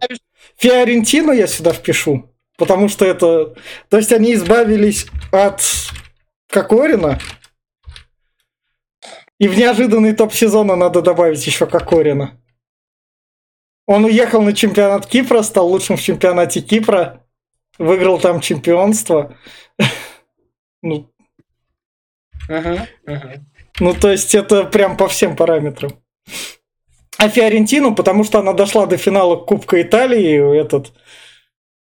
Фиорентину 0.57 1.31
я 1.31 1.47
сюда 1.47 1.73
впишу. 1.73 2.29
Потому 2.57 2.87
что 2.87 3.05
это... 3.05 3.55
То 3.89 3.97
есть 3.97 4.11
они 4.11 4.33
избавились 4.33 5.07
от 5.31 5.61
Кокорина. 6.47 7.19
И 9.39 9.47
в 9.47 9.57
неожиданный 9.57 10.13
топ 10.13 10.33
сезона 10.33 10.75
надо 10.75 11.01
добавить 11.01 11.45
еще 11.45 11.65
Кокорина. 11.65 12.39
Он 13.85 14.05
уехал 14.05 14.41
на 14.41 14.53
чемпионат 14.53 15.07
Кипра, 15.07 15.41
стал 15.41 15.67
лучшим 15.67 15.97
в 15.97 16.01
чемпионате 16.01 16.61
Кипра, 16.61 17.25
выиграл 17.77 18.19
там 18.19 18.39
чемпионство. 18.39 19.35
ну, 20.81 21.11
ну, 23.79 23.93
то 23.93 24.11
есть 24.11 24.35
это 24.35 24.63
прям 24.65 24.95
по 24.95 25.07
всем 25.07 25.35
параметрам. 25.35 25.91
А 27.23 27.29
Фиорентину, 27.29 27.95
потому 27.95 28.25
что 28.25 28.39
она 28.39 28.51
дошла 28.51 28.85
до 28.85 28.97
финала 28.97 29.37
Кубка 29.37 29.81
Италии, 29.81 30.59
этот, 30.59 30.91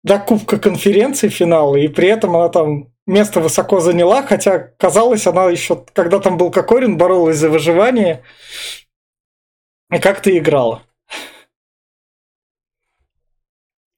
до 0.04 0.20
Кубка 0.20 0.60
конференции 0.60 1.30
финала, 1.30 1.78
и 1.78 1.88
при 1.88 2.10
этом 2.10 2.36
она 2.36 2.50
там 2.50 2.92
место 3.08 3.40
высоко 3.40 3.80
заняла, 3.80 4.24
хотя 4.24 4.60
казалось, 4.60 5.26
она 5.28 5.50
еще, 5.50 5.86
когда 5.94 6.20
там 6.20 6.38
был 6.38 6.52
Кокорин, 6.52 6.98
боролась 6.98 7.38
за 7.38 7.50
выживание 7.50 8.26
и 9.90 10.00
как-то 10.00 10.38
играла. 10.38 10.84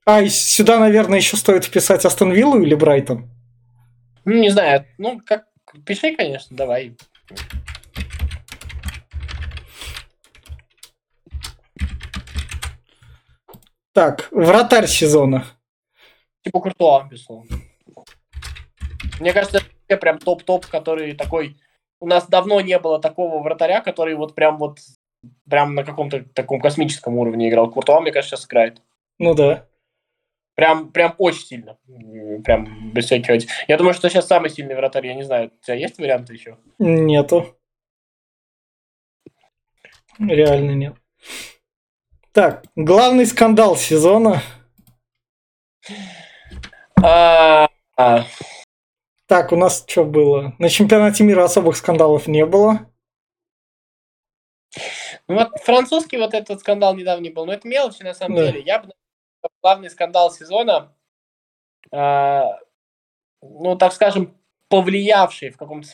А, 0.05 0.21
и 0.21 0.29
сюда, 0.29 0.77
наверное, 0.77 1.17
еще 1.17 1.35
стоит 1.35 1.65
вписать 1.65 2.05
Астон 2.05 2.31
Виллу 2.31 2.61
или 2.61 2.75
Брайтон? 2.75 3.27
Ну, 4.23 4.33
не 4.33 4.49
знаю. 4.49 4.85
Ну, 4.99 5.19
как 5.25 5.45
пиши, 5.83 6.15
конечно, 6.15 6.55
давай. 6.55 6.95
Так, 13.93 14.27
вратарь 14.31 14.87
сезона. 14.87 15.45
Типа 16.43 16.59
Куртуа, 16.59 17.07
безусловно. 17.09 17.57
Мне 19.19 19.33
кажется, 19.33 19.61
это 19.87 19.99
прям 19.99 20.17
топ-топ, 20.17 20.65
который 20.65 21.13
такой... 21.13 21.57
У 21.99 22.07
нас 22.07 22.27
давно 22.27 22.59
не 22.59 22.77
было 22.79 22.99
такого 22.99 23.41
вратаря, 23.41 23.81
который 23.81 24.15
вот 24.15 24.35
прям 24.35 24.57
вот 24.57 24.79
прям 25.49 25.75
на 25.75 25.85
каком-то 25.85 26.23
таком 26.33 26.59
космическом 26.59 27.17
уровне 27.17 27.49
играл. 27.49 27.69
Куртуа, 27.69 28.01
мне 28.01 28.11
кажется, 28.11 28.35
сейчас 28.35 28.47
играет. 28.47 28.81
Ну 29.19 29.35
да. 29.35 29.67
Прям, 30.55 30.91
прям 30.91 31.15
очень 31.17 31.45
сильно. 31.45 31.77
Прям 32.43 32.91
без 32.91 33.05
всяких... 33.05 33.47
Я 33.67 33.77
думаю, 33.77 33.93
что 33.93 34.09
сейчас 34.09 34.27
самый 34.27 34.49
сильный 34.49 34.75
вратарь. 34.75 35.07
Я 35.07 35.15
не 35.15 35.23
знаю, 35.23 35.51
у 35.55 35.63
тебя 35.63 35.75
есть 35.75 35.97
варианты 35.97 36.33
еще? 36.33 36.57
Нету. 36.79 37.57
Реально 40.19 40.71
нет. 40.71 40.95
Так, 42.33 42.63
главный 42.75 43.27
скандал 43.27 43.75
сезона. 43.75 44.41
А, 46.99 47.67
а. 47.95 48.25
Так, 49.27 49.51
у 49.51 49.55
нас 49.55 49.85
что 49.87 50.03
было? 50.03 50.55
На 50.57 50.67
чемпионате 50.67 51.23
мира 51.23 51.43
особых 51.43 51.77
скандалов 51.77 52.25
не 52.25 52.43
было. 52.47 52.89
Ну 55.27 55.35
вот 55.35 55.59
французский 55.61 56.17
вот 56.17 56.33
этот 56.33 56.59
скандал 56.61 56.95
недавний 56.95 57.29
был, 57.29 57.45
но 57.45 57.53
это 57.53 57.67
мелочи 57.67 58.01
на 58.01 58.15
самом 58.15 58.37
да. 58.37 58.47
деле. 58.47 58.61
Я 58.61 58.79
бы 58.79 58.91
главный 59.61 59.91
скандал 59.91 60.31
сезона, 60.31 60.91
э, 61.91 62.41
ну, 63.43 63.77
так 63.77 63.93
скажем, 63.93 64.35
повлиявший 64.69 65.51
в 65.51 65.57
каком-то... 65.57 65.87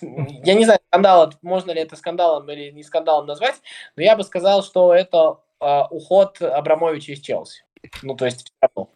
Я 0.45 0.53
не 0.53 0.63
знаю, 0.63 0.79
скандал, 0.87 1.33
можно 1.41 1.71
ли 1.71 1.81
это 1.81 1.97
скандалом 1.97 2.49
или 2.49 2.71
не 2.71 2.83
скандалом 2.83 3.25
назвать, 3.25 3.55
но 3.97 4.03
я 4.03 4.15
бы 4.15 4.23
сказал, 4.23 4.63
что 4.63 4.93
это 4.93 5.41
э, 5.61 5.81
уход 5.89 6.41
Абрамовича 6.41 7.13
из 7.13 7.21
Челси. 7.21 7.63
Ну, 8.01 8.15
то 8.15 8.25
есть, 8.25 8.51
То 8.61 8.87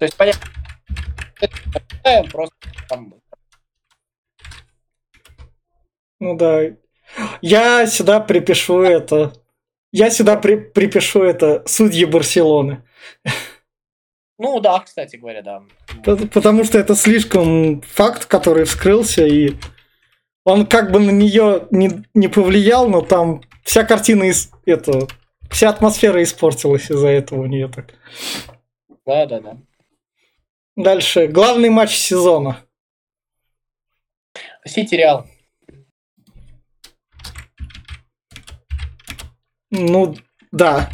есть, 0.00 0.16
понятно, 0.16 0.50
просто 2.30 2.54
там... 2.88 3.14
Ну 6.20 6.36
да. 6.36 6.62
Я 7.42 7.86
сюда 7.86 8.20
припишу 8.20 8.82
это 8.82 9.32
я 9.94 10.10
сюда 10.10 10.36
при, 10.36 10.56
припишу 10.56 11.22
это 11.22 11.62
судьи 11.66 12.04
Барселоны. 12.04 12.82
Ну 14.36 14.58
да, 14.58 14.80
кстати 14.80 15.14
говоря, 15.14 15.40
да. 15.42 15.62
Потому 16.02 16.64
что 16.64 16.80
это 16.80 16.96
слишком 16.96 17.80
факт, 17.82 18.26
который 18.26 18.64
вскрылся, 18.64 19.24
и 19.24 19.52
он 20.44 20.66
как 20.66 20.90
бы 20.90 20.98
на 20.98 21.12
нее 21.12 21.68
не, 21.70 22.02
не 22.12 22.26
повлиял, 22.26 22.88
но 22.88 23.02
там 23.02 23.42
вся 23.64 23.84
картина, 23.84 24.24
из, 24.24 24.50
это, 24.64 25.08
вся 25.50 25.70
атмосфера 25.70 26.22
испортилась 26.22 26.90
из-за 26.90 27.08
этого 27.08 27.42
у 27.42 27.46
нее 27.46 27.68
так. 27.68 27.94
Да, 29.04 29.26
да, 29.26 29.40
да. 29.40 29.58
Дальше. 30.76 31.26
Главный 31.26 31.70
матч 31.70 31.96
сезона. 31.96 32.64
Сити 34.64 34.94
Реал. 34.94 35.26
Ну, 39.70 40.16
да. 40.52 40.90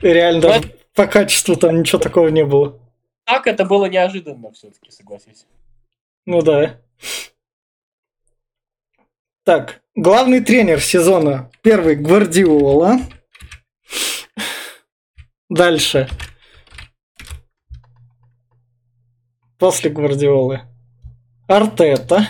Реально, 0.00 0.40
даже 0.40 0.74
по 0.94 1.06
качеству 1.06 1.56
там 1.56 1.80
ничего 1.80 1.98
такого 1.98 2.28
не 2.28 2.44
было. 2.44 2.78
Так, 3.24 3.46
это 3.46 3.64
было 3.64 3.86
неожиданно 3.86 4.52
все-таки, 4.52 4.90
согласись. 4.90 5.46
Ну 6.26 6.42
да. 6.42 6.80
Так, 9.44 9.82
главный 9.94 10.40
тренер 10.40 10.80
сезона. 10.80 11.50
Первый 11.60 11.96
Гвардиола. 11.96 12.98
Дальше. 15.50 16.08
После 19.58 19.90
Гвардиолы. 19.90 20.62
Артета. 21.46 22.26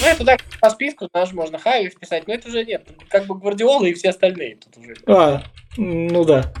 Ну, 0.00 0.06
это 0.06 0.24
так, 0.24 0.42
по 0.60 0.70
списку, 0.70 1.08
даже 1.12 1.34
можно 1.34 1.58
Хави 1.58 1.88
вписать, 1.88 2.26
но 2.26 2.34
это 2.34 2.48
уже 2.48 2.64
нет. 2.64 2.88
Как 3.08 3.26
бы 3.26 3.38
Гвардиола 3.38 3.86
и 3.86 3.94
все 3.94 4.10
остальные 4.10 4.56
тут 4.56 4.76
уже. 4.76 4.96
А, 5.06 5.44
ну 5.76 6.24
да. 6.24 6.52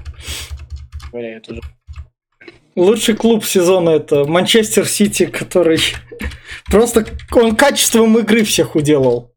Говоря, 1.10 1.36
это 1.36 1.52
уже... 1.52 1.62
Лучший 2.78 3.16
клуб 3.16 3.44
сезона 3.44 3.90
это 3.90 4.24
Манчестер 4.24 4.86
Сити, 4.86 5.26
который 5.26 5.80
просто 6.70 7.04
он 7.32 7.56
качеством 7.56 8.16
игры 8.18 8.44
всех 8.44 8.76
уделал. 8.76 9.34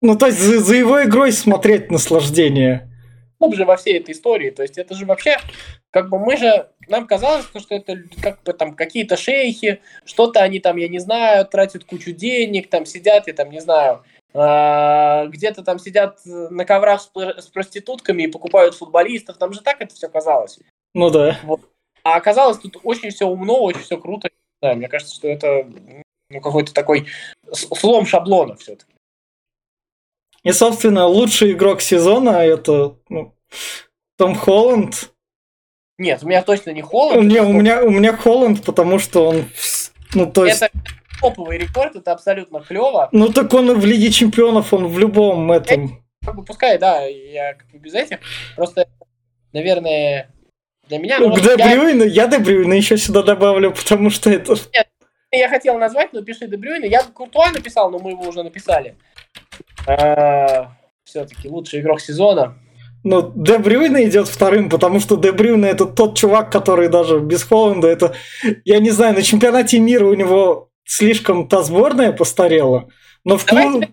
Ну, 0.00 0.16
то 0.16 0.26
есть 0.26 0.38
за, 0.38 0.60
за 0.60 0.76
его 0.76 1.02
игрой 1.02 1.32
смотреть 1.32 1.90
наслаждение. 1.90 2.88
Клуб 3.38 3.56
же 3.56 3.64
во 3.64 3.76
всей 3.76 3.98
этой 3.98 4.12
истории. 4.12 4.50
То 4.50 4.62
есть 4.62 4.78
это 4.78 4.94
же 4.94 5.06
вообще, 5.06 5.38
как 5.90 6.08
бы 6.08 6.20
мы 6.20 6.36
же 6.36 6.68
нам 6.86 7.08
казалось, 7.08 7.46
что 7.46 7.74
это 7.74 7.96
как 8.22 8.44
бы 8.44 8.52
там 8.52 8.76
какие-то 8.76 9.16
шейхи, 9.16 9.80
что-то 10.04 10.44
они 10.44 10.60
там, 10.60 10.76
я 10.76 10.86
не 10.86 11.00
знаю, 11.00 11.46
тратят 11.46 11.84
кучу 11.84 12.12
денег, 12.12 12.70
там 12.70 12.86
сидят, 12.86 13.26
я 13.26 13.34
там 13.34 13.50
не 13.50 13.60
знаю, 13.60 14.04
э, 14.34 15.26
где-то 15.30 15.64
там 15.64 15.80
сидят 15.80 16.20
на 16.24 16.64
коврах 16.64 17.00
с 17.02 17.46
проститутками 17.48 18.22
и 18.22 18.28
покупают 18.28 18.76
футболистов, 18.76 19.36
там 19.36 19.52
же 19.52 19.62
так 19.62 19.80
это 19.80 19.92
все 19.92 20.08
казалось. 20.08 20.60
Ну 20.96 21.10
да. 21.10 21.38
Вот. 21.42 21.60
А 22.04 22.16
оказалось, 22.16 22.56
тут 22.56 22.78
очень 22.82 23.10
все 23.10 23.26
умно, 23.26 23.60
очень 23.60 23.82
все 23.82 23.98
круто. 23.98 24.30
Да, 24.62 24.72
мне 24.74 24.88
кажется, 24.88 25.14
что 25.14 25.28
это 25.28 25.68
ну, 26.30 26.40
какой-то 26.40 26.72
такой 26.72 27.06
слом 27.52 28.06
шаблона 28.06 28.56
все-таки. 28.56 28.94
И, 30.42 30.52
собственно, 30.52 31.06
лучший 31.06 31.52
игрок 31.52 31.82
сезона 31.82 32.38
это 32.38 32.96
ну, 33.10 33.34
Том 34.16 34.34
Холланд, 34.34 35.12
Нет, 35.98 36.22
у 36.22 36.28
меня 36.28 36.42
точно 36.42 36.70
не 36.70 36.80
Холланд. 36.80 37.30
Не, 37.30 37.40
у 37.42 37.52
меня, 37.52 37.82
у 37.82 37.90
меня 37.90 38.16
Холланд, 38.16 38.64
потому 38.64 38.98
что 38.98 39.28
он... 39.28 39.44
Ну, 40.14 40.32
то 40.32 40.46
есть... 40.46 40.62
Это 40.62 40.72
топовый 41.20 41.58
рекорд, 41.58 41.96
это 41.96 42.12
абсолютно 42.12 42.60
клево. 42.62 43.10
Ну, 43.12 43.28
так 43.30 43.52
он 43.52 43.70
и 43.70 43.74
в 43.74 43.84
Лиге 43.84 44.10
Чемпионов, 44.10 44.72
он 44.72 44.86
в 44.86 44.98
любом 44.98 45.52
этом... 45.52 46.02
Как 46.24 46.34
бы, 46.34 46.42
пускай, 46.42 46.78
да, 46.78 47.02
я 47.02 47.52
как 47.52 47.70
бы 47.70 47.78
без 47.78 47.92
этих. 47.92 48.20
Просто, 48.56 48.88
наверное, 49.52 50.30
для 50.88 50.98
меня... 50.98 51.18
Ну, 51.18 51.34
к 51.34 51.40
Дебрюйну, 51.40 52.04
я... 52.04 52.24
я 52.24 52.26
Дебрюйна 52.26 52.74
еще 52.74 52.96
сюда 52.96 53.22
добавлю, 53.22 53.72
потому 53.72 54.10
что 54.10 54.30
это... 54.30 54.54
Нет, 54.72 54.86
я 55.32 55.48
хотел 55.48 55.78
назвать, 55.78 56.12
но 56.12 56.22
пиши 56.22 56.46
Дебрюйна. 56.46 56.84
Я 56.84 57.02
Куртуа 57.02 57.50
написал, 57.50 57.90
но 57.90 57.98
мы 57.98 58.10
его 58.10 58.24
уже 58.24 58.42
написали. 58.42 58.96
А, 59.86 60.72
Все-таки 61.04 61.48
лучший 61.48 61.80
игрок 61.80 62.00
сезона. 62.00 62.58
Ну, 63.04 63.32
Де 63.34 63.50
Брюйне 63.50 64.04
идет 64.04 64.26
вторым, 64.28 64.68
потому 64.68 64.98
что 65.00 65.16
Де 65.16 65.27
Брюйне 65.27 65.66
это 65.66 65.86
тот 65.86 66.18
чувак, 66.18 66.50
который 66.50 66.88
даже 66.88 67.20
без 67.20 67.44
Холланда, 67.44 67.86
это, 67.86 68.14
я 68.64 68.80
не 68.80 68.90
знаю, 68.90 69.14
на 69.14 69.22
чемпионате 69.22 69.78
мира 69.78 70.06
у 70.06 70.14
него 70.14 70.70
слишком 70.84 71.48
та 71.48 71.62
сборная 71.62 72.12
постарела, 72.12 72.88
но 73.24 73.36
в 73.38 73.46
клубе... 73.46 73.90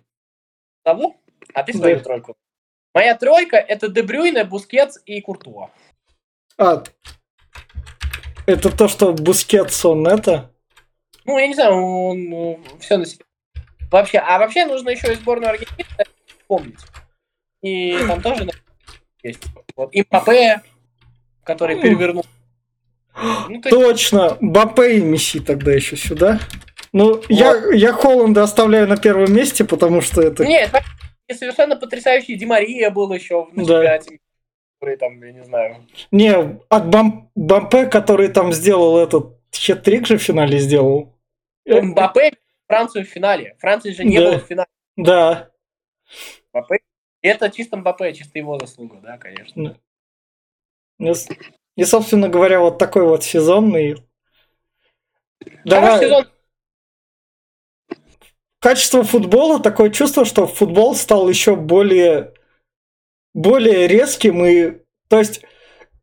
Зову, 0.85 1.15
а 1.53 1.63
ты 1.63 1.73
свою 1.73 1.97
да. 1.97 2.03
тройку. 2.03 2.35
Моя 2.93 3.15
тройка 3.15 3.57
это 3.57 3.87
Де 3.87 3.99
Брюйне, 3.99 4.45
Бускетс 4.45 4.97
и 5.05 5.21
Куртуа. 5.21 5.69
А, 6.57 6.83
это 8.45 8.75
то, 8.75 8.87
что 8.87 9.13
Бускетс, 9.13 9.85
он 9.85 10.07
это? 10.07 10.51
Ну, 11.25 11.37
я 11.37 11.47
не 11.47 11.53
знаю, 11.53 11.73
он 11.73 12.23
ну, 12.29 12.59
все 12.79 12.97
на 12.97 13.05
себе. 13.05 13.25
Вообще, 13.89 14.17
а 14.17 14.39
вообще 14.39 14.65
нужно 14.65 14.89
еще 14.89 15.13
и 15.13 15.15
сборную 15.15 15.51
Аргентины 15.51 15.87
помнить. 16.47 16.79
И 17.61 17.97
там 18.07 18.21
тоже 18.21 18.49
есть. 19.21 19.43
Вот 19.75 19.89
Импапе, 19.93 20.61
который 21.43 21.79
перевернул. 21.79 22.25
Ну, 23.15 23.55
есть... 23.55 23.69
Точно, 23.69 24.37
Бапе 24.41 24.97
и 24.97 25.01
Месси 25.01 25.39
тогда 25.39 25.71
еще 25.71 25.95
сюда. 25.95 26.39
Ну, 26.91 27.15
вот. 27.15 27.25
я, 27.29 27.55
я 27.71 27.93
Холланда 27.93 28.43
оставляю 28.43 28.87
на 28.87 28.97
первом 28.97 29.33
месте, 29.33 29.63
потому 29.63 30.01
что 30.01 30.21
это... 30.21 30.45
Нет, 30.45 30.71
совершенно 31.31 31.75
потрясающий 31.75 32.35
Димария 32.35 32.89
был 32.89 33.11
еще 33.13 33.47
в 33.51 33.65
да. 33.65 33.99
Который 34.83 34.97
там, 34.97 35.23
я 35.23 35.31
не 35.31 35.43
знаю... 35.43 35.87
Не, 36.11 36.59
от 36.69 36.89
Бам... 36.89 37.31
Бампе, 37.35 37.85
который 37.85 38.27
там 38.27 38.51
сделал 38.51 38.97
этот 38.97 39.39
хет-трик 39.51 40.05
же 40.05 40.17
в 40.17 40.21
финале 40.21 40.59
сделал. 40.59 41.13
Мбаппе 41.65 42.33
Францию 42.67 43.05
в 43.05 43.07
финале. 43.07 43.55
Франции 43.59 43.91
же 43.91 44.03
не 44.03 44.19
да. 44.19 44.25
было 44.25 44.39
в 44.39 44.43
финале. 44.43 44.69
Да. 44.97 45.51
Мбаппе. 46.53 46.79
Это 47.21 47.49
чисто 47.49 47.77
Мбаппе, 47.77 48.13
чисто 48.13 48.37
его 48.37 48.59
заслуга, 48.59 48.97
да, 49.01 49.17
конечно. 49.17 49.77
И, 51.75 51.83
собственно 51.85 52.27
говоря, 52.27 52.59
вот 52.59 52.77
такой 52.77 53.03
вот 53.03 53.23
сезонный. 53.23 53.95
Давай. 55.63 55.99
сезон 55.99 56.27
качество 58.59 59.03
футбола 59.03 59.59
такое 59.59 59.89
чувство, 59.89 60.23
что 60.23 60.47
футбол 60.47 60.95
стал 60.95 61.27
еще 61.27 61.55
более, 61.55 62.33
более 63.33 63.87
резким 63.87 64.45
и, 64.45 64.79
то 65.09 65.19
есть, 65.19 65.41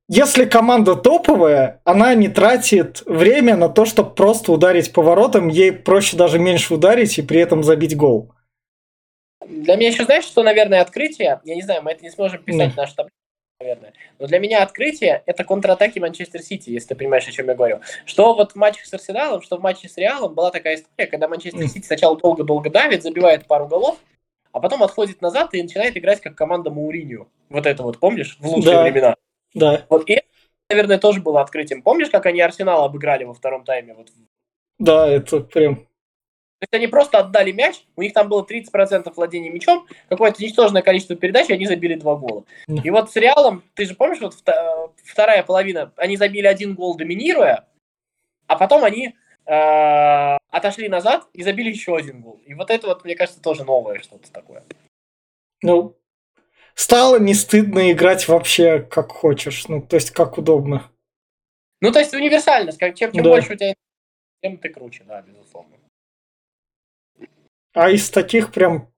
если 0.08 0.44
команда 0.44 0.96
топовая, 0.96 1.80
она 1.84 2.14
не 2.14 2.28
тратит 2.28 3.02
время 3.06 3.56
на 3.56 3.68
то, 3.68 3.84
чтобы 3.84 4.14
просто 4.14 4.50
ударить 4.50 4.92
поворотом, 4.92 5.48
ей 5.48 5.72
проще 5.72 6.16
даже 6.16 6.38
меньше 6.38 6.74
ударить 6.74 7.16
и 7.18 7.22
при 7.22 7.40
этом 7.40 7.62
забить 7.62 7.96
гол. 7.96 8.32
Для 9.46 9.76
меня 9.76 9.88
еще, 9.88 10.04
знаешь, 10.04 10.24
что, 10.24 10.42
наверное, 10.42 10.80
открытие, 10.80 11.40
я 11.44 11.54
не 11.54 11.62
знаю, 11.62 11.82
мы 11.82 11.92
это 11.92 12.02
не 12.02 12.10
сможем 12.10 12.42
писать 12.42 12.72
в 12.72 12.76
нашу 12.76 12.94
таблицу, 12.96 13.14
наверное. 13.60 13.92
Но 14.18 14.26
для 14.26 14.38
меня 14.38 14.62
открытие– 14.62 15.22
это 15.26 15.44
контратаки 15.44 15.98
Манчестер 15.98 16.42
Сити, 16.42 16.70
если 16.70 16.88
ты 16.88 16.94
понимаешь, 16.96 17.26
о 17.28 17.32
чем 17.32 17.46
я 17.46 17.54
говорю. 17.54 17.80
Что 18.04 18.34
вот 18.34 18.52
в 18.52 18.56
матчах 18.56 18.86
с 18.86 18.94
Арсеналом, 18.94 19.42
что 19.42 19.56
в 19.58 19.60
матче 19.60 19.88
с 19.88 19.96
Реалом 19.96 20.34
была 20.34 20.50
такая 20.50 20.76
история, 20.76 21.06
когда 21.08 21.28
Манчестер 21.28 21.68
Сити 21.68 21.86
сначала 21.86 22.16
долго-долго 22.16 22.68
давит, 22.68 23.02
забивает 23.02 23.46
пару 23.46 23.66
голов, 23.66 23.98
а 24.52 24.60
потом 24.60 24.82
отходит 24.82 25.20
назад 25.20 25.54
и 25.54 25.62
начинает 25.62 25.96
играть 25.96 26.20
как 26.20 26.34
команда 26.34 26.70
Мауринью. 26.70 27.28
Вот 27.48 27.66
это 27.66 27.82
вот, 27.82 27.98
помнишь, 27.98 28.36
в 28.40 28.46
лучшие 28.46 28.74
да. 28.74 28.82
времена? 28.82 29.16
Да. 29.54 29.86
Вот 29.88 30.08
и 30.08 30.14
это, 30.14 30.26
наверное, 30.68 30.98
тоже 30.98 31.20
было 31.20 31.40
открытием. 31.40 31.82
Помнишь, 31.82 32.10
как 32.10 32.26
они 32.26 32.40
Арсенал 32.40 32.84
обыграли 32.84 33.24
во 33.24 33.34
втором 33.34 33.64
тайме? 33.64 33.94
Вот? 33.94 34.08
Да, 34.78 35.08
это 35.08 35.40
прям 35.40 35.86
то 36.60 36.64
есть 36.64 36.74
они 36.74 36.88
просто 36.88 37.18
отдали 37.18 37.52
мяч, 37.52 37.86
у 37.96 38.02
них 38.02 38.12
там 38.12 38.28
было 38.28 38.44
30% 38.44 39.10
владения 39.16 39.48
мячом, 39.48 39.86
какое-то 40.10 40.42
ничтожное 40.42 40.82
количество 40.82 41.16
передач, 41.16 41.48
и 41.48 41.54
они 41.54 41.64
забили 41.64 41.94
два 41.94 42.16
гола. 42.16 42.44
И 42.68 42.90
вот 42.90 43.10
с 43.10 43.16
Реалом, 43.16 43.62
ты 43.72 43.86
же 43.86 43.94
помнишь, 43.94 44.20
вот 44.20 44.34
вторая 45.02 45.42
половина, 45.42 45.90
они 45.96 46.18
забили 46.18 46.46
один 46.46 46.74
гол, 46.74 46.98
доминируя, 46.98 47.66
а 48.46 48.56
потом 48.56 48.84
они 48.84 49.14
отошли 49.46 50.88
назад 50.88 51.28
и 51.32 51.42
забили 51.42 51.70
еще 51.70 51.96
один 51.96 52.20
гол. 52.20 52.40
И 52.46 52.54
вот 52.54 52.70
это 52.70 52.86
вот, 52.86 53.04
мне 53.04 53.16
кажется, 53.16 53.40
тоже 53.40 53.64
новое 53.64 54.00
что-то 54.00 54.30
такое. 54.30 54.64
Ну, 55.62 55.96
стало 56.74 57.18
не 57.18 57.34
стыдно 57.34 57.92
играть 57.92 58.28
вообще 58.28 58.80
как 58.80 59.10
хочешь, 59.12 59.68
ну, 59.68 59.82
то 59.82 59.96
есть 59.96 60.10
как 60.10 60.38
удобно. 60.38 60.90
Ну, 61.80 61.92
то 61.92 61.98
есть 61.98 62.14
универсальность, 62.14 62.78
как, 62.78 62.94
чем, 62.94 63.12
чем 63.12 63.24
да. 63.24 63.30
больше 63.30 63.54
у 63.54 63.56
тебя, 63.56 63.74
тем 64.42 64.58
ты 64.58 64.68
круче, 64.68 65.04
да, 65.04 65.22
безусловно. 65.22 65.76
А 67.72 67.90
из 67.90 68.10
таких 68.10 68.52
прям... 68.52 68.92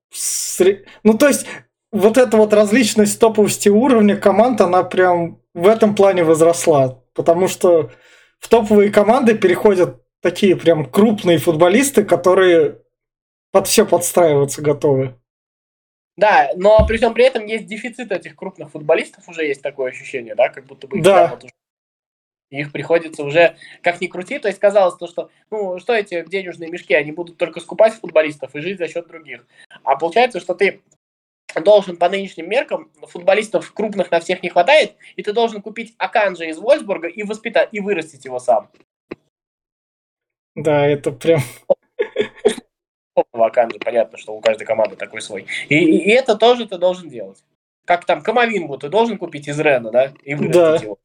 Ну, 1.04 1.16
то 1.18 1.28
есть, 1.28 1.46
вот 1.90 2.18
эта 2.18 2.36
вот 2.36 2.52
различность 2.52 3.20
топовости 3.20 3.68
уровня 3.68 4.16
команд, 4.16 4.60
она 4.60 4.82
прям 4.82 5.40
в 5.54 5.68
этом 5.68 5.94
плане 5.94 6.24
возросла. 6.24 7.02
Потому 7.14 7.48
что 7.48 7.90
в 8.38 8.48
топовые 8.48 8.90
команды 8.90 9.36
переходят 9.36 10.01
такие 10.22 10.56
прям 10.56 10.86
крупные 10.86 11.38
футболисты, 11.38 12.04
которые 12.04 12.78
под 13.50 13.66
все 13.66 13.84
подстраиваться 13.84 14.62
готовы. 14.62 15.14
Да, 16.16 16.50
но 16.56 16.86
при 16.86 16.98
всем 16.98 17.14
при 17.14 17.24
этом 17.24 17.44
есть 17.46 17.66
дефицит 17.66 18.12
этих 18.12 18.36
крупных 18.36 18.70
футболистов, 18.70 19.28
уже 19.28 19.44
есть 19.44 19.62
такое 19.62 19.90
ощущение, 19.90 20.34
да, 20.34 20.48
как 20.48 20.66
будто 20.66 20.86
бы 20.86 21.00
да. 21.00 21.28
вот 21.28 21.44
уже 21.44 21.52
их 22.50 22.70
приходится 22.70 23.24
уже 23.24 23.56
как 23.82 24.00
ни 24.00 24.06
крути. 24.06 24.38
То 24.38 24.48
есть 24.48 24.60
казалось 24.60 24.96
то, 24.96 25.06
что 25.06 25.30
ну 25.50 25.78
что 25.78 25.94
эти 25.94 26.24
денежные 26.28 26.70
мешки, 26.70 26.94
они 26.94 27.12
будут 27.12 27.38
только 27.38 27.60
скупать 27.60 27.94
футболистов 27.94 28.54
и 28.54 28.60
жить 28.60 28.78
за 28.78 28.88
счет 28.88 29.08
других. 29.08 29.46
А 29.84 29.96
получается, 29.96 30.38
что 30.38 30.54
ты 30.54 30.82
должен 31.64 31.96
по 31.96 32.08
нынешним 32.08 32.48
меркам, 32.48 32.90
футболистов 33.02 33.72
крупных 33.72 34.10
на 34.10 34.20
всех 34.20 34.42
не 34.42 34.50
хватает, 34.50 34.96
и 35.16 35.22
ты 35.22 35.32
должен 35.32 35.62
купить 35.62 35.94
Аканжа 35.98 36.44
из 36.44 36.58
Вольсбурга 36.58 37.08
и 37.08 37.22
воспитать, 37.22 37.70
и 37.72 37.80
вырастить 37.80 38.24
его 38.24 38.38
сам. 38.38 38.70
Да, 40.54 40.86
это 40.86 41.12
прям... 41.12 41.40
Аканжа, 43.32 43.78
понятно, 43.78 44.18
что 44.18 44.34
у 44.34 44.40
каждой 44.40 44.64
команды 44.64 44.96
такой 44.96 45.20
свой. 45.20 45.46
И, 45.68 45.76
и, 45.76 46.10
это 46.10 46.36
тоже 46.36 46.66
ты 46.66 46.78
должен 46.78 47.08
делать. 47.08 47.42
Как 47.84 48.04
там 48.06 48.22
Камовингу 48.22 48.78
ты 48.78 48.88
должен 48.88 49.18
купить 49.18 49.48
из 49.48 49.58
Рена, 49.58 49.90
да, 49.90 50.12
и 50.22 50.34
да. 50.34 50.76
его. 50.76 50.98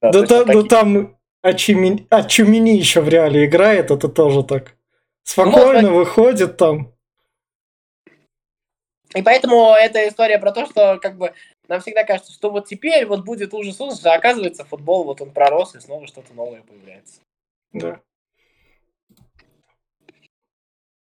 Да, 0.00 0.10
да, 0.10 0.22
да, 0.22 0.44
ну 0.46 0.62
там 0.64 1.16
Ачумини, 1.42 2.06
Ачумини 2.10 2.70
еще 2.70 3.00
в 3.00 3.08
реале 3.08 3.46
играет, 3.46 3.90
это 3.90 4.08
тоже 4.08 4.42
так. 4.42 4.76
Спокойно 5.22 5.90
ну, 5.90 5.94
выходит 5.94 6.56
там. 6.56 6.92
И 9.14 9.22
поэтому 9.22 9.72
эта 9.72 10.08
история 10.08 10.38
про 10.38 10.52
то, 10.52 10.66
что 10.66 10.98
как 11.00 11.16
бы 11.16 11.32
нам 11.68 11.80
всегда 11.80 12.04
кажется, 12.04 12.32
что 12.32 12.50
вот 12.50 12.66
теперь 12.66 13.06
вот 13.06 13.24
будет 13.24 13.54
ужас 13.54 13.80
ужас, 13.80 14.04
а 14.04 14.14
оказывается 14.14 14.64
футбол 14.64 15.04
вот 15.04 15.20
он 15.20 15.30
пророс 15.30 15.74
и 15.74 15.80
снова 15.80 16.06
что-то 16.06 16.32
новое 16.34 16.62
появляется. 16.62 17.20
Да. 17.72 18.00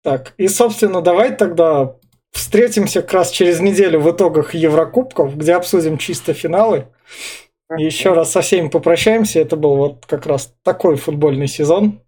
Так, 0.06 0.34
и 0.36 0.46
собственно 0.46 1.02
давай 1.02 1.34
тогда 1.34 1.96
встретимся 2.30 3.02
как 3.02 3.12
раз 3.12 3.32
через 3.32 3.58
неделю 3.58 3.98
в 3.98 4.08
итогах 4.08 4.54
Еврокубков, 4.54 5.36
где 5.36 5.54
обсудим 5.54 5.98
чисто 5.98 6.32
финалы. 6.32 6.86
Еще 7.76 8.12
раз 8.12 8.30
со 8.30 8.40
всеми 8.40 8.68
попрощаемся. 8.68 9.40
Это 9.40 9.56
был 9.56 9.74
вот 9.74 10.06
как 10.06 10.26
раз 10.26 10.54
такой 10.62 10.94
футбольный 10.94 11.48
сезон. 11.48 12.00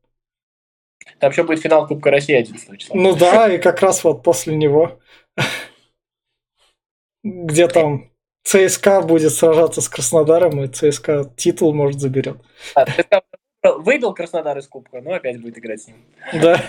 Там 1.18 1.32
еще 1.32 1.42
будет 1.42 1.60
финал 1.60 1.88
Кубка 1.88 2.12
России 2.12 2.36
11 2.36 2.78
числа. 2.78 2.94
Ну 2.96 3.16
да, 3.16 3.52
и 3.52 3.58
как 3.58 3.80
раз 3.80 4.04
вот 4.04 4.22
после 4.22 4.54
него, 4.54 5.00
где 7.24 7.66
там 7.66 8.12
ЦСКА 8.44 9.02
будет 9.02 9.32
сражаться 9.32 9.80
с 9.80 9.88
Краснодаром, 9.88 10.62
и 10.62 10.68
ЦСКА 10.68 11.32
титул, 11.36 11.74
может, 11.74 11.98
заберет. 11.98 12.36
А, 12.76 12.86
ЦСКА 12.86 13.22
выбил 13.62 14.14
Краснодар 14.14 14.58
из 14.58 14.68
Кубка, 14.68 15.00
но 15.00 15.12
опять 15.12 15.40
будет 15.40 15.58
играть 15.58 15.82
с 15.82 15.88
ним. 15.88 16.04
Да. 16.32 16.62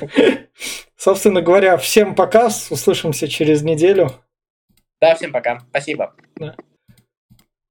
Собственно 0.98 1.42
говоря, 1.42 1.78
всем 1.78 2.16
пока. 2.16 2.48
Услышимся 2.70 3.28
через 3.28 3.64
неделю. 3.64 4.12
Да, 5.02 5.16
всем 5.16 5.32
пока. 5.32 5.60
Спасибо. 5.70 6.14
Да. 6.36 6.56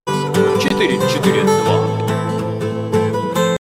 4-4-2. 0.08 2.07